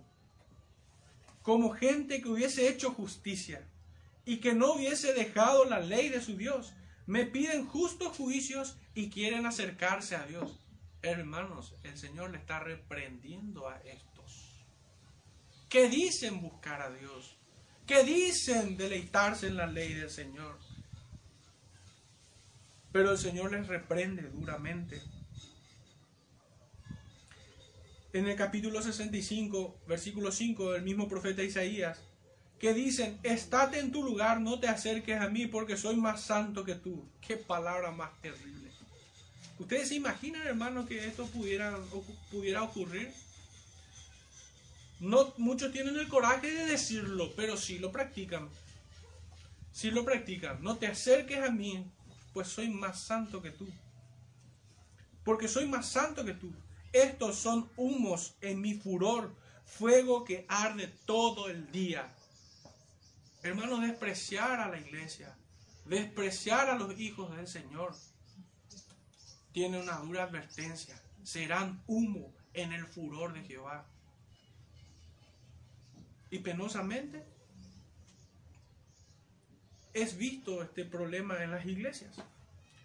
como 1.43 1.70
gente 1.70 2.22
que 2.22 2.28
hubiese 2.28 2.68
hecho 2.68 2.93
justicia 2.93 3.66
y 4.24 4.38
que 4.38 4.55
no 4.55 4.74
hubiese 4.74 5.12
dejado 5.12 5.64
la 5.64 5.80
ley 5.80 6.09
de 6.09 6.20
su 6.20 6.36
Dios. 6.36 6.72
Me 7.07 7.26
piden 7.26 7.66
justos 7.66 8.16
juicios 8.16 8.76
y 8.95 9.11
quieren 9.11 9.47
acercarse 9.47 10.16
a 10.16 10.26
Dios. 10.26 10.61
Hermanos, 11.03 11.74
el 11.82 11.99
Señor 11.99 12.30
le 12.30 12.38
está 12.38 12.61
reprendiendo 12.61 13.68
a 13.68 13.78
estos 13.78 14.12
que 15.72 15.88
dicen 15.88 16.43
buscar 16.43 16.82
a 16.82 16.90
Dios, 16.90 17.34
que 17.86 18.05
dicen 18.05 18.76
deleitarse 18.76 19.47
en 19.47 19.57
la 19.57 19.66
ley 19.66 19.95
del 19.95 20.11
Señor. 20.11 20.59
Pero 22.93 23.12
el 23.12 23.16
Señor 23.16 23.53
les 23.53 23.66
reprende 23.66 24.20
duramente 24.28 25.01
en 28.12 28.28
el 28.28 28.36
capítulo 28.36 28.82
65, 28.82 29.80
versículo 29.86 30.30
5 30.30 30.72
del 30.72 30.82
mismo 30.82 31.08
profeta 31.08 31.42
Isaías, 31.42 31.98
que 32.58 32.74
dicen, 32.74 33.18
estate 33.22 33.78
en 33.78 33.90
tu 33.90 34.04
lugar, 34.04 34.40
no 34.40 34.60
te 34.60 34.68
acerques 34.68 35.20
a 35.20 35.28
mí 35.28 35.46
porque 35.46 35.76
soy 35.76 35.96
más 35.96 36.22
santo 36.22 36.64
que 36.64 36.74
tú. 36.74 37.08
Qué 37.20 37.36
palabra 37.36 37.90
más 37.90 38.10
terrible. 38.20 38.70
¿Ustedes 39.58 39.88
se 39.88 39.94
imaginan, 39.96 40.46
hermanos, 40.46 40.86
que 40.86 41.06
esto 41.06 41.26
pudiera, 41.26 41.76
pudiera 42.30 42.62
ocurrir? 42.62 43.12
No, 45.00 45.34
muchos 45.38 45.72
tienen 45.72 45.96
el 45.96 46.08
coraje 46.08 46.50
de 46.52 46.66
decirlo, 46.66 47.32
pero 47.34 47.56
sí 47.56 47.78
lo 47.78 47.90
practican. 47.90 48.48
Sí 49.72 49.90
lo 49.90 50.04
practican. 50.04 50.62
No 50.62 50.76
te 50.76 50.86
acerques 50.86 51.38
a 51.38 51.50
mí, 51.50 51.84
pues 52.32 52.48
soy 52.48 52.68
más 52.68 53.00
santo 53.00 53.42
que 53.42 53.50
tú. 53.50 53.68
Porque 55.24 55.48
soy 55.48 55.66
más 55.66 55.88
santo 55.88 56.24
que 56.24 56.34
tú. 56.34 56.52
Estos 56.93 57.36
son 57.36 57.70
humos 57.76 58.34
en 58.40 58.61
mi 58.61 58.74
furor, 58.74 59.34
fuego 59.64 60.24
que 60.24 60.45
arde 60.49 60.88
todo 61.07 61.49
el 61.49 61.70
día. 61.72 62.12
Hermanos, 63.43 63.80
despreciar 63.80 64.61
a 64.61 64.68
la 64.68 64.78
iglesia, 64.78 65.34
despreciar 65.86 66.68
a 66.68 66.76
los 66.76 66.99
hijos 67.01 67.34
del 67.34 67.49
Señor, 67.49 67.95
tiene 69.53 69.80
una 69.80 69.99
dura 69.99 70.24
advertencia. 70.24 71.01
Serán 71.24 71.82
humo 71.86 72.32
en 72.53 72.72
el 72.72 72.86
furor 72.86 73.32
de 73.32 73.43
Jehová. 73.43 73.86
Y 76.30 76.38
penosamente 76.38 77.24
es 79.93 80.16
visto 80.16 80.62
este 80.62 80.84
problema 80.84 81.43
en 81.43 81.51
las 81.51 81.66
iglesias. 81.66 82.16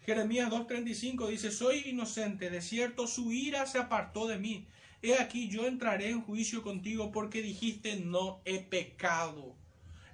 Jeremías 0.08 0.50
2.35 0.50 1.28
dice, 1.28 1.52
soy 1.52 1.80
inocente, 1.80 2.50
de 2.50 2.62
cierto 2.62 3.08
su 3.08 3.34
ira 3.34 3.66
se 3.66 3.78
apartó 3.78 4.26
de 4.26 4.38
mí. 4.38 4.66
He 5.02 5.20
aquí 5.20 5.50
yo 5.50 5.68
entraré 5.68 6.12
en 6.12 6.22
juicio 6.22 6.64
contigo 6.64 7.12
porque 7.12 7.42
dijiste, 7.42 7.98
no 7.98 8.40
he 8.46 8.60
pecado. 8.60 9.54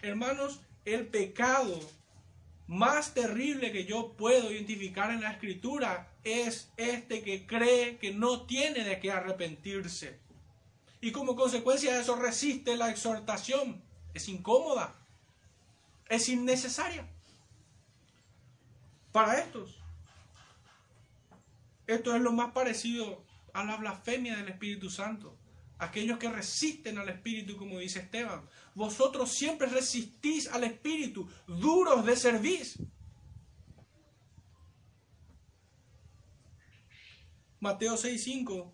Hermanos, 0.02 0.62
el 0.86 1.06
pecado 1.06 1.80
más 2.66 3.14
terrible 3.14 3.72
que 3.72 3.86
yo 3.86 4.14
puedo 4.18 4.52
identificar 4.52 5.12
en 5.12 5.22
la 5.22 5.32
escritura 5.32 6.12
es 6.24 6.72
este 6.76 7.22
que 7.22 7.46
cree 7.46 8.00
que 8.00 8.16
no 8.16 8.48
tiene 8.48 8.84
de 8.84 9.00
qué 9.00 9.12
arrepentirse. 9.12 10.20
Y 11.02 11.12
como 11.12 11.36
consecuencia 11.36 11.94
de 11.94 12.02
eso 12.02 12.16
resiste 12.16 12.76
la 12.78 12.90
exhortación. 12.90 13.84
Es 14.16 14.28
incómoda. 14.28 14.96
Es 16.10 16.30
innecesaria. 16.30 17.08
Para 19.12 19.38
estos. 19.38 19.83
Esto 21.88 22.16
es 22.16 22.22
lo 22.22 22.32
más 22.32 22.52
parecido 22.52 23.26
a 23.54 23.64
la 23.64 23.78
blasfemia 23.78 24.38
del 24.38 24.50
Espíritu 24.50 24.90
Santo. 24.90 25.38
Aquellos 25.80 26.18
que 26.18 26.30
resisten 26.30 26.98
al 26.98 27.10
Espíritu, 27.10 27.58
como 27.58 27.80
dice 27.80 28.00
Esteban. 28.00 28.48
Vosotros 28.74 29.32
siempre 29.32 29.68
resistís 29.68 30.48
al 30.48 30.64
Espíritu, 30.64 31.30
duros 31.48 32.06
de 32.06 32.16
servir. 32.16 32.68
Mateo 37.60 37.96
6:5 37.96 38.74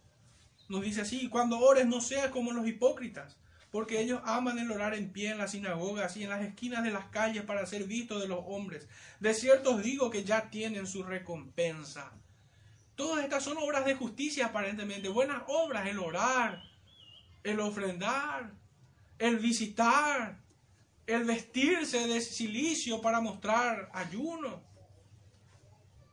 nos 0.70 0.82
dice 0.82 1.02
así, 1.02 1.30
cuando 1.30 1.60
ores 1.60 1.88
no 1.88 2.00
seas 2.00 2.30
como 2.30 2.52
los 2.52 2.68
hipócritas, 2.68 3.38
porque 3.72 4.02
ellos 4.02 4.22
aman 4.24 4.60
el 4.60 4.72
orar 4.72 4.94
en 4.94 5.12
pie 5.12 5.32
en 5.32 5.40
las 5.40 5.52
sinagogas 5.52 6.16
y 6.18 6.24
en 6.24 6.30
las 6.30 6.44
esquinas 6.44 6.84
de 6.84 6.92
las 6.92 7.06
calles 7.10 7.44
para 7.44 7.66
ser 7.66 7.84
vistos 7.86 8.22
de 8.22 8.28
los 8.28 8.40
hombres. 8.46 8.88
De 9.20 9.34
cierto 9.34 9.76
os 9.76 9.84
digo 9.84 10.10
que 10.10 10.24
ya 10.24 10.50
tienen 10.50 10.88
su 10.88 11.04
recompensa. 11.04 12.12
Todas 13.00 13.24
estas 13.24 13.46
son 13.46 13.58
obras 13.60 13.86
de 13.86 13.96
justicia 13.96 14.48
aparentemente, 14.48 15.08
buenas 15.08 15.44
obras, 15.48 15.88
el 15.88 16.00
orar, 16.00 16.62
el 17.44 17.62
ofrendar, 17.62 18.52
el 19.18 19.40
visitar, 19.40 20.38
el 21.08 21.24
vestirse 21.24 22.08
de 22.08 22.20
silicio 22.20 23.00
para 23.00 23.22
mostrar 23.22 23.90
ayuno. 23.94 24.62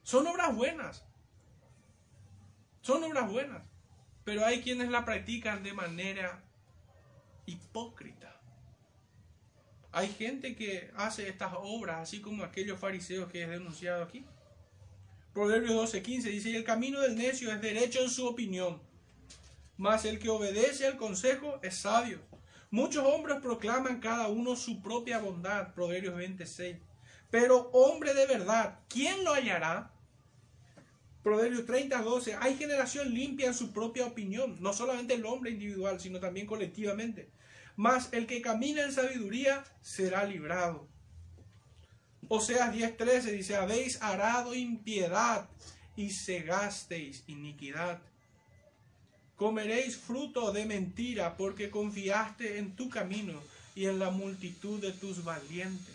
Son 0.05 0.29
obras 0.29 0.55
buenas. 0.55 1.05
Son 2.83 3.03
obras 3.03 3.29
buenas. 3.33 3.65
Pero 4.23 4.47
hay 4.47 4.63
quienes 4.63 4.89
la 4.89 5.05
practican 5.05 5.65
de 5.65 5.73
manera 5.73 6.45
hipócrita. 7.47 8.41
Hay 9.91 10.07
gente 10.13 10.55
que 10.55 10.93
hace 10.95 11.29
estas 11.29 11.53
obras, 11.57 11.99
así 12.03 12.21
como 12.21 12.45
aquellos 12.45 12.79
fariseos 12.79 13.29
que 13.29 13.43
he 13.43 13.49
denunciado 13.49 14.05
aquí. 14.05 14.25
Proverbios 15.37 15.93
12:15 15.93 16.31
dice, 16.31 16.49
y 16.49 16.57
el 16.57 16.65
camino 16.65 16.99
del 16.99 17.15
necio 17.15 17.53
es 17.53 17.61
derecho 17.61 18.01
en 18.01 18.09
su 18.09 18.27
opinión, 18.27 18.81
mas 19.77 20.07
el 20.07 20.19
que 20.19 20.31
obedece 20.31 20.87
al 20.87 20.97
consejo 20.97 21.61
es 21.63 21.75
sabio. 21.75 22.23
Muchos 22.71 23.05
hombres 23.05 23.43
proclaman 23.43 24.01
cada 24.01 24.29
uno 24.29 24.57
su 24.57 24.81
propia 24.81 25.19
bondad, 25.19 25.75
Proverbios 25.75 26.17
26. 26.17 26.79
Pero 27.31 27.69
hombre 27.75 28.15
de 28.15 28.25
verdad, 28.25 28.79
¿quién 28.89 29.25
lo 29.25 29.35
hallará? 29.35 29.93
Proverbios 31.23 31.67
30, 31.67 32.01
12. 32.01 32.37
Hay 32.41 32.57
generación 32.57 33.13
limpia 33.13 33.49
en 33.49 33.55
su 33.55 33.75
propia 33.75 34.07
opinión, 34.07 34.57
no 34.63 34.73
solamente 34.73 35.13
el 35.13 35.27
hombre 35.27 35.51
individual, 35.51 36.01
sino 36.01 36.19
también 36.19 36.47
colectivamente. 36.47 37.31
Mas 37.77 38.09
el 38.15 38.27
que 38.27 38.41
camina 38.41 38.85
en 38.85 38.93
sabiduría 38.93 39.65
será 39.83 40.25
librado. 40.25 40.89
Oseas 42.29 42.75
10:13 42.75 43.33
dice, 43.33 43.57
habéis 43.57 44.03
arado 44.03 44.55
impiedad 44.55 45.49
y 45.97 46.11
cegasteis 46.11 47.23
iniquidad. 47.27 48.01
Comeréis 49.37 49.97
fruto 49.97 50.51
de 50.53 50.65
mentira 50.65 51.37
porque 51.37 51.71
confiaste 51.71 52.59
en 52.59 52.75
tu 52.75 52.89
camino 52.89 53.41
y 53.75 53.87
en 53.87 53.99
la 53.99 54.11
multitud 54.11 54.81
de 54.81 54.93
tus 54.93 55.23
valientes. 55.23 55.95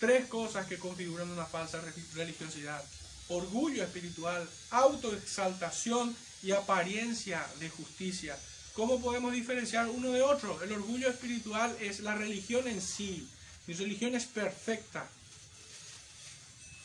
Tres 0.00 0.26
cosas 0.26 0.66
que 0.66 0.78
configuran 0.78 1.30
una 1.30 1.44
falsa 1.44 1.80
religiosidad. 2.14 2.82
Orgullo 3.28 3.84
espiritual, 3.84 4.48
autoexaltación 4.70 6.16
y 6.42 6.50
apariencia 6.52 7.46
de 7.60 7.68
justicia. 7.68 8.36
¿Cómo 8.80 8.98
podemos 8.98 9.34
diferenciar 9.34 9.88
uno 9.88 10.10
de 10.10 10.22
otro? 10.22 10.62
El 10.62 10.72
orgullo 10.72 11.10
espiritual 11.10 11.76
es 11.82 12.00
la 12.00 12.14
religión 12.14 12.66
en 12.66 12.80
sí. 12.80 13.28
Mi 13.66 13.74
religión 13.74 14.14
es 14.14 14.24
perfecta. 14.24 15.06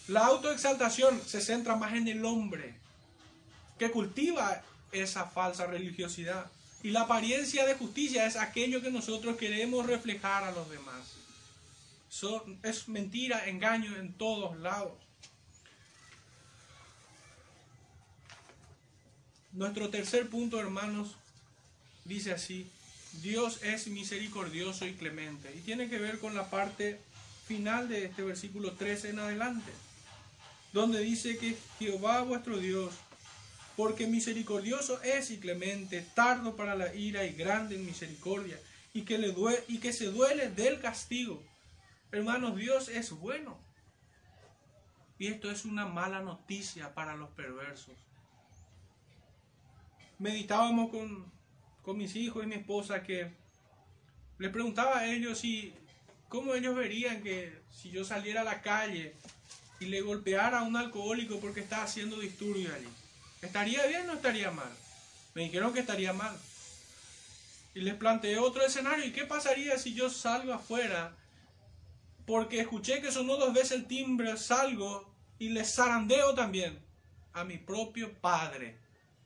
La 0.09 0.25
autoexaltación 0.25 1.21
se 1.25 1.39
centra 1.39 1.77
más 1.77 1.93
en 1.93 2.09
el 2.09 2.25
hombre 2.25 2.75
que 3.79 3.91
cultiva 3.91 4.61
esa 4.91 5.27
falsa 5.27 5.67
religiosidad. 5.67 6.51
Y 6.83 6.89
la 6.89 7.03
apariencia 7.03 7.65
de 7.65 7.75
justicia 7.75 8.25
es 8.25 8.35
aquello 8.35 8.81
que 8.81 8.91
nosotros 8.91 9.37
queremos 9.37 9.85
reflejar 9.85 10.43
a 10.43 10.51
los 10.51 10.69
demás 10.69 11.15
es 12.63 12.89
mentira, 12.89 13.47
engaño 13.47 13.95
en 13.95 14.13
todos 14.17 14.57
lados. 14.57 14.99
Nuestro 19.53 19.89
tercer 19.89 20.29
punto, 20.29 20.59
hermanos, 20.59 21.15
dice 22.06 22.32
así, 22.32 22.70
Dios 23.22 23.62
es 23.64 23.88
misericordioso 23.88 24.86
y 24.86 24.93
clemente. 24.93 25.53
Y 25.56 25.60
tiene 25.60 25.89
que 25.89 25.99
ver 25.99 26.20
con 26.20 26.34
la 26.36 26.49
parte 26.49 26.99
final 27.45 27.89
de 27.89 28.06
este 28.06 28.24
versículo 28.24 28.72
13 28.72 29.10
en 29.10 29.20
adelante, 29.20 29.72
donde 30.74 31.01
dice 31.01 31.38
que 31.38 31.58
Jehová 31.78 32.22
vuestro 32.22 32.58
Dios, 32.58 32.93
porque 33.76 34.08
misericordioso 34.08 35.01
es 35.03 35.30
y 35.32 35.38
clemente, 35.38 36.06
tardo 36.16 36.56
para 36.56 36.76
la 36.76 36.95
ira 36.95 37.26
y 37.26 37.34
grande 37.34 37.76
en 37.76 37.86
misericordia, 37.86 38.58
y 38.93 39.01
que, 39.01 39.18
le 39.18 39.36
y 39.68 39.80
que 39.80 39.91
se 39.91 40.06
duele 40.06 40.49
del 40.49 40.80
castigo 40.80 41.43
Hermanos, 42.16 42.56
Dios 42.56 42.88
es 42.88 43.12
bueno. 43.12 43.58
Y 45.20 45.28
esto 45.28 45.51
es 45.51 45.66
una 45.66 45.86
mala 45.86 46.22
noticia 46.22 46.93
para 46.93 47.16
los 47.16 47.30
perversos. 47.32 47.93
Meditábamos 50.18 50.91
con, 50.91 51.30
mis 51.93 52.15
hijos 52.15 52.43
y 52.43 52.47
mi 52.47 52.55
esposa 52.55 53.03
que 53.03 53.31
les 54.38 54.51
preguntaba 54.51 54.99
a 54.99 55.07
ellos 55.07 55.39
si 55.39 55.73
cómo 56.27 56.55
ellos 56.55 56.75
verían 56.75 57.21
que 57.21 57.61
si 57.71 57.91
yo 57.91 58.03
saliera 58.03 58.41
a 58.41 58.45
la 58.45 58.61
calle 58.61 59.13
y 59.79 59.86
le 59.86 60.01
golpeara 60.01 60.59
a 60.59 60.63
un 60.63 60.75
alcohólico 60.75 61.39
porque 61.39 61.59
está 61.59 61.83
haciendo 61.83 62.19
disturbios 62.19 62.73
allí. 62.73 62.89
¿Estaría 63.41 63.86
bien 63.86 64.09
o 64.09 64.13
estaría 64.13 64.51
mal? 64.51 64.71
Me 65.33 65.43
dijeron 65.43 65.73
que 65.73 65.81
estaría 65.81 66.13
mal. 66.13 66.36
Y 67.73 67.81
les 67.81 67.93
planteé 67.93 68.39
otro 68.39 68.65
escenario. 68.65 69.05
¿Y 69.05 69.11
qué 69.11 69.25
pasaría 69.25 69.77
si 69.77 69.93
yo 69.93 70.09
salgo 70.09 70.53
afuera 70.53 71.15
porque 72.25 72.59
escuché 72.59 73.01
que 73.01 73.11
sonó 73.11 73.38
dos 73.38 73.53
veces 73.53 73.73
el 73.73 73.86
timbre, 73.86 74.36
salgo 74.38 75.13
y 75.38 75.49
le 75.49 75.63
zarandeo 75.63 76.33
también 76.33 76.79
a 77.33 77.43
mi 77.43 77.57
propio 77.57 78.13
padre 78.19 78.79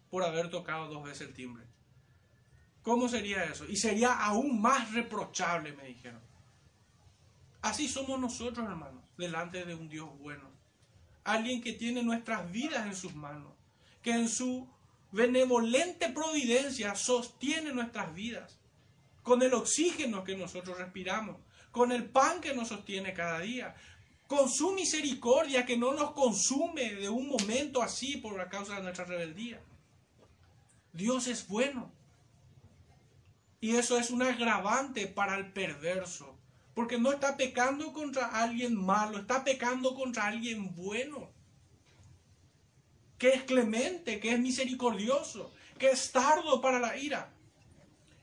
por 0.09 0.23
haber 0.23 0.49
tocado 0.49 0.87
dos 0.87 1.03
veces 1.03 1.27
el 1.27 1.33
timbre. 1.33 1.63
¿Cómo 2.89 3.07
sería 3.07 3.43
eso? 3.43 3.65
Y 3.69 3.75
sería 3.75 4.13
aún 4.13 4.59
más 4.59 4.91
reprochable, 4.91 5.73
me 5.73 5.83
dijeron. 5.83 6.19
Así 7.61 7.87
somos 7.87 8.19
nosotros, 8.19 8.67
hermanos, 8.67 9.03
delante 9.15 9.63
de 9.63 9.75
un 9.75 9.89
Dios 9.89 10.09
bueno. 10.17 10.49
Alguien 11.23 11.61
que 11.61 11.73
tiene 11.73 12.01
nuestras 12.01 12.51
vidas 12.51 12.87
en 12.87 12.95
sus 12.95 13.13
manos, 13.13 13.53
que 14.01 14.09
en 14.13 14.27
su 14.27 14.67
benevolente 15.11 16.09
providencia 16.09 16.95
sostiene 16.95 17.73
nuestras 17.73 18.11
vidas, 18.15 18.57
con 19.21 19.43
el 19.43 19.53
oxígeno 19.53 20.23
que 20.23 20.35
nosotros 20.35 20.79
respiramos, 20.79 21.37
con 21.69 21.91
el 21.91 22.05
pan 22.05 22.41
que 22.41 22.55
nos 22.55 22.69
sostiene 22.69 23.13
cada 23.13 23.39
día, 23.41 23.75
con 24.25 24.49
su 24.49 24.71
misericordia 24.71 25.63
que 25.63 25.77
no 25.77 25.93
nos 25.93 26.13
consume 26.13 26.95
de 26.95 27.07
un 27.07 27.27
momento 27.27 27.83
así 27.83 28.17
por 28.17 28.35
la 28.35 28.49
causa 28.49 28.77
de 28.77 28.81
nuestra 28.81 29.05
rebeldía. 29.05 29.61
Dios 30.91 31.27
es 31.27 31.47
bueno. 31.47 31.98
Y 33.61 33.75
eso 33.75 33.97
es 33.97 34.09
un 34.09 34.21
agravante 34.21 35.07
para 35.07 35.35
el 35.35 35.51
perverso, 35.51 36.37
porque 36.73 36.97
no 36.97 37.11
está 37.11 37.35
pecando 37.35 37.91
contra 37.91 38.27
alguien 38.27 38.75
malo, 38.75 39.17
está 39.17 39.43
pecando 39.43 39.95
contra 39.95 40.27
alguien 40.27 40.73
bueno, 40.75 41.29
que 43.17 43.29
es 43.29 43.43
clemente, 43.43 44.19
que 44.19 44.31
es 44.31 44.39
misericordioso, 44.39 45.53
que 45.77 45.91
es 45.91 46.11
tardo 46.11 46.61
para 46.61 46.79
la 46.79 46.95
ira. 46.95 47.33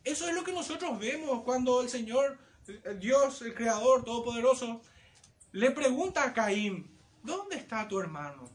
Eso 0.04 0.26
es 0.26 0.34
lo 0.34 0.42
que 0.42 0.52
nosotros 0.52 0.98
vemos 0.98 1.42
cuando 1.42 1.82
el 1.82 1.88
Señor 1.88 2.38
Dios, 2.98 3.42
el 3.42 3.54
Creador 3.54 4.04
Todopoderoso, 4.04 4.80
le 5.52 5.70
pregunta 5.70 6.24
a 6.24 6.32
Caín, 6.32 6.90
¿dónde 7.22 7.56
está 7.56 7.86
tu 7.86 8.00
hermano? 8.00 8.48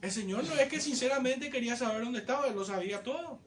El 0.00 0.10
Señor 0.10 0.44
no 0.44 0.54
es 0.54 0.68
que 0.68 0.80
sinceramente 0.80 1.50
quería 1.50 1.76
saber 1.76 2.04
dónde 2.04 2.20
estaba, 2.20 2.46
él 2.46 2.54
lo 2.54 2.64
sabía 2.64 3.02
todo. 3.02 3.40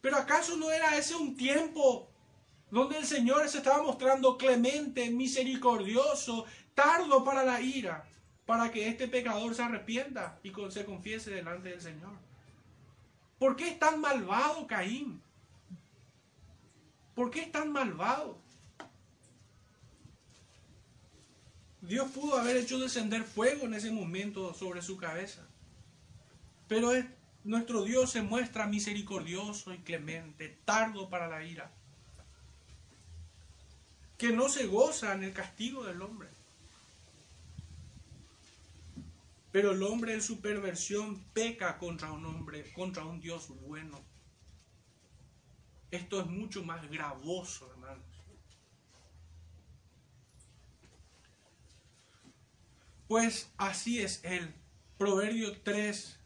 Pero 0.00 0.16
¿acaso 0.16 0.56
no 0.56 0.70
era 0.70 0.96
ese 0.96 1.14
un 1.14 1.36
tiempo 1.36 2.08
donde 2.70 2.98
el 2.98 3.06
Señor 3.06 3.48
se 3.48 3.58
estaba 3.58 3.82
mostrando 3.82 4.36
clemente, 4.36 5.10
misericordioso, 5.10 6.44
tardo 6.74 7.24
para 7.24 7.44
la 7.44 7.60
ira, 7.60 8.04
para 8.46 8.70
que 8.70 8.88
este 8.88 9.08
pecador 9.08 9.54
se 9.54 9.62
arrepienta 9.62 10.38
y 10.42 10.52
se 10.70 10.84
confiese 10.84 11.30
delante 11.30 11.70
del 11.70 11.80
Señor? 11.80 12.12
¿Por 13.38 13.56
qué 13.56 13.70
es 13.70 13.78
tan 13.78 14.00
malvado 14.00 14.66
Caín? 14.66 15.22
¿Por 17.14 17.30
qué 17.30 17.40
es 17.40 17.52
tan 17.52 17.72
malvado? 17.72 18.38
Dios 21.80 22.10
pudo 22.10 22.36
haber 22.36 22.56
hecho 22.56 22.78
descender 22.78 23.22
fuego 23.22 23.66
en 23.66 23.74
ese 23.74 23.90
momento 23.90 24.52
sobre 24.52 24.82
su 24.82 24.96
cabeza. 24.96 25.46
Pero 26.66 26.92
nuestro 27.48 27.82
Dios 27.82 28.10
se 28.10 28.20
muestra 28.20 28.66
misericordioso 28.66 29.72
y 29.72 29.78
clemente, 29.78 30.58
tardo 30.66 31.08
para 31.08 31.28
la 31.28 31.42
ira, 31.42 31.70
que 34.18 34.32
no 34.32 34.50
se 34.50 34.66
goza 34.66 35.14
en 35.14 35.24
el 35.24 35.32
castigo 35.32 35.84
del 35.84 36.02
hombre. 36.02 36.28
Pero 39.50 39.70
el 39.70 39.82
hombre 39.82 40.12
en 40.12 40.20
su 40.20 40.42
perversión 40.42 41.24
peca 41.32 41.78
contra 41.78 42.12
un 42.12 42.26
hombre, 42.26 42.70
contra 42.74 43.06
un 43.06 43.18
Dios 43.18 43.48
bueno. 43.66 43.98
Esto 45.90 46.20
es 46.20 46.26
mucho 46.26 46.62
más 46.62 46.86
gravoso, 46.90 47.70
hermanos. 47.70 48.04
Pues 53.06 53.50
así 53.56 54.00
es 54.00 54.22
Él. 54.22 54.54
Proverbio 54.98 55.58
3, 55.62 56.17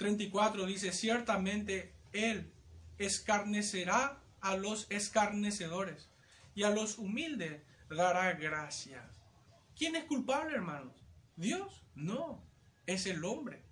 34 0.00 0.64
dice, 0.64 0.92
ciertamente 0.92 1.92
Él 2.14 2.50
escarnecerá 2.96 4.18
a 4.40 4.56
los 4.56 4.86
escarnecedores 4.88 6.08
y 6.54 6.62
a 6.62 6.70
los 6.70 6.96
humildes 6.96 7.60
dará 7.90 8.32
gracia. 8.32 9.06
¿Quién 9.76 9.96
es 9.96 10.04
culpable, 10.04 10.56
hermanos? 10.56 10.94
¿Dios? 11.36 11.82
No, 11.94 12.42
es 12.86 13.04
el 13.04 13.22
hombre. 13.26 13.62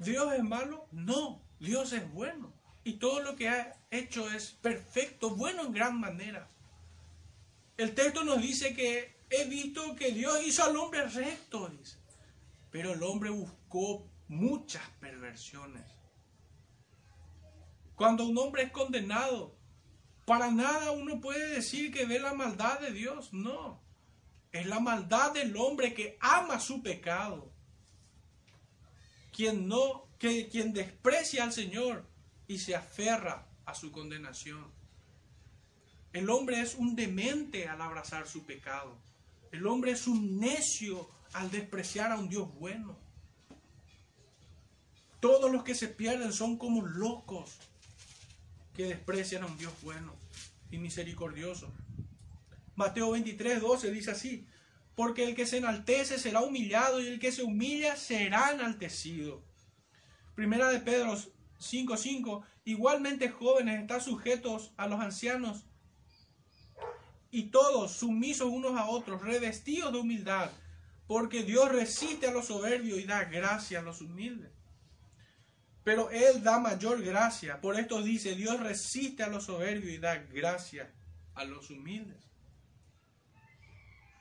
¿Dios 0.00 0.32
es 0.32 0.42
malo? 0.42 0.88
No, 0.90 1.40
Dios 1.60 1.92
es 1.92 2.10
bueno. 2.10 2.52
Y 2.82 2.94
todo 2.94 3.20
lo 3.20 3.36
que 3.36 3.48
ha 3.48 3.76
hecho 3.92 4.28
es 4.32 4.50
perfecto, 4.50 5.36
bueno 5.36 5.66
en 5.66 5.72
gran 5.72 6.00
manera. 6.00 6.48
El 7.76 7.94
texto 7.94 8.24
nos 8.24 8.42
dice 8.42 8.74
que 8.74 9.14
he 9.30 9.44
visto 9.44 9.94
que 9.94 10.10
Dios 10.10 10.44
hizo 10.44 10.64
al 10.64 10.76
hombre 10.76 11.06
recto. 11.06 11.70
Pero 12.72 12.94
el 12.94 13.02
hombre 13.04 13.30
buscó 13.30 14.09
muchas 14.30 14.88
perversiones. 15.00 15.82
Cuando 17.96 18.24
un 18.24 18.38
hombre 18.38 18.62
es 18.62 18.70
condenado, 18.70 19.58
para 20.24 20.50
nada 20.52 20.92
uno 20.92 21.20
puede 21.20 21.48
decir 21.48 21.92
que 21.92 22.06
ve 22.06 22.20
la 22.20 22.32
maldad 22.32 22.78
de 22.78 22.92
Dios. 22.92 23.32
No. 23.32 23.82
Es 24.52 24.66
la 24.66 24.78
maldad 24.78 25.32
del 25.32 25.56
hombre 25.56 25.92
que 25.94 26.16
ama 26.20 26.60
su 26.60 26.82
pecado. 26.82 27.52
Quien 29.32 29.66
no, 29.66 30.08
que 30.18 30.48
quien 30.48 30.72
desprecia 30.72 31.42
al 31.44 31.52
Señor 31.52 32.06
y 32.46 32.58
se 32.58 32.76
aferra 32.76 33.48
a 33.64 33.74
su 33.74 33.90
condenación. 33.90 34.72
El 36.12 36.30
hombre 36.30 36.60
es 36.60 36.76
un 36.76 36.94
demente 36.94 37.68
al 37.68 37.82
abrazar 37.82 38.28
su 38.28 38.44
pecado. 38.46 38.96
El 39.50 39.66
hombre 39.66 39.92
es 39.92 40.06
un 40.06 40.38
necio 40.38 41.08
al 41.32 41.50
despreciar 41.50 42.12
a 42.12 42.18
un 42.18 42.28
Dios 42.28 42.52
bueno. 42.54 43.09
Todos 45.20 45.52
los 45.52 45.62
que 45.64 45.74
se 45.74 45.88
pierden 45.88 46.32
son 46.32 46.56
como 46.56 46.82
locos 46.82 47.58
que 48.74 48.86
desprecian 48.86 49.42
a 49.42 49.46
un 49.46 49.58
Dios 49.58 49.72
bueno 49.82 50.14
y 50.70 50.78
misericordioso. 50.78 51.72
Mateo 52.74 53.10
23, 53.10 53.60
12 53.60 53.90
dice 53.90 54.10
así, 54.12 54.46
porque 54.94 55.24
el 55.24 55.34
que 55.34 55.46
se 55.46 55.58
enaltece 55.58 56.18
será 56.18 56.40
humillado 56.40 57.00
y 57.00 57.06
el 57.06 57.20
que 57.20 57.32
se 57.32 57.42
humilla 57.42 57.96
será 57.96 58.52
enaltecido. 58.52 59.42
Primera 60.34 60.68
de 60.68 60.80
Pedro 60.80 61.14
5, 61.58 61.96
5, 61.96 62.42
igualmente 62.64 63.28
jóvenes 63.28 63.80
están 63.80 64.00
sujetos 64.00 64.72
a 64.78 64.86
los 64.86 65.00
ancianos 65.00 65.64
y 67.30 67.44
todos 67.50 67.92
sumisos 67.92 68.48
unos 68.48 68.76
a 68.76 68.86
otros, 68.86 69.22
revestidos 69.22 69.92
de 69.92 69.98
humildad, 69.98 70.50
porque 71.06 71.42
Dios 71.42 71.70
resiste 71.70 72.28
a 72.28 72.32
los 72.32 72.46
soberbios 72.46 72.98
y 72.98 73.04
da 73.04 73.24
gracia 73.24 73.80
a 73.80 73.82
los 73.82 74.00
humildes. 74.00 74.50
Pero 75.90 76.08
Él 76.12 76.40
da 76.44 76.60
mayor 76.60 77.02
gracia. 77.02 77.60
Por 77.60 77.76
esto 77.76 78.00
dice, 78.00 78.36
Dios 78.36 78.60
resiste 78.60 79.24
a 79.24 79.26
los 79.26 79.46
soberbios 79.46 79.92
y 79.92 79.98
da 79.98 80.18
gracia 80.18 80.88
a 81.34 81.42
los 81.42 81.68
humildes. 81.68 82.30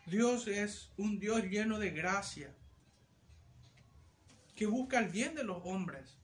Dios 0.08 0.48
es 0.48 0.92
un 0.98 1.20
Dios 1.20 1.44
lleno 1.44 1.78
de 1.78 1.92
gracia, 1.92 2.56
que 4.56 4.66
busca 4.66 4.98
el 4.98 5.10
bien 5.10 5.36
de 5.36 5.44
los 5.44 5.62
hombres. 5.64 6.18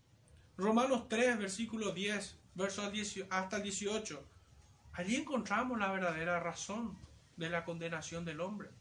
Romanos 0.58 1.08
3, 1.10 1.38
versículo 1.38 1.92
10, 1.92 2.40
verso 2.56 2.92
hasta 3.30 3.58
el 3.58 3.62
18. 3.62 4.28
Allí 4.94 5.16
encontramos 5.16 5.78
la 5.78 5.92
verdadera 5.92 6.40
razón 6.40 6.98
de 7.38 7.52
la 7.52 7.66
condenación 7.66 8.26
del 8.26 8.42
hombre. 8.42 8.72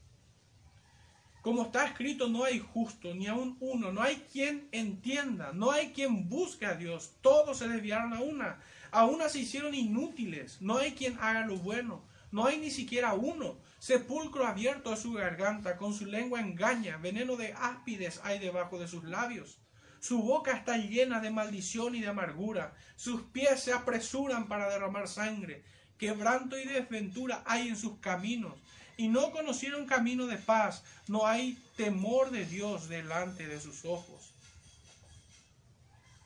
Como 1.44 1.64
está 1.64 1.84
escrito, 1.84 2.26
no 2.26 2.44
hay 2.44 2.58
justo, 2.58 3.14
ni 3.14 3.26
aun 3.26 3.58
uno, 3.60 3.92
no 3.92 4.00
hay 4.00 4.16
quien 4.32 4.66
entienda, 4.72 5.52
no 5.52 5.72
hay 5.72 5.92
quien 5.92 6.26
busque 6.26 6.64
a 6.64 6.74
Dios. 6.74 7.16
Todos 7.20 7.58
se 7.58 7.68
desviaron 7.68 8.14
a 8.14 8.20
una, 8.22 8.62
a 8.90 9.04
una 9.04 9.28
se 9.28 9.40
hicieron 9.40 9.74
inútiles, 9.74 10.62
no 10.62 10.78
hay 10.78 10.92
quien 10.92 11.18
haga 11.20 11.44
lo 11.44 11.58
bueno, 11.58 12.02
no 12.32 12.46
hay 12.46 12.56
ni 12.56 12.70
siquiera 12.70 13.12
uno. 13.12 13.58
Sepulcro 13.78 14.46
abierto 14.46 14.90
a 14.90 14.96
su 14.96 15.12
garganta, 15.12 15.76
con 15.76 15.92
su 15.92 16.06
lengua 16.06 16.40
engaña, 16.40 16.96
veneno 16.96 17.36
de 17.36 17.52
áspides 17.52 18.22
hay 18.24 18.38
debajo 18.38 18.78
de 18.78 18.88
sus 18.88 19.04
labios. 19.04 19.58
Su 20.00 20.22
boca 20.22 20.52
está 20.52 20.78
llena 20.78 21.20
de 21.20 21.30
maldición 21.30 21.94
y 21.94 22.00
de 22.00 22.08
amargura, 22.08 22.74
sus 22.96 23.20
pies 23.20 23.60
se 23.60 23.74
apresuran 23.74 24.48
para 24.48 24.70
derramar 24.70 25.08
sangre, 25.08 25.62
quebranto 25.98 26.58
y 26.58 26.64
desventura 26.64 27.42
hay 27.44 27.68
en 27.68 27.76
sus 27.76 27.98
caminos 27.98 28.63
y 28.96 29.08
no 29.08 29.32
conocieron 29.32 29.86
camino 29.86 30.26
de 30.26 30.36
paz. 30.36 30.82
No 31.08 31.26
hay 31.26 31.58
temor 31.76 32.30
de 32.30 32.44
Dios 32.46 32.88
delante 32.88 33.46
de 33.46 33.60
sus 33.60 33.84
ojos. 33.84 34.30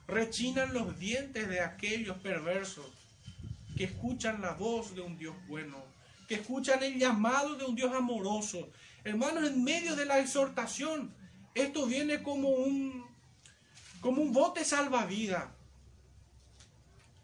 Rechinan 0.06 0.72
los 0.72 0.98
dientes 0.98 1.48
de 1.48 1.60
aquellos 1.60 2.16
perversos 2.18 2.86
que 3.76 3.84
escuchan 3.84 4.40
la 4.40 4.52
voz 4.52 4.94
de 4.94 5.02
un 5.02 5.18
Dios 5.18 5.36
bueno, 5.46 5.82
que 6.26 6.36
escuchan 6.36 6.82
el 6.82 6.98
llamado 6.98 7.54
de 7.54 7.64
un 7.64 7.74
Dios 7.74 7.94
amoroso. 7.94 8.70
Hermanos, 9.04 9.44
en 9.44 9.62
medio 9.62 9.96
de 9.96 10.04
la 10.04 10.18
exhortación, 10.18 11.14
esto 11.54 11.86
viene 11.86 12.22
como 12.22 12.48
un, 12.48 13.06
como 14.00 14.22
un 14.22 14.32
bote 14.32 14.64
salvavidas 14.64 15.44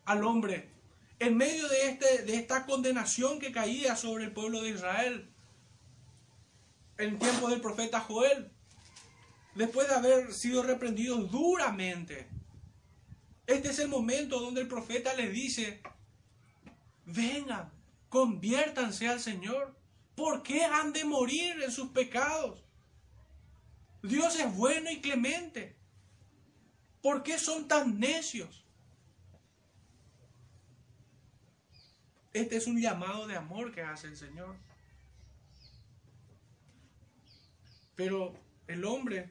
al 0.05 0.25
hombre. 0.25 0.69
En 1.19 1.37
medio 1.37 1.69
de, 1.69 1.89
este, 1.89 2.23
de 2.23 2.37
esta 2.37 2.67
condenación 2.67 3.39
que 3.39 3.53
caía 3.53 3.97
sobre 3.97 4.25
el 4.25 4.33
pueblo 4.33 4.63
de 4.63 4.71
Israel, 4.71 5.34
en 6.99 7.19
tiempo 7.19 7.49
del 7.49 7.61
profeta 7.61 8.01
Joel, 8.01 8.51
después 9.55 9.89
de 9.89 9.95
haber 9.95 10.33
sido 10.33 10.63
reprendidos 10.63 11.31
duramente. 11.31 12.29
Este 13.47 13.69
es 13.69 13.79
el 13.79 13.89
momento 13.89 14.41
donde 14.41 14.63
el 14.63 14.69
profeta 14.69 15.15
les 15.15 15.33
dice, 15.33 15.83
vengan, 17.05 17.71
conviértanse 18.09 19.09
al 19.09 19.21
Señor. 19.21 19.75
¿Por 20.15 20.43
qué 20.43 20.65
han 20.65 20.93
de 20.93 21.05
morir 21.05 21.63
en 21.63 21.73
sus 21.73 21.91
pecados? 21.91 22.65
Dios 24.03 24.39
es 24.39 24.55
bueno 24.55 24.91
y 24.91 25.01
clemente. 25.01 25.77
¿Por 27.03 27.23
qué 27.23 27.39
son 27.39 27.69
tan 27.69 27.99
necios? 27.99 28.65
Este 32.33 32.57
es 32.57 32.67
un 32.67 32.81
llamado 32.81 33.27
de 33.27 33.37
amor 33.37 33.73
que 33.73 33.83
hace 33.83 34.09
el 34.09 34.17
Señor. 34.17 34.57
Pero 37.97 38.35
el 38.67 38.85
hombre, 38.85 39.31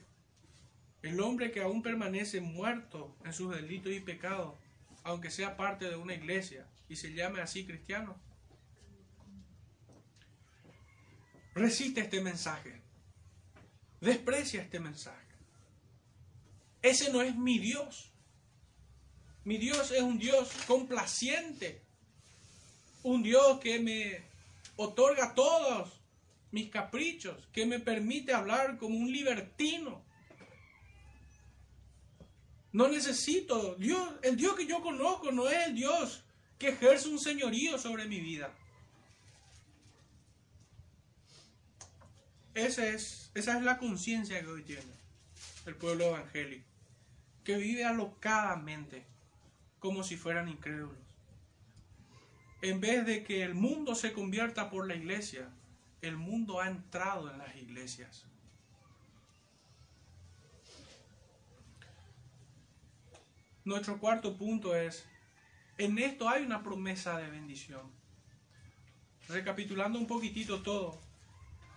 el 1.01 1.19
hombre 1.19 1.51
que 1.51 1.61
aún 1.61 1.81
permanece 1.81 2.41
muerto 2.41 3.15
en 3.25 3.33
sus 3.33 3.53
delitos 3.53 3.91
y 3.91 3.99
pecados, 3.99 4.55
aunque 5.03 5.31
sea 5.31 5.57
parte 5.57 5.89
de 5.89 5.95
una 5.95 6.13
iglesia 6.13 6.65
y 6.87 6.95
se 6.95 7.13
llame 7.13 7.41
así 7.41 7.65
cristiano, 7.65 8.15
resiste 11.53 12.01
este 12.01 12.21
mensaje, 12.21 12.81
desprecia 13.99 14.61
este 14.61 14.79
mensaje. 14.79 15.23
Ese 16.81 17.11
no 17.11 17.21
es 17.21 17.35
mi 17.35 17.59
Dios. 17.59 18.11
Mi 19.45 19.57
Dios 19.57 19.91
es 19.91 20.01
un 20.01 20.19
Dios 20.19 20.51
complaciente, 20.67 21.81
un 23.03 23.23
Dios 23.23 23.59
que 23.59 23.79
me 23.79 24.23
otorga 24.77 25.33
todos 25.33 26.02
mis 26.53 26.69
caprichos, 26.69 27.47
que 27.51 27.65
me 27.65 27.79
permite 27.79 28.31
hablar 28.31 28.77
como 28.77 28.95
un 28.95 29.11
libertino. 29.11 30.03
No 32.71 32.87
necesito, 32.87 33.73
Dios, 33.75 34.13
el 34.21 34.37
Dios 34.37 34.55
que 34.55 34.67
yo 34.67 34.79
conozco 34.79 35.31
no 35.31 35.49
es 35.49 35.67
el 35.67 35.73
Dios 35.73 36.23
que 36.59 36.69
ejerce 36.69 37.09
un 37.09 37.17
señorío 37.17 37.79
sobre 37.79 38.05
mi 38.05 38.19
vida. 38.19 38.53
Esa 42.53 42.85
es, 42.85 43.31
esa 43.33 43.57
es 43.57 43.63
la 43.63 43.79
conciencia 43.79 44.39
que 44.39 44.47
hoy 44.47 44.61
tiene 44.61 44.93
el 45.65 45.75
pueblo 45.75 46.05
evangélico, 46.05 46.67
que 47.43 47.57
vive 47.57 47.83
alocadamente, 47.83 49.07
como 49.79 50.03
si 50.03 50.17
fueran 50.17 50.49
incrédulos. 50.49 50.99
En 52.61 52.79
vez 52.79 53.07
de 53.07 53.23
que 53.23 53.41
el 53.41 53.55
mundo 53.55 53.95
se 53.95 54.13
convierta 54.13 54.69
por 54.69 54.87
la 54.87 54.93
iglesia, 54.93 55.49
el 56.03 56.17
mundo 56.17 56.59
ha 56.59 56.67
entrado 56.67 57.31
en 57.31 57.37
las 57.37 57.55
iglesias. 57.55 58.25
Nuestro 63.63 63.97
cuarto 63.97 64.35
punto 64.35 64.75
es, 64.75 65.05
en 65.77 65.97
esto 65.97 66.27
hay 66.27 66.43
una 66.43 66.61
promesa 66.61 67.17
de 67.17 67.29
bendición. 67.29 67.89
Recapitulando 69.29 69.97
un 69.97 70.05
poquitito 70.05 70.61
todo, 70.61 70.99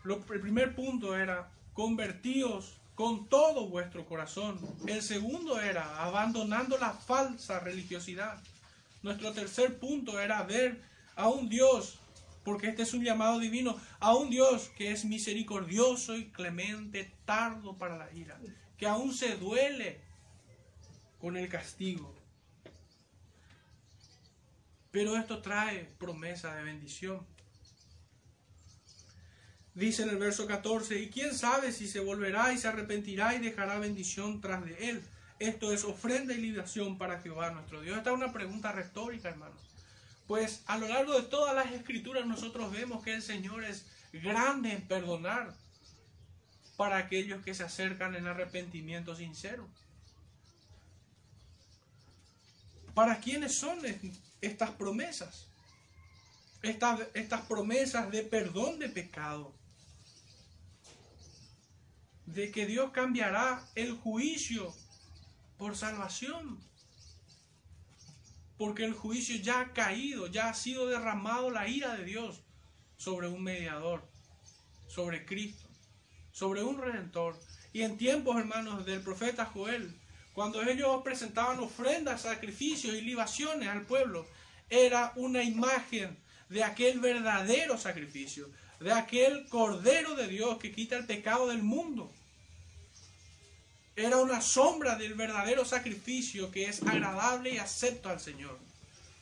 el 0.04 0.40
primer 0.40 0.74
punto 0.74 1.16
era, 1.16 1.48
convertíos 1.72 2.76
con 2.96 3.28
todo 3.28 3.68
vuestro 3.68 4.06
corazón. 4.06 4.58
El 4.88 5.02
segundo 5.02 5.60
era, 5.60 6.02
abandonando 6.02 6.76
la 6.78 6.92
falsa 6.92 7.60
religiosidad. 7.60 8.42
Nuestro 9.04 9.32
tercer 9.32 9.78
punto 9.78 10.18
era 10.18 10.42
ver 10.42 10.82
a 11.14 11.28
un 11.28 11.48
Dios 11.48 12.00
porque 12.46 12.68
este 12.68 12.84
es 12.84 12.94
un 12.94 13.02
llamado 13.02 13.40
divino 13.40 13.76
a 13.98 14.14
un 14.14 14.30
Dios 14.30 14.70
que 14.76 14.92
es 14.92 15.04
misericordioso 15.04 16.16
y 16.16 16.26
clemente, 16.26 17.10
tardo 17.24 17.76
para 17.76 17.98
la 17.98 18.12
ira, 18.12 18.38
que 18.78 18.86
aún 18.86 19.12
se 19.12 19.36
duele 19.36 20.00
con 21.18 21.36
el 21.36 21.48
castigo. 21.48 22.14
Pero 24.92 25.16
esto 25.16 25.42
trae 25.42 25.86
promesa 25.98 26.54
de 26.54 26.62
bendición. 26.62 27.26
Dice 29.74 30.04
en 30.04 30.10
el 30.10 30.18
verso 30.18 30.46
14, 30.46 31.00
y 31.00 31.10
quién 31.10 31.34
sabe 31.34 31.72
si 31.72 31.88
se 31.88 31.98
volverá 31.98 32.52
y 32.52 32.58
se 32.58 32.68
arrepentirá 32.68 33.34
y 33.34 33.40
dejará 33.40 33.80
bendición 33.80 34.40
tras 34.40 34.64
de 34.64 34.90
él. 34.90 35.02
Esto 35.40 35.72
es 35.72 35.82
ofrenda 35.82 36.32
y 36.32 36.36
libación 36.36 36.96
para 36.96 37.20
Jehová 37.20 37.50
nuestro 37.50 37.80
Dios. 37.80 37.98
Esta 37.98 38.10
es 38.10 38.16
una 38.16 38.32
pregunta 38.32 38.70
retórica, 38.70 39.30
hermanos. 39.30 39.75
Pues 40.26 40.62
a 40.66 40.76
lo 40.78 40.88
largo 40.88 41.14
de 41.14 41.28
todas 41.28 41.54
las 41.54 41.72
escrituras 41.72 42.26
nosotros 42.26 42.72
vemos 42.72 43.02
que 43.02 43.14
el 43.14 43.22
Señor 43.22 43.64
es 43.64 43.86
grande 44.12 44.72
en 44.72 44.86
perdonar 44.86 45.54
para 46.76 46.98
aquellos 46.98 47.42
que 47.44 47.54
se 47.54 47.62
acercan 47.62 48.14
en 48.16 48.26
arrepentimiento 48.26 49.14
sincero. 49.14 49.68
¿Para 52.94 53.20
quiénes 53.20 53.58
son 53.58 53.78
estas 54.40 54.70
promesas? 54.70 55.48
Estas, 56.62 57.00
estas 57.14 57.42
promesas 57.42 58.10
de 58.10 58.22
perdón 58.22 58.78
de 58.78 58.88
pecado. 58.88 59.54
De 62.24 62.50
que 62.50 62.66
Dios 62.66 62.90
cambiará 62.90 63.64
el 63.74 63.92
juicio 63.92 64.74
por 65.56 65.76
salvación. 65.76 66.58
Porque 68.58 68.84
el 68.84 68.94
juicio 68.94 69.36
ya 69.36 69.60
ha 69.60 69.72
caído, 69.72 70.26
ya 70.28 70.48
ha 70.48 70.54
sido 70.54 70.86
derramado 70.86 71.50
la 71.50 71.68
ira 71.68 71.94
de 71.94 72.04
Dios 72.04 72.40
sobre 72.96 73.28
un 73.28 73.42
mediador, 73.42 74.02
sobre 74.88 75.26
Cristo, 75.26 75.68
sobre 76.32 76.62
un 76.62 76.78
redentor. 76.78 77.38
Y 77.72 77.82
en 77.82 77.98
tiempos, 77.98 78.36
hermanos, 78.38 78.86
del 78.86 79.02
profeta 79.02 79.44
Joel, 79.46 79.94
cuando 80.32 80.62
ellos 80.62 81.02
presentaban 81.02 81.60
ofrendas, 81.60 82.22
sacrificios 82.22 82.94
y 82.94 83.00
libaciones 83.02 83.68
al 83.68 83.82
pueblo, 83.82 84.26
era 84.68 85.12
una 85.16 85.42
imagen 85.42 86.16
de 86.48 86.64
aquel 86.64 87.00
verdadero 87.00 87.78
sacrificio, 87.78 88.50
de 88.80 88.92
aquel 88.92 89.48
Cordero 89.48 90.14
de 90.14 90.28
Dios 90.28 90.58
que 90.58 90.72
quita 90.72 90.96
el 90.96 91.06
pecado 91.06 91.48
del 91.48 91.62
mundo. 91.62 92.12
Era 93.96 94.18
una 94.18 94.42
sombra 94.42 94.96
del 94.96 95.14
verdadero 95.14 95.64
sacrificio 95.64 96.50
que 96.50 96.68
es 96.68 96.82
agradable 96.82 97.54
y 97.54 97.58
acepto 97.58 98.10
al 98.10 98.20
Señor. 98.20 98.58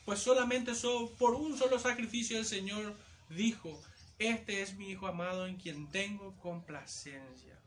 Pues 0.03 0.19
solamente 0.19 0.73
por 1.17 1.33
un 1.33 1.57
solo 1.57 1.79
sacrificio 1.79 2.37
el 2.37 2.45
Señor 2.45 2.93
dijo, 3.29 3.81
este 4.19 4.61
es 4.61 4.75
mi 4.75 4.91
Hijo 4.91 5.07
amado 5.07 5.47
en 5.47 5.55
quien 5.55 5.87
tengo 5.91 6.35
complacencia. 6.41 7.57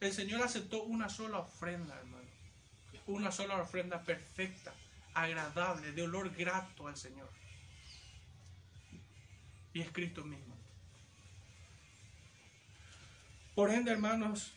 El 0.00 0.12
Señor 0.12 0.40
aceptó 0.40 0.84
una 0.84 1.08
sola 1.08 1.38
ofrenda, 1.38 1.98
hermano. 1.98 2.30
Una 3.08 3.32
sola 3.32 3.60
ofrenda 3.60 4.02
perfecta, 4.04 4.72
agradable, 5.14 5.90
de 5.90 6.02
olor 6.02 6.30
grato 6.30 6.86
al 6.86 6.96
Señor. 6.96 7.28
Y 9.72 9.80
es 9.80 9.90
Cristo 9.90 10.24
mismo. 10.24 10.56
Por 13.54 13.70
ende, 13.70 13.90
hermanos, 13.90 14.52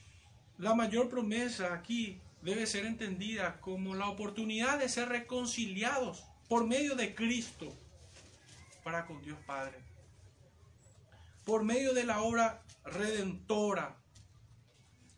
la 0.57 0.75
mayor 0.75 1.09
promesa 1.09 1.73
aquí 1.73 2.21
debe 2.41 2.65
ser 2.65 2.85
entendida 2.85 3.59
como 3.61 3.95
la 3.95 4.09
oportunidad 4.09 4.79
de 4.79 4.89
ser 4.89 5.09
reconciliados 5.09 6.23
por 6.47 6.67
medio 6.67 6.95
de 6.95 7.15
Cristo 7.15 7.75
para 8.83 9.05
con 9.05 9.21
Dios 9.21 9.39
Padre. 9.45 9.79
Por 11.45 11.63
medio 11.63 11.93
de 11.93 12.03
la 12.03 12.21
obra 12.21 12.61
redentora 12.85 13.97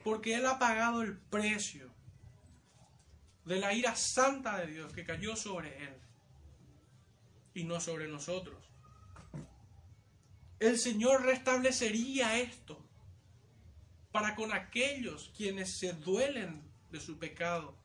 porque 0.06 0.36
Él 0.36 0.46
ha 0.46 0.60
pagado 0.60 1.02
el 1.02 1.18
precio 1.18 1.90
de 3.44 3.60
la 3.60 3.74
ira 3.74 3.96
santa 3.96 4.58
de 4.60 4.68
Dios 4.68 4.94
que 4.94 5.04
cayó 5.04 5.36
sobre 5.36 5.84
Él 5.84 5.96
y 7.56 7.64
no 7.64 7.80
sobre 7.80 8.08
nosotros. 8.08 8.64
El 10.60 10.78
Señor 10.78 11.24
restablecería 11.24 12.38
esto 12.38 12.85
para 14.16 14.34
con 14.34 14.54
aquellos 14.54 15.30
quienes 15.36 15.78
se 15.78 15.92
duelen 15.92 16.64
de 16.90 17.02
su 17.02 17.20
pecado 17.20 17.76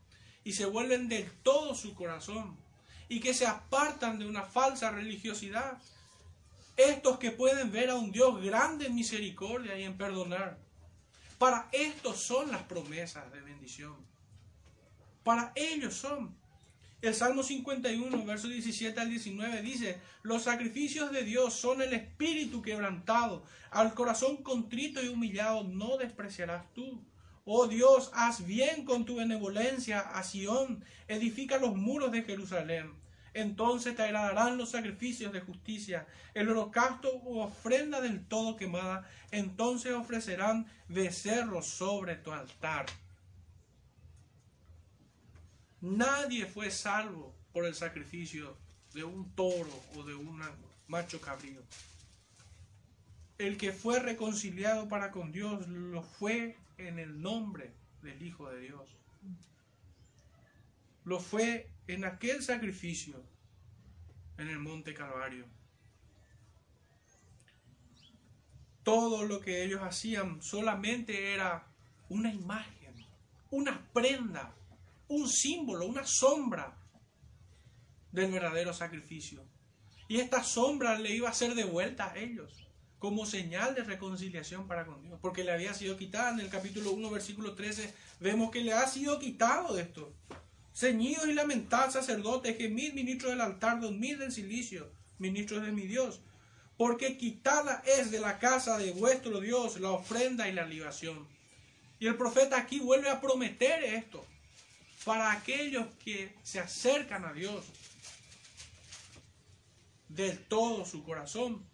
y 0.44 0.52
se 0.52 0.64
vuelven 0.64 1.08
de 1.08 1.28
todo 1.42 1.74
su 1.74 1.92
corazón 1.92 2.56
y 3.08 3.18
que 3.18 3.34
se 3.34 3.48
apartan 3.48 4.20
de 4.20 4.26
una 4.26 4.44
falsa 4.44 4.92
religiosidad. 4.92 5.82
Estos 6.76 7.18
que 7.18 7.32
pueden 7.32 7.72
ver 7.72 7.90
a 7.90 7.96
un 7.96 8.12
Dios 8.12 8.40
grande 8.44 8.86
en 8.86 8.94
misericordia 8.94 9.76
y 9.76 9.82
en 9.82 9.96
perdonar 9.98 10.56
para 11.36 11.68
estos 11.72 12.18
son 12.18 12.52
las 12.52 12.62
promesas 12.62 13.32
de 13.32 13.40
bendición. 13.40 13.96
Para 15.24 15.50
ellos 15.56 15.94
son. 15.94 16.39
El 17.02 17.14
Salmo 17.14 17.42
51, 17.42 18.24
verso 18.26 18.46
17 18.48 19.00
al 19.00 19.08
19 19.08 19.62
dice, 19.62 19.98
los 20.22 20.42
sacrificios 20.42 21.10
de 21.10 21.22
Dios 21.22 21.54
son 21.54 21.80
el 21.80 21.94
espíritu 21.94 22.60
quebrantado, 22.60 23.42
al 23.70 23.94
corazón 23.94 24.38
contrito 24.38 25.02
y 25.02 25.08
humillado 25.08 25.64
no 25.64 25.96
despreciarás 25.96 26.64
tú. 26.74 27.02
Oh 27.46 27.68
Dios, 27.68 28.10
haz 28.12 28.44
bien 28.44 28.84
con 28.84 29.06
tu 29.06 29.16
benevolencia 29.16 30.00
a 30.00 30.22
Sión, 30.22 30.84
edifica 31.08 31.56
los 31.56 31.74
muros 31.74 32.12
de 32.12 32.22
Jerusalén. 32.22 32.92
Entonces 33.32 33.96
te 33.96 34.02
agradarán 34.02 34.58
los 34.58 34.70
sacrificios 34.70 35.32
de 35.32 35.40
justicia, 35.40 36.06
el 36.34 36.50
holocausto 36.50 37.08
o 37.24 37.44
ofrenda 37.44 38.02
del 38.02 38.26
todo 38.26 38.56
quemada. 38.56 39.08
Entonces 39.30 39.94
ofrecerán 39.94 40.66
becerros 40.88 41.66
sobre 41.66 42.16
tu 42.16 42.32
altar. 42.32 42.86
Nadie 45.80 46.46
fue 46.46 46.70
salvo 46.70 47.34
por 47.52 47.64
el 47.64 47.74
sacrificio 47.74 48.56
de 48.92 49.04
un 49.04 49.30
toro 49.34 49.82
o 49.96 50.02
de 50.04 50.14
un 50.14 50.42
macho 50.88 51.20
cabrío. 51.20 51.62
El 53.38 53.56
que 53.56 53.72
fue 53.72 53.98
reconciliado 54.00 54.88
para 54.88 55.10
con 55.10 55.32
Dios 55.32 55.66
lo 55.68 56.02
fue 56.02 56.56
en 56.76 56.98
el 56.98 57.22
nombre 57.22 57.72
del 58.02 58.22
Hijo 58.22 58.50
de 58.50 58.60
Dios. 58.60 58.94
Lo 61.04 61.18
fue 61.18 61.70
en 61.86 62.04
aquel 62.04 62.42
sacrificio 62.42 63.22
en 64.36 64.48
el 64.48 64.58
monte 64.58 64.92
Calvario. 64.92 65.46
Todo 68.82 69.24
lo 69.24 69.40
que 69.40 69.64
ellos 69.64 69.82
hacían 69.82 70.42
solamente 70.42 71.32
era 71.32 71.66
una 72.08 72.32
imagen, 72.32 72.94
una 73.50 73.80
prenda, 73.92 74.54
un 75.10 75.28
símbolo, 75.28 75.86
una 75.86 76.06
sombra 76.06 76.76
del 78.12 78.30
verdadero 78.30 78.72
sacrificio. 78.72 79.44
Y 80.08 80.18
esta 80.18 80.42
sombra 80.42 80.98
le 80.98 81.14
iba 81.14 81.28
a 81.28 81.34
ser 81.34 81.54
devuelta 81.54 82.12
a 82.12 82.18
ellos 82.18 82.66
como 83.00 83.26
señal 83.26 83.74
de 83.74 83.82
reconciliación 83.82 84.68
para 84.68 84.86
con 84.86 85.02
Dios, 85.02 85.18
porque 85.20 85.42
le 85.42 85.52
había 85.52 85.74
sido 85.74 85.96
quitada. 85.96 86.30
En 86.32 86.40
el 86.40 86.48
capítulo 86.48 86.92
1, 86.92 87.10
versículo 87.10 87.54
13, 87.54 87.92
vemos 88.20 88.50
que 88.50 88.62
le 88.62 88.72
ha 88.72 88.86
sido 88.86 89.18
quitado 89.18 89.74
de 89.74 89.82
esto. 89.82 90.12
Ceñidos 90.72 91.26
y 91.26 91.32
lamentad, 91.32 91.90
sacerdotes, 91.90 92.56
gemid, 92.56 92.92
ministros 92.92 93.32
del 93.32 93.40
altar, 93.40 93.80
mil 93.80 94.18
del 94.18 94.30
silicio, 94.30 94.92
ministros 95.18 95.64
de 95.64 95.72
mi 95.72 95.86
Dios. 95.86 96.20
Porque 96.76 97.16
quitada 97.16 97.82
es 97.84 98.12
de 98.12 98.20
la 98.20 98.38
casa 98.38 98.78
de 98.78 98.92
vuestro 98.92 99.40
Dios 99.40 99.80
la 99.80 99.90
ofrenda 99.90 100.48
y 100.48 100.52
la 100.52 100.66
libación. 100.66 101.26
Y 101.98 102.06
el 102.06 102.16
profeta 102.16 102.58
aquí 102.58 102.78
vuelve 102.78 103.08
a 103.08 103.20
prometer 103.20 103.82
esto 103.82 104.24
para 105.04 105.32
aquellos 105.32 105.86
que 106.04 106.36
se 106.42 106.60
acercan 106.60 107.24
a 107.24 107.32
Dios 107.32 107.64
de 110.08 110.32
todo 110.32 110.84
su 110.84 111.02
corazón. 111.04 111.64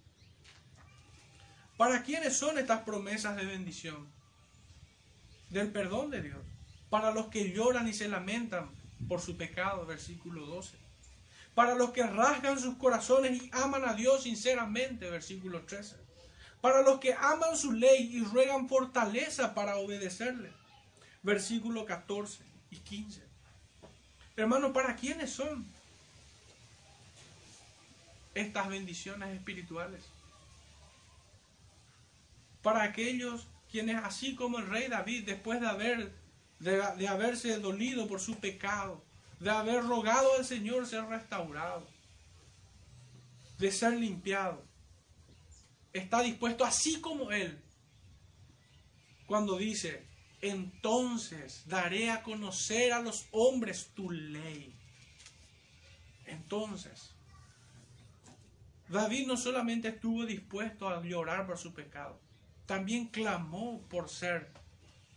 ¿Para 1.77 2.03
quiénes 2.03 2.37
son 2.37 2.59
estas 2.59 2.83
promesas 2.83 3.37
de 3.37 3.45
bendición? 3.45 4.09
Del 5.51 5.71
perdón 5.73 6.11
de 6.11 6.23
Dios. 6.23 6.43
Para 6.89 7.11
los 7.11 7.27
que 7.27 7.51
lloran 7.53 7.89
y 7.89 7.93
se 7.93 8.09
lamentan 8.09 8.71
por 9.09 9.21
su 9.21 9.37
pecado, 9.37 9.85
versículo 9.87 10.47
12. 10.47 10.77
Para 11.55 11.75
los 11.75 11.91
que 11.91 12.03
rasgan 12.05 12.59
sus 12.59 12.77
corazones 12.77 13.43
y 13.43 13.51
aman 13.53 13.89
a 13.89 13.95
Dios 13.95 14.23
sinceramente, 14.23 15.11
versículo 15.11 15.65
13. 15.65 15.97
Para 16.61 16.83
los 16.83 17.01
que 17.01 17.15
aman 17.15 17.57
su 17.57 17.73
ley 17.73 18.17
y 18.17 18.23
ruegan 18.23 18.69
fortaleza 18.69 19.55
para 19.55 19.77
obedecerle, 19.77 20.53
versículo 21.23 21.85
14 21.85 22.56
y 22.71 22.77
15. 22.77 23.23
Hermanos, 24.37 24.73
¿para 24.73 24.97
quiénes 24.97 25.31
son 25.31 25.67
estas 28.35 28.69
bendiciones 28.69 29.35
espirituales? 29.35 30.05
Para 32.63 32.83
aquellos 32.83 33.47
quienes, 33.71 33.97
así 33.97 34.35
como 34.35 34.59
el 34.59 34.67
rey 34.67 34.89
David, 34.89 35.25
después 35.25 35.61
de 35.61 35.69
haber 35.69 36.13
de, 36.59 37.09
haberse 37.09 37.59
dolido 37.59 38.07
por 38.07 38.21
su 38.21 38.39
pecado, 38.39 39.05
de 39.41 39.51
haber 39.51 39.85
rogado 39.85 40.35
al 40.37 40.45
Señor 40.45 40.87
ser 40.87 41.05
restaurado, 41.07 41.87
de 43.59 43.71
ser 43.71 43.95
limpiado. 43.95 44.65
Está 45.93 46.23
dispuesto 46.23 46.65
así 46.65 47.01
como 47.01 47.31
Él, 47.31 47.59
cuando 49.27 49.57
dice, 49.57 50.06
entonces 50.51 51.63
daré 51.67 52.11
a 52.11 52.23
conocer 52.23 52.93
a 52.93 53.01
los 53.01 53.27
hombres 53.31 53.91
tu 53.95 54.11
ley. 54.11 54.75
Entonces, 56.27 57.15
David 58.89 59.27
no 59.27 59.37
solamente 59.37 59.89
estuvo 59.89 60.25
dispuesto 60.25 60.89
a 60.89 61.03
llorar 61.03 61.47
por 61.47 61.59
su 61.59 61.75
pecado, 61.75 62.21
también 62.67 63.07
clamó 63.09 63.81
por 63.89 64.09
ser 64.09 64.51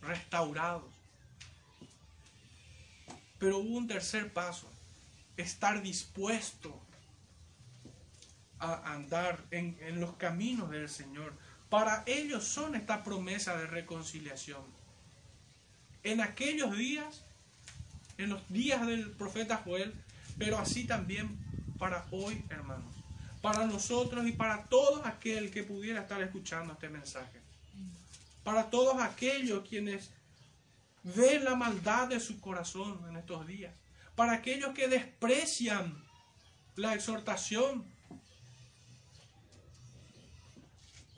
restaurados. 0.01 0.91
Pero 3.38 3.59
hubo 3.59 3.77
un 3.77 3.88
tercer 3.88 4.34
paso, 4.34 4.69
estar 5.38 5.82
dispuesto 5.82 6.80
a 8.59 8.93
andar 8.93 9.45
en, 9.51 9.77
en 9.82 9.99
los 9.99 10.15
caminos 10.15 10.69
del 10.69 10.89
Señor. 10.89 11.38
Para 11.69 12.03
ellos 12.05 12.43
son 12.43 12.75
esta 12.75 13.03
promesa 13.03 13.55
de 13.55 13.67
reconciliación. 13.67 14.80
En 16.04 16.22
aquellos 16.22 16.78
días, 16.78 17.26
en 18.18 18.30
los 18.30 18.47
días 18.50 18.86
del 18.86 19.12
profeta 19.12 19.58
Joel, 19.58 19.93
pero 20.38 20.58
así 20.58 20.86
también 20.86 21.38
para 21.78 22.06
hoy, 22.12 22.43
hermanos. 22.50 22.95
Para 23.41 23.66
nosotros 23.66 24.28
y 24.28 24.34
para 24.34 24.66
todo 24.66 25.06
aquel 25.06 25.52
que 25.52 25.64
pudiera 25.64 26.02
estar 26.02 26.22
escuchando 26.22 26.74
este 26.74 26.89
mensaje. 26.89 27.39
Para 28.43 28.70
todos 28.70 29.02
aquellos 29.02 29.68
quienes 29.68 30.12
ven 31.04 31.45
la 31.45 31.56
maldad 31.56 32.08
de 32.08 32.20
su 32.20 32.39
corazón 32.41 33.00
en 33.10 33.18
estos 33.18 33.47
días. 33.47 33.74
Para 34.16 34.34
aquellos 34.34 34.74
que 34.74 34.88
desprecian 34.88 36.04
la 36.76 36.95
exhortación 36.95 37.86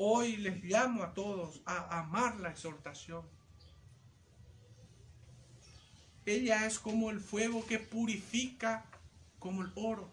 Hoy 0.03 0.37
les 0.37 0.63
llamo 0.63 1.03
a 1.03 1.13
todos 1.13 1.61
a 1.63 1.99
amar 1.99 2.39
la 2.39 2.49
exhortación. 2.49 3.21
Ella 6.25 6.65
es 6.65 6.79
como 6.79 7.09
el 7.09 7.19
fuego 7.19 7.65
que 7.65 7.79
purifica 7.79 8.85
como 9.39 9.63
el 9.63 9.71
oro 9.75 10.09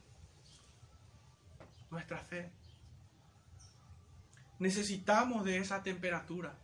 nuestra 1.91 2.19
fe. 2.19 2.51
Necesitamos 4.59 5.45
de 5.45 5.59
esa 5.59 5.83
temperatura. 5.83 6.55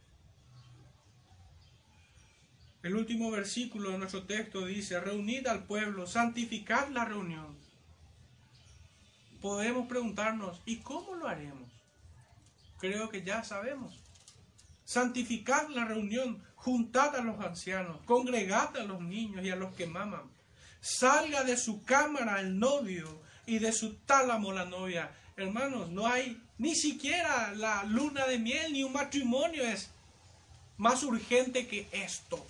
El 2.82 2.96
último 2.96 3.30
versículo 3.30 3.90
de 3.90 3.98
nuestro 3.98 4.24
texto 4.24 4.66
dice, 4.66 5.00
reunid 5.00 5.46
al 5.46 5.64
pueblo, 5.64 6.06
santificad 6.06 6.88
la 6.88 7.04
reunión. 7.04 7.56
Podemos 9.40 9.86
preguntarnos, 9.88 10.60
¿y 10.66 10.78
cómo 10.78 11.14
lo 11.14 11.28
haremos? 11.28 11.74
creo 12.84 13.08
que 13.08 13.22
ya 13.22 13.42
sabemos. 13.42 13.98
Santificad 14.84 15.68
la 15.70 15.86
reunión, 15.86 16.42
juntad 16.64 17.14
a 17.16 17.20
los 17.20 17.40
ancianos, 17.40 17.98
congregad 18.06 18.76
a 18.76 18.84
los 18.84 19.00
niños 19.00 19.44
y 19.44 19.50
a 19.50 19.56
los 19.56 19.74
que 19.74 19.86
maman. 19.86 20.30
Salga 20.80 21.44
de 21.44 21.56
su 21.56 21.82
cámara 21.84 22.40
el 22.40 22.58
novio 22.58 23.20
y 23.46 23.58
de 23.58 23.72
su 23.72 23.94
tálamo 24.06 24.52
la 24.52 24.64
novia. 24.64 25.10
Hermanos, 25.36 25.90
no 25.90 26.06
hay 26.06 26.40
ni 26.58 26.74
siquiera 26.74 27.52
la 27.54 27.84
luna 27.84 28.26
de 28.26 28.38
miel 28.38 28.72
ni 28.72 28.82
un 28.82 28.92
matrimonio 28.92 29.62
es 29.62 29.90
más 30.76 31.02
urgente 31.02 31.66
que 31.66 31.86
esto. 31.92 32.44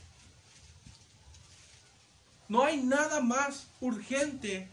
No 2.49 2.65
hay 2.65 2.77
nada 2.79 3.21
más 3.21 3.67
urgente 3.81 4.69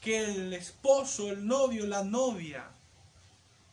que 0.00 0.24
el 0.24 0.52
esposo, 0.52 1.30
el 1.30 1.46
novio, 1.46 1.86
la 1.86 2.04
novia 2.04 2.70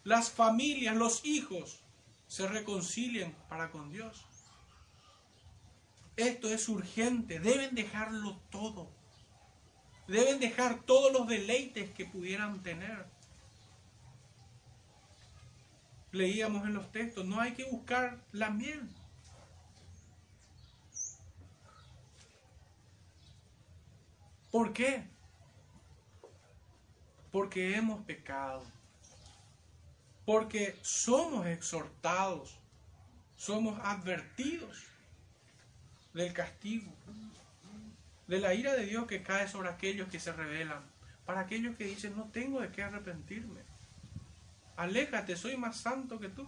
las 0.04 0.32
familias, 0.32 0.96
los 0.96 1.24
hijos 1.26 1.80
se 2.28 2.48
reconcilien 2.48 3.36
para 3.50 3.72
con 3.72 3.92
Dios. 3.92 4.26
Esto 6.16 6.50
es 6.50 6.68
urgente, 6.70 7.40
deben 7.40 7.76
dejarlo 7.76 8.38
todo. 8.50 8.90
Deben 10.08 10.40
dejar 10.40 10.84
todos 10.84 11.14
los 11.14 11.28
deleites 11.28 11.92
que 11.92 12.06
pudieran 12.06 12.62
tener. 12.64 13.06
Leíamos 16.12 16.66
en 16.66 16.74
los 16.74 16.92
textos, 16.92 17.26
no 17.26 17.40
hay 17.40 17.54
que 17.54 17.64
buscar 17.64 18.20
la 18.32 18.50
miel. 18.50 18.90
¿Por 24.52 24.74
qué? 24.74 25.08
Porque 27.32 27.78
hemos 27.78 28.04
pecado 28.04 28.66
porque 30.26 30.80
somos 30.82 31.46
exhortados, 31.48 32.58
somos 33.36 33.80
advertidos 33.84 34.91
del 36.14 36.34
castigo, 36.34 36.92
de 38.28 38.40
la 38.40 38.54
ira 38.54 38.74
de 38.74 38.86
Dios 38.86 39.08
que 39.08 39.24
cae 39.24 39.48
sobre 39.48 39.70
aquellos 39.70 40.10
que 40.10 40.20
se 40.20 40.32
rebelan, 40.32 40.82
para 41.26 41.42
aquellos 41.42 41.76
que 41.76 41.86
dicen, 41.86 42.16
no 42.16 42.26
tengo 42.26 42.62
de 42.62 42.72
qué 42.72 42.84
arrepentirme. 42.84 43.62
Aléjate, 44.76 45.36
soy 45.36 45.58
más 45.58 45.78
santo 45.78 46.20
que 46.20 46.30
tú. 46.30 46.48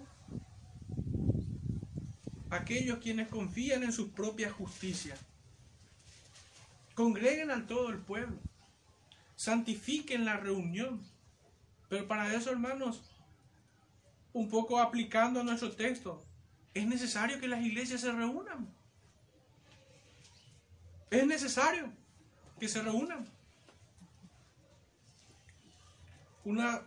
Aquellos 2.49 2.99
quienes 2.99 3.27
confían 3.27 3.83
en 3.83 3.93
su 3.93 4.11
propia 4.11 4.51
justicia. 4.51 5.15
Congreguen 6.95 7.51
al 7.51 7.67
todo 7.67 7.89
el 7.89 7.99
pueblo. 7.99 8.37
Santifiquen 9.35 10.25
la 10.25 10.37
reunión. 10.37 11.01
Pero 11.89 12.07
para 12.07 12.33
eso, 12.33 12.51
hermanos, 12.51 13.01
un 14.33 14.49
poco 14.49 14.79
aplicando 14.79 15.41
a 15.41 15.43
nuestro 15.43 15.71
texto, 15.71 16.23
es 16.73 16.87
necesario 16.87 17.39
que 17.39 17.47
las 17.47 17.63
iglesias 17.63 18.01
se 18.01 18.11
reúnan. 18.11 18.72
Es 21.13 21.27
necesario 21.27 21.91
que 22.59 22.67
se 22.67 22.81
reúnan. 22.81 23.27
Una 26.43 26.81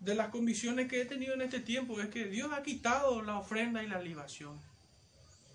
de 0.00 0.14
las 0.14 0.28
convicciones 0.28 0.88
que 0.88 1.00
he 1.00 1.04
tenido 1.04 1.34
en 1.34 1.42
este 1.42 1.60
tiempo 1.60 2.00
es 2.00 2.08
que 2.08 2.24
Dios 2.26 2.52
ha 2.52 2.62
quitado 2.62 3.22
la 3.22 3.38
ofrenda 3.38 3.82
y 3.82 3.86
la 3.86 4.00
libación. 4.00 4.58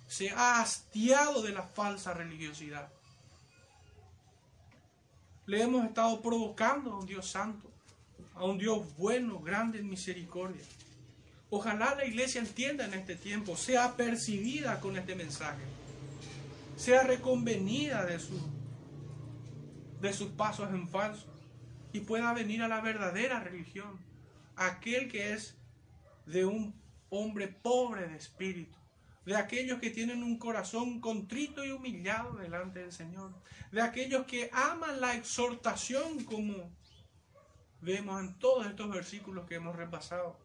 Se 0.07 0.29
ha 0.29 0.61
hastiado 0.61 1.41
de 1.41 1.51
la 1.51 1.63
falsa 1.63 2.13
religiosidad. 2.13 2.89
Le 5.45 5.61
hemos 5.61 5.85
estado 5.85 6.21
provocando 6.21 6.93
a 6.93 6.99
un 6.99 7.05
Dios 7.05 7.27
santo 7.29 7.73
a 8.35 8.45
un 8.45 8.57
Dios 8.57 8.95
bueno, 8.97 9.39
grande 9.39 9.79
en 9.79 9.89
misericordia. 9.89 10.63
Ojalá 11.49 11.93
la 11.95 12.05
iglesia 12.05 12.41
entienda 12.41 12.85
en 12.85 12.93
este 12.93 13.15
tiempo, 13.15 13.55
sea 13.55 13.95
percibida 13.95 14.79
con 14.79 14.97
este 14.97 15.13
mensaje, 15.13 15.61
sea 16.75 17.03
reconvenida 17.03 18.05
de, 18.05 18.19
su, 18.19 18.39
de 20.01 20.13
sus 20.13 20.31
pasos 20.31 20.69
en 20.71 20.87
falso 20.87 21.27
y 21.91 22.01
pueda 22.01 22.33
venir 22.33 22.61
a 22.63 22.67
la 22.67 22.81
verdadera 22.81 23.39
religión, 23.39 23.99
aquel 24.55 25.09
que 25.11 25.33
es 25.33 25.55
de 26.25 26.45
un 26.45 26.73
hombre 27.09 27.47
pobre 27.47 28.07
de 28.07 28.17
espíritu, 28.17 28.77
de 29.25 29.35
aquellos 29.35 29.79
que 29.79 29.91
tienen 29.91 30.23
un 30.23 30.37
corazón 30.39 30.99
contrito 30.99 31.63
y 31.63 31.71
humillado 31.71 32.35
delante 32.35 32.79
del 32.79 32.91
Señor, 32.91 33.33
de 33.71 33.81
aquellos 33.81 34.25
que 34.25 34.49
aman 34.51 34.99
la 34.99 35.15
exhortación 35.15 36.23
como 36.23 36.71
vemos 37.81 38.21
en 38.21 38.39
todos 38.39 38.65
estos 38.65 38.89
versículos 38.89 39.45
que 39.45 39.55
hemos 39.55 39.75
repasado. 39.75 40.37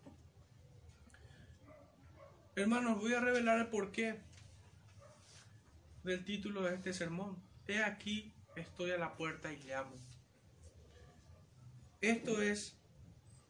Hermanos, 2.56 2.98
voy 2.98 3.14
a 3.14 3.20
revelar 3.20 3.58
el 3.58 3.68
porqué 3.68 4.20
del 6.08 6.24
título 6.24 6.62
de 6.62 6.74
este 6.74 6.92
sermón. 6.92 7.36
He 7.66 7.82
aquí, 7.82 8.32
estoy 8.56 8.90
a 8.90 8.98
la 8.98 9.14
puerta 9.14 9.52
y 9.52 9.58
llamo. 9.58 9.94
Esto 12.00 12.42
es 12.42 12.76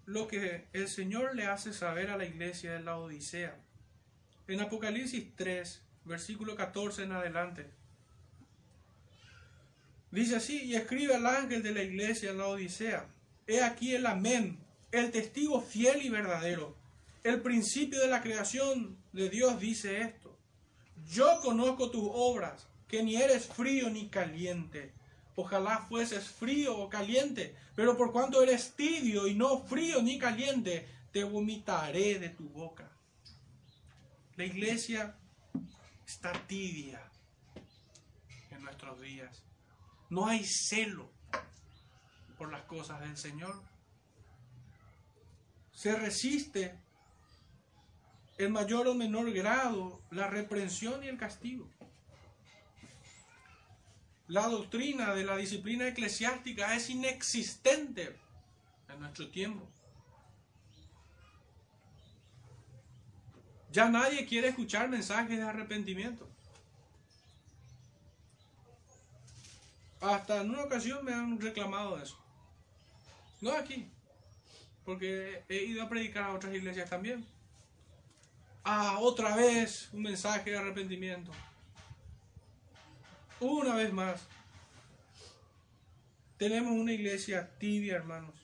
lo 0.04 0.26
que 0.26 0.66
el 0.72 0.88
Señor 0.88 1.34
le 1.34 1.46
hace 1.46 1.72
saber 1.72 2.10
a 2.10 2.16
la 2.16 2.24
iglesia 2.24 2.72
de 2.72 2.80
la 2.80 2.96
Odisea. 2.96 3.56
En 4.46 4.60
Apocalipsis 4.60 5.36
3, 5.36 5.82
versículo 6.04 6.56
14 6.56 7.04
en 7.04 7.12
adelante. 7.12 7.70
Dice 10.10 10.36
así, 10.36 10.64
y 10.64 10.74
escribe 10.74 11.14
al 11.14 11.26
ángel 11.26 11.62
de 11.62 11.72
la 11.72 11.82
iglesia 11.82 12.30
en 12.30 12.38
la 12.38 12.46
Odisea 12.46 13.06
He 13.46 13.62
aquí 13.62 13.94
el 13.94 14.06
amén, 14.06 14.58
el 14.92 15.10
testigo 15.10 15.60
fiel 15.60 16.02
y 16.02 16.10
verdadero. 16.10 16.76
El 17.24 17.40
principio 17.40 18.00
de 18.00 18.08
la 18.08 18.22
creación 18.22 18.98
de 19.12 19.30
Dios 19.30 19.58
dice 19.60 20.02
esto. 20.02 20.17
Yo 21.08 21.40
conozco 21.40 21.90
tus 21.90 22.08
obras, 22.12 22.66
que 22.86 23.02
ni 23.02 23.16
eres 23.16 23.46
frío 23.46 23.88
ni 23.88 24.08
caliente. 24.08 24.92
Ojalá 25.36 25.86
fueses 25.88 26.28
frío 26.28 26.76
o 26.76 26.88
caliente, 26.88 27.56
pero 27.74 27.96
por 27.96 28.12
cuanto 28.12 28.42
eres 28.42 28.74
tibio 28.74 29.26
y 29.26 29.34
no 29.34 29.60
frío 29.64 30.02
ni 30.02 30.18
caliente, 30.18 30.88
te 31.12 31.24
vomitaré 31.24 32.18
de 32.18 32.28
tu 32.28 32.48
boca. 32.48 32.90
La 34.36 34.44
iglesia 34.44 35.16
está 36.06 36.32
tibia 36.46 37.00
en 38.50 38.62
nuestros 38.62 39.00
días. 39.00 39.42
No 40.10 40.26
hay 40.26 40.44
celo 40.44 41.10
por 42.36 42.50
las 42.50 42.62
cosas 42.62 43.00
del 43.00 43.16
Señor. 43.16 43.62
Se 45.72 45.94
resiste 45.96 46.78
en 48.38 48.52
mayor 48.52 48.86
o 48.86 48.94
menor 48.94 49.30
grado 49.32 50.00
la 50.10 50.28
reprensión 50.28 51.02
y 51.02 51.08
el 51.08 51.18
castigo. 51.18 51.68
La 54.28 54.46
doctrina 54.46 55.14
de 55.14 55.24
la 55.24 55.36
disciplina 55.36 55.88
eclesiástica 55.88 56.74
es 56.76 56.88
inexistente 56.90 58.16
en 58.88 59.00
nuestro 59.00 59.28
tiempo. 59.30 59.68
Ya 63.72 63.88
nadie 63.88 64.26
quiere 64.26 64.48
escuchar 64.48 64.88
mensajes 64.88 65.36
de 65.36 65.42
arrepentimiento. 65.42 66.28
Hasta 70.00 70.42
en 70.42 70.50
una 70.50 70.62
ocasión 70.62 71.04
me 71.04 71.12
han 71.12 71.40
reclamado 71.40 72.00
eso. 72.00 72.18
No 73.40 73.52
aquí, 73.52 73.90
porque 74.84 75.44
he 75.48 75.64
ido 75.64 75.82
a 75.82 75.88
predicar 75.88 76.24
a 76.24 76.34
otras 76.34 76.54
iglesias 76.54 76.88
también. 76.88 77.26
Ah, 78.70 78.98
otra 79.00 79.34
vez 79.34 79.88
un 79.94 80.02
mensaje 80.02 80.50
de 80.50 80.58
arrepentimiento. 80.58 81.32
Una 83.40 83.74
vez 83.74 83.90
más. 83.94 84.20
Tenemos 86.36 86.72
una 86.72 86.92
iglesia 86.92 87.48
tibia, 87.58 87.96
hermanos. 87.96 88.34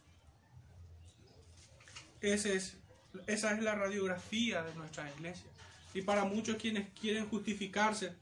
Ese 2.22 2.56
es, 2.56 2.78
esa 3.26 3.52
es 3.52 3.62
la 3.62 3.74
radiografía 3.74 4.62
de 4.62 4.74
nuestra 4.76 5.12
iglesia. 5.12 5.44
Y 5.92 6.00
para 6.00 6.24
muchos 6.24 6.56
quienes 6.56 6.88
quieren 6.98 7.28
justificarse, 7.28 8.14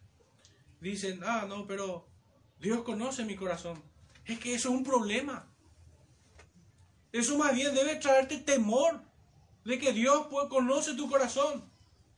dicen, 0.81 1.21
ah, 1.25 1.47
no, 1.49 1.69
pero 1.69 2.05
Dios 2.59 2.83
conoce 2.83 3.25
mi 3.25 3.37
corazón. 3.37 3.81
Es 4.25 4.41
que 4.41 4.55
eso 4.55 4.71
es 4.71 4.75
un 4.75 4.83
problema. 4.83 5.47
Eso 7.13 7.39
más 7.39 7.55
bien 7.55 7.73
debe 7.77 7.95
traerte 7.95 8.39
temor 8.39 9.01
de 9.65 9.79
que 9.79 9.93
Dios 9.93 10.27
conoce 10.51 10.97
tu 10.97 11.09
corazón. 11.09 11.71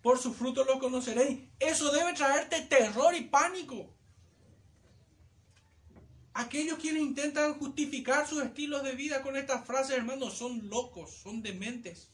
Por 0.04 0.18
sus 0.18 0.36
frutos 0.36 0.66
lo 0.66 0.78
conoceréis. 0.78 1.40
Eso 1.58 1.90
debe 1.90 2.12
traerte 2.12 2.60
terror 2.60 3.14
y 3.14 3.22
pánico. 3.22 3.90
Aquellos 6.34 6.78
quienes 6.78 7.00
intentan 7.00 7.58
justificar 7.58 8.28
sus 8.28 8.42
estilos 8.42 8.82
de 8.82 8.92
vida 8.92 9.22
con 9.22 9.34
estas 9.34 9.66
frases, 9.66 9.96
hermanos, 9.96 10.34
son 10.34 10.68
locos, 10.68 11.10
son 11.22 11.40
dementes. 11.40 12.10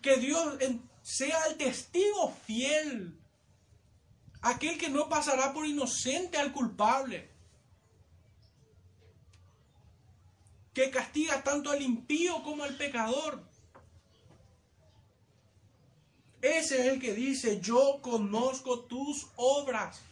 Que 0.00 0.16
Dios 0.18 0.58
sea 1.02 1.44
el 1.46 1.56
testigo 1.56 2.32
fiel, 2.46 3.18
aquel 4.42 4.78
que 4.78 4.90
no 4.90 5.08
pasará 5.08 5.52
por 5.52 5.66
inocente 5.66 6.38
al 6.38 6.52
culpable. 6.52 7.34
que 10.72 10.90
castiga 10.90 11.44
tanto 11.44 11.70
al 11.70 11.80
impío 11.80 12.42
como 12.42 12.64
al 12.64 12.76
pecador. 12.76 13.53
Ese 16.44 16.78
es 16.78 16.92
el 16.92 17.00
que 17.00 17.14
dice, 17.14 17.58
yo 17.62 18.00
conozco 18.02 18.80
tus 18.80 19.28
obras. 19.36 20.02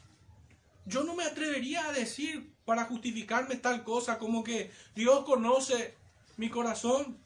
Yo 0.87 1.05
no 1.05 1.15
me 1.15 1.25
atrevería 1.25 1.87
a 1.87 1.93
decir 1.93 2.55
para 2.65 2.87
justificarme 2.87 3.57
tal 3.57 3.85
cosa 3.85 4.19
como 4.19 4.43
que 4.43 4.71
Dios 4.95 5.27
conoce 5.27 5.95
mi 6.39 6.49
corazón. 6.49 7.19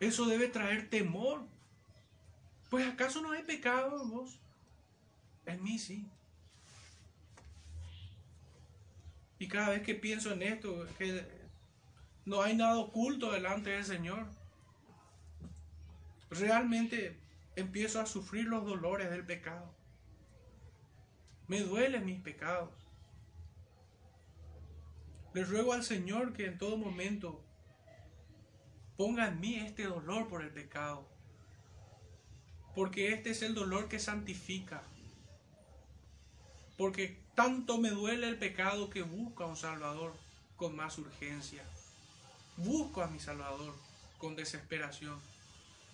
Eso 0.00 0.24
debe 0.24 0.48
traer 0.48 0.88
temor. 0.88 1.46
Pues 2.70 2.86
acaso 2.86 3.20
no 3.20 3.32
hay 3.32 3.42
pecado 3.42 4.02
en 4.02 4.10
vos? 4.10 4.38
En 5.44 5.62
mí 5.62 5.78
sí. 5.78 6.06
Y 9.38 9.46
cada 9.46 9.68
vez 9.68 9.82
que 9.82 9.94
pienso 9.94 10.32
en 10.32 10.42
esto, 10.42 10.86
que 10.96 11.22
no 12.24 12.40
hay 12.40 12.56
nada 12.56 12.78
oculto 12.78 13.30
delante 13.30 13.68
del 13.68 13.84
Señor. 13.84 14.37
Realmente 16.30 17.18
empiezo 17.56 18.00
a 18.00 18.06
sufrir 18.06 18.44
los 18.44 18.64
dolores 18.66 19.10
del 19.10 19.24
pecado. 19.24 19.74
Me 21.46 21.60
duelen 21.60 22.04
mis 22.04 22.20
pecados. 22.20 22.70
Le 25.32 25.44
ruego 25.44 25.72
al 25.72 25.84
Señor 25.84 26.32
que 26.32 26.46
en 26.46 26.58
todo 26.58 26.76
momento 26.76 27.42
ponga 28.96 29.28
en 29.28 29.40
mí 29.40 29.56
este 29.56 29.84
dolor 29.84 30.28
por 30.28 30.42
el 30.42 30.50
pecado. 30.50 31.08
Porque 32.74 33.12
este 33.12 33.30
es 33.30 33.42
el 33.42 33.54
dolor 33.54 33.88
que 33.88 33.98
santifica. 33.98 34.82
Porque 36.76 37.20
tanto 37.34 37.78
me 37.78 37.90
duele 37.90 38.28
el 38.28 38.38
pecado 38.38 38.90
que 38.90 39.02
busco 39.02 39.44
a 39.44 39.46
un 39.46 39.56
Salvador 39.56 40.14
con 40.56 40.76
más 40.76 40.98
urgencia. 40.98 41.64
Busco 42.56 43.02
a 43.02 43.06
mi 43.06 43.18
Salvador 43.18 43.74
con 44.18 44.36
desesperación. 44.36 45.18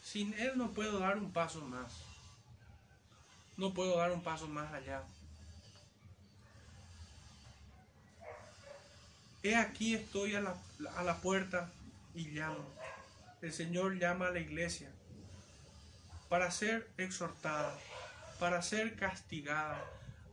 Sin 0.05 0.35
Él 0.35 0.53
no 0.57 0.71
puedo 0.73 0.99
dar 0.99 1.17
un 1.17 1.33
paso 1.33 1.63
más. 1.63 1.91
No 3.57 3.73
puedo 3.73 3.97
dar 3.97 4.13
un 4.13 4.23
paso 4.23 4.47
más 4.47 4.71
allá. 4.73 5.03
He 9.43 9.57
aquí 9.57 9.95
estoy 9.95 10.35
a 10.35 10.43
la, 10.43 10.57
a 10.97 11.03
la 11.03 11.17
puerta 11.17 11.73
y 12.15 12.27
llamo. 12.29 12.65
El 13.41 13.53
Señor 13.53 13.99
llama 13.99 14.27
a 14.27 14.31
la 14.31 14.41
iglesia 14.41 14.91
para 16.29 16.51
ser 16.51 16.91
exhortada, 16.99 17.75
para 18.39 18.61
ser 18.61 18.97
castigada, 18.97 19.83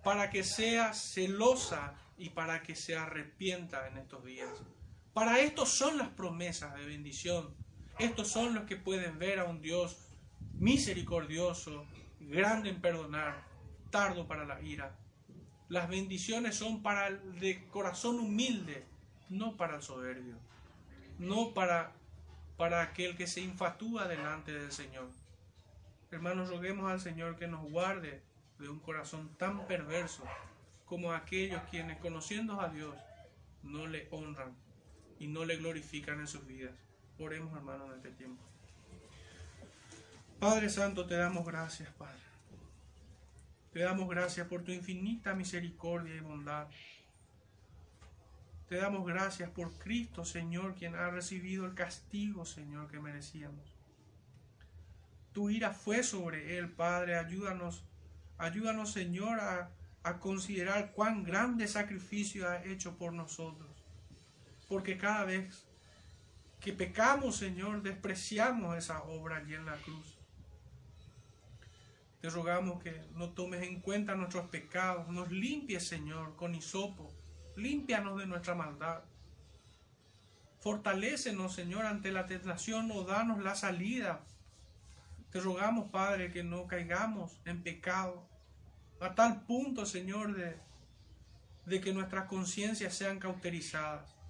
para 0.04 0.30
que 0.30 0.44
sea 0.44 0.94
celosa 0.94 1.94
y 2.18 2.30
para 2.30 2.62
que 2.62 2.76
se 2.76 2.98
arrepienta 2.98 3.88
en 3.88 3.98
estos 4.00 4.26
días. 4.26 4.50
Para 5.14 5.40
esto 5.40 5.66
son 5.66 5.98
las 5.98 6.10
promesas 6.10 6.74
de 6.76 6.86
bendición. 6.86 7.61
Estos 8.02 8.30
son 8.30 8.56
los 8.56 8.64
que 8.64 8.78
pueden 8.78 9.20
ver 9.20 9.38
a 9.38 9.44
un 9.44 9.62
Dios 9.62 9.96
misericordioso, 10.54 11.86
grande 12.20 12.72
en 12.72 12.82
perdonar, 12.82 13.44
tardo 13.92 14.28
para 14.28 14.44
la 14.44 14.60
ira. 14.60 14.98
Las 15.70 15.88
bendiciones 15.88 16.56
son 16.56 16.82
para 16.82 17.10
el 17.10 17.40
de 17.40 17.68
corazón 17.68 18.20
humilde, 18.20 18.88
no 19.30 19.56
para 19.56 19.76
el 19.76 19.84
soberbio, 19.84 20.34
no 21.20 21.54
para, 21.54 21.92
para 22.58 22.82
aquel 22.82 23.16
que 23.16 23.28
se 23.28 23.42
infatúa 23.42 24.08
delante 24.08 24.52
del 24.52 24.72
Señor. 24.72 25.08
Hermanos, 26.10 26.50
roguemos 26.50 26.92
al 26.92 27.02
Señor 27.02 27.36
que 27.36 27.48
nos 27.48 27.70
guarde 27.70 28.24
de 28.58 28.68
un 28.68 28.80
corazón 28.80 29.30
tan 29.38 29.68
perverso 29.68 30.24
como 30.86 31.14
aquellos 31.14 31.62
quienes 31.70 32.00
conociendo 32.00 32.62
a 32.62 32.70
Dios 32.70 32.96
no 33.62 33.86
le 33.86 34.08
honran 34.10 34.56
y 35.20 35.28
no 35.28 35.46
le 35.46 35.58
glorifican 35.58 36.20
en 36.20 36.28
sus 36.28 36.48
vidas. 36.48 36.74
Oremos 37.22 37.56
hermanos 37.56 37.90
en 37.90 37.98
este 37.98 38.12
tiempo. 38.12 38.44
Padre 40.40 40.70
Santo, 40.70 41.06
te 41.06 41.16
damos 41.16 41.46
gracias, 41.46 41.90
Padre. 41.94 42.20
Te 43.74 43.80
damos 43.80 44.10
gracias 44.10 44.48
por 44.48 44.64
tu 44.64 44.72
infinita 44.72 45.34
misericordia 45.34 46.16
y 46.16 46.20
bondad. 46.20 46.68
Te 48.68 48.78
damos 48.78 49.06
gracias 49.06 49.50
por 49.50 49.78
Cristo, 49.78 50.26
Señor, 50.26 50.76
quien 50.76 50.96
ha 50.96 51.10
recibido 51.10 51.66
el 51.66 51.74
castigo, 51.74 52.46
Señor, 52.46 52.90
que 52.90 53.00
merecíamos. 53.00 53.78
Tu 55.34 55.50
ira 55.50 55.72
fue 55.72 56.04
sobre 56.04 56.58
él, 56.58 56.70
Padre. 56.70 57.18
Ayúdanos 57.18 57.84
Ayúdanos, 58.42 58.92
Señor, 58.92 59.40
a, 59.40 59.70
considerar 60.20 60.94
cuán 60.94 61.24
grande 61.24 61.68
sacrificio 61.68 62.50
ha 62.50 62.64
hecho 62.66 62.98
por 62.98 63.14
nosotros. 63.14 63.70
Porque 64.68 64.98
cada 64.98 65.26
vez 65.26 65.68
que 66.62 66.74
pecamos, 66.74 67.38
Señor, 67.38 67.82
despreciamos 67.82 68.78
esa 68.78 69.02
obra 69.04 69.38
allí 69.38 69.56
en 69.56 69.66
la 69.66 69.78
cruz. 69.78 70.16
Te 72.22 72.30
rogamos 72.30 72.84
que 72.84 73.04
no 73.16 73.32
tomes 73.32 73.64
en 73.64 73.82
cuenta 73.82 74.14
nuestros 74.14 74.48
pecados, 74.50 75.10
nos 75.10 75.32
limpies, 75.32 75.88
Señor, 75.88 76.36
con 76.36 76.54
hisopo. 76.54 77.12
Límpianos 77.56 78.20
de 78.20 78.28
nuestra 78.28 78.54
maldad. 78.54 79.02
Fortalécenos, 80.60 81.56
Señor, 81.56 81.88
ante 81.88 82.12
la 82.12 82.28
tentación, 82.28 82.92
o 82.92 83.04
danos 83.06 83.42
la 83.42 83.56
salida. 83.56 84.24
Te 85.32 85.40
rogamos, 85.40 85.90
Padre, 85.90 86.32
que 86.32 86.44
no 86.44 86.68
caigamos 86.68 87.42
en 87.46 87.64
pecado, 87.64 88.30
a 89.00 89.16
tal 89.16 89.42
punto, 89.46 89.88
Señor, 89.88 90.36
de, 90.36 90.60
de 91.66 91.82
que 91.82 91.92
nuestras 91.92 92.28
conciencias 92.28 92.94
sean 92.94 93.18
cauterizadas. 93.18 94.21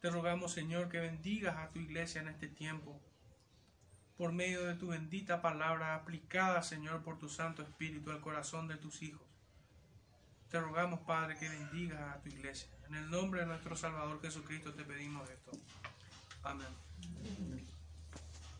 Te 0.00 0.10
rogamos, 0.10 0.52
Señor, 0.52 0.88
que 0.88 1.00
bendigas 1.00 1.56
a 1.56 1.70
tu 1.70 1.80
iglesia 1.80 2.20
en 2.20 2.28
este 2.28 2.46
tiempo, 2.46 3.00
por 4.16 4.32
medio 4.32 4.64
de 4.64 4.74
tu 4.74 4.88
bendita 4.88 5.42
palabra 5.42 5.94
aplicada, 5.94 6.62
Señor, 6.62 7.02
por 7.02 7.18
tu 7.18 7.28
Santo 7.28 7.62
Espíritu 7.62 8.10
al 8.10 8.20
corazón 8.20 8.68
de 8.68 8.76
tus 8.76 9.02
hijos. 9.02 9.26
Te 10.50 10.60
rogamos, 10.60 11.00
Padre, 11.00 11.36
que 11.38 11.48
bendigas 11.48 12.00
a 12.00 12.20
tu 12.20 12.28
iglesia. 12.28 12.70
En 12.86 12.94
el 12.94 13.10
nombre 13.10 13.40
de 13.40 13.46
nuestro 13.46 13.76
Salvador 13.76 14.20
Jesucristo 14.22 14.72
te 14.72 14.84
pedimos 14.84 15.28
esto. 15.28 15.52
Amén. 16.42 16.68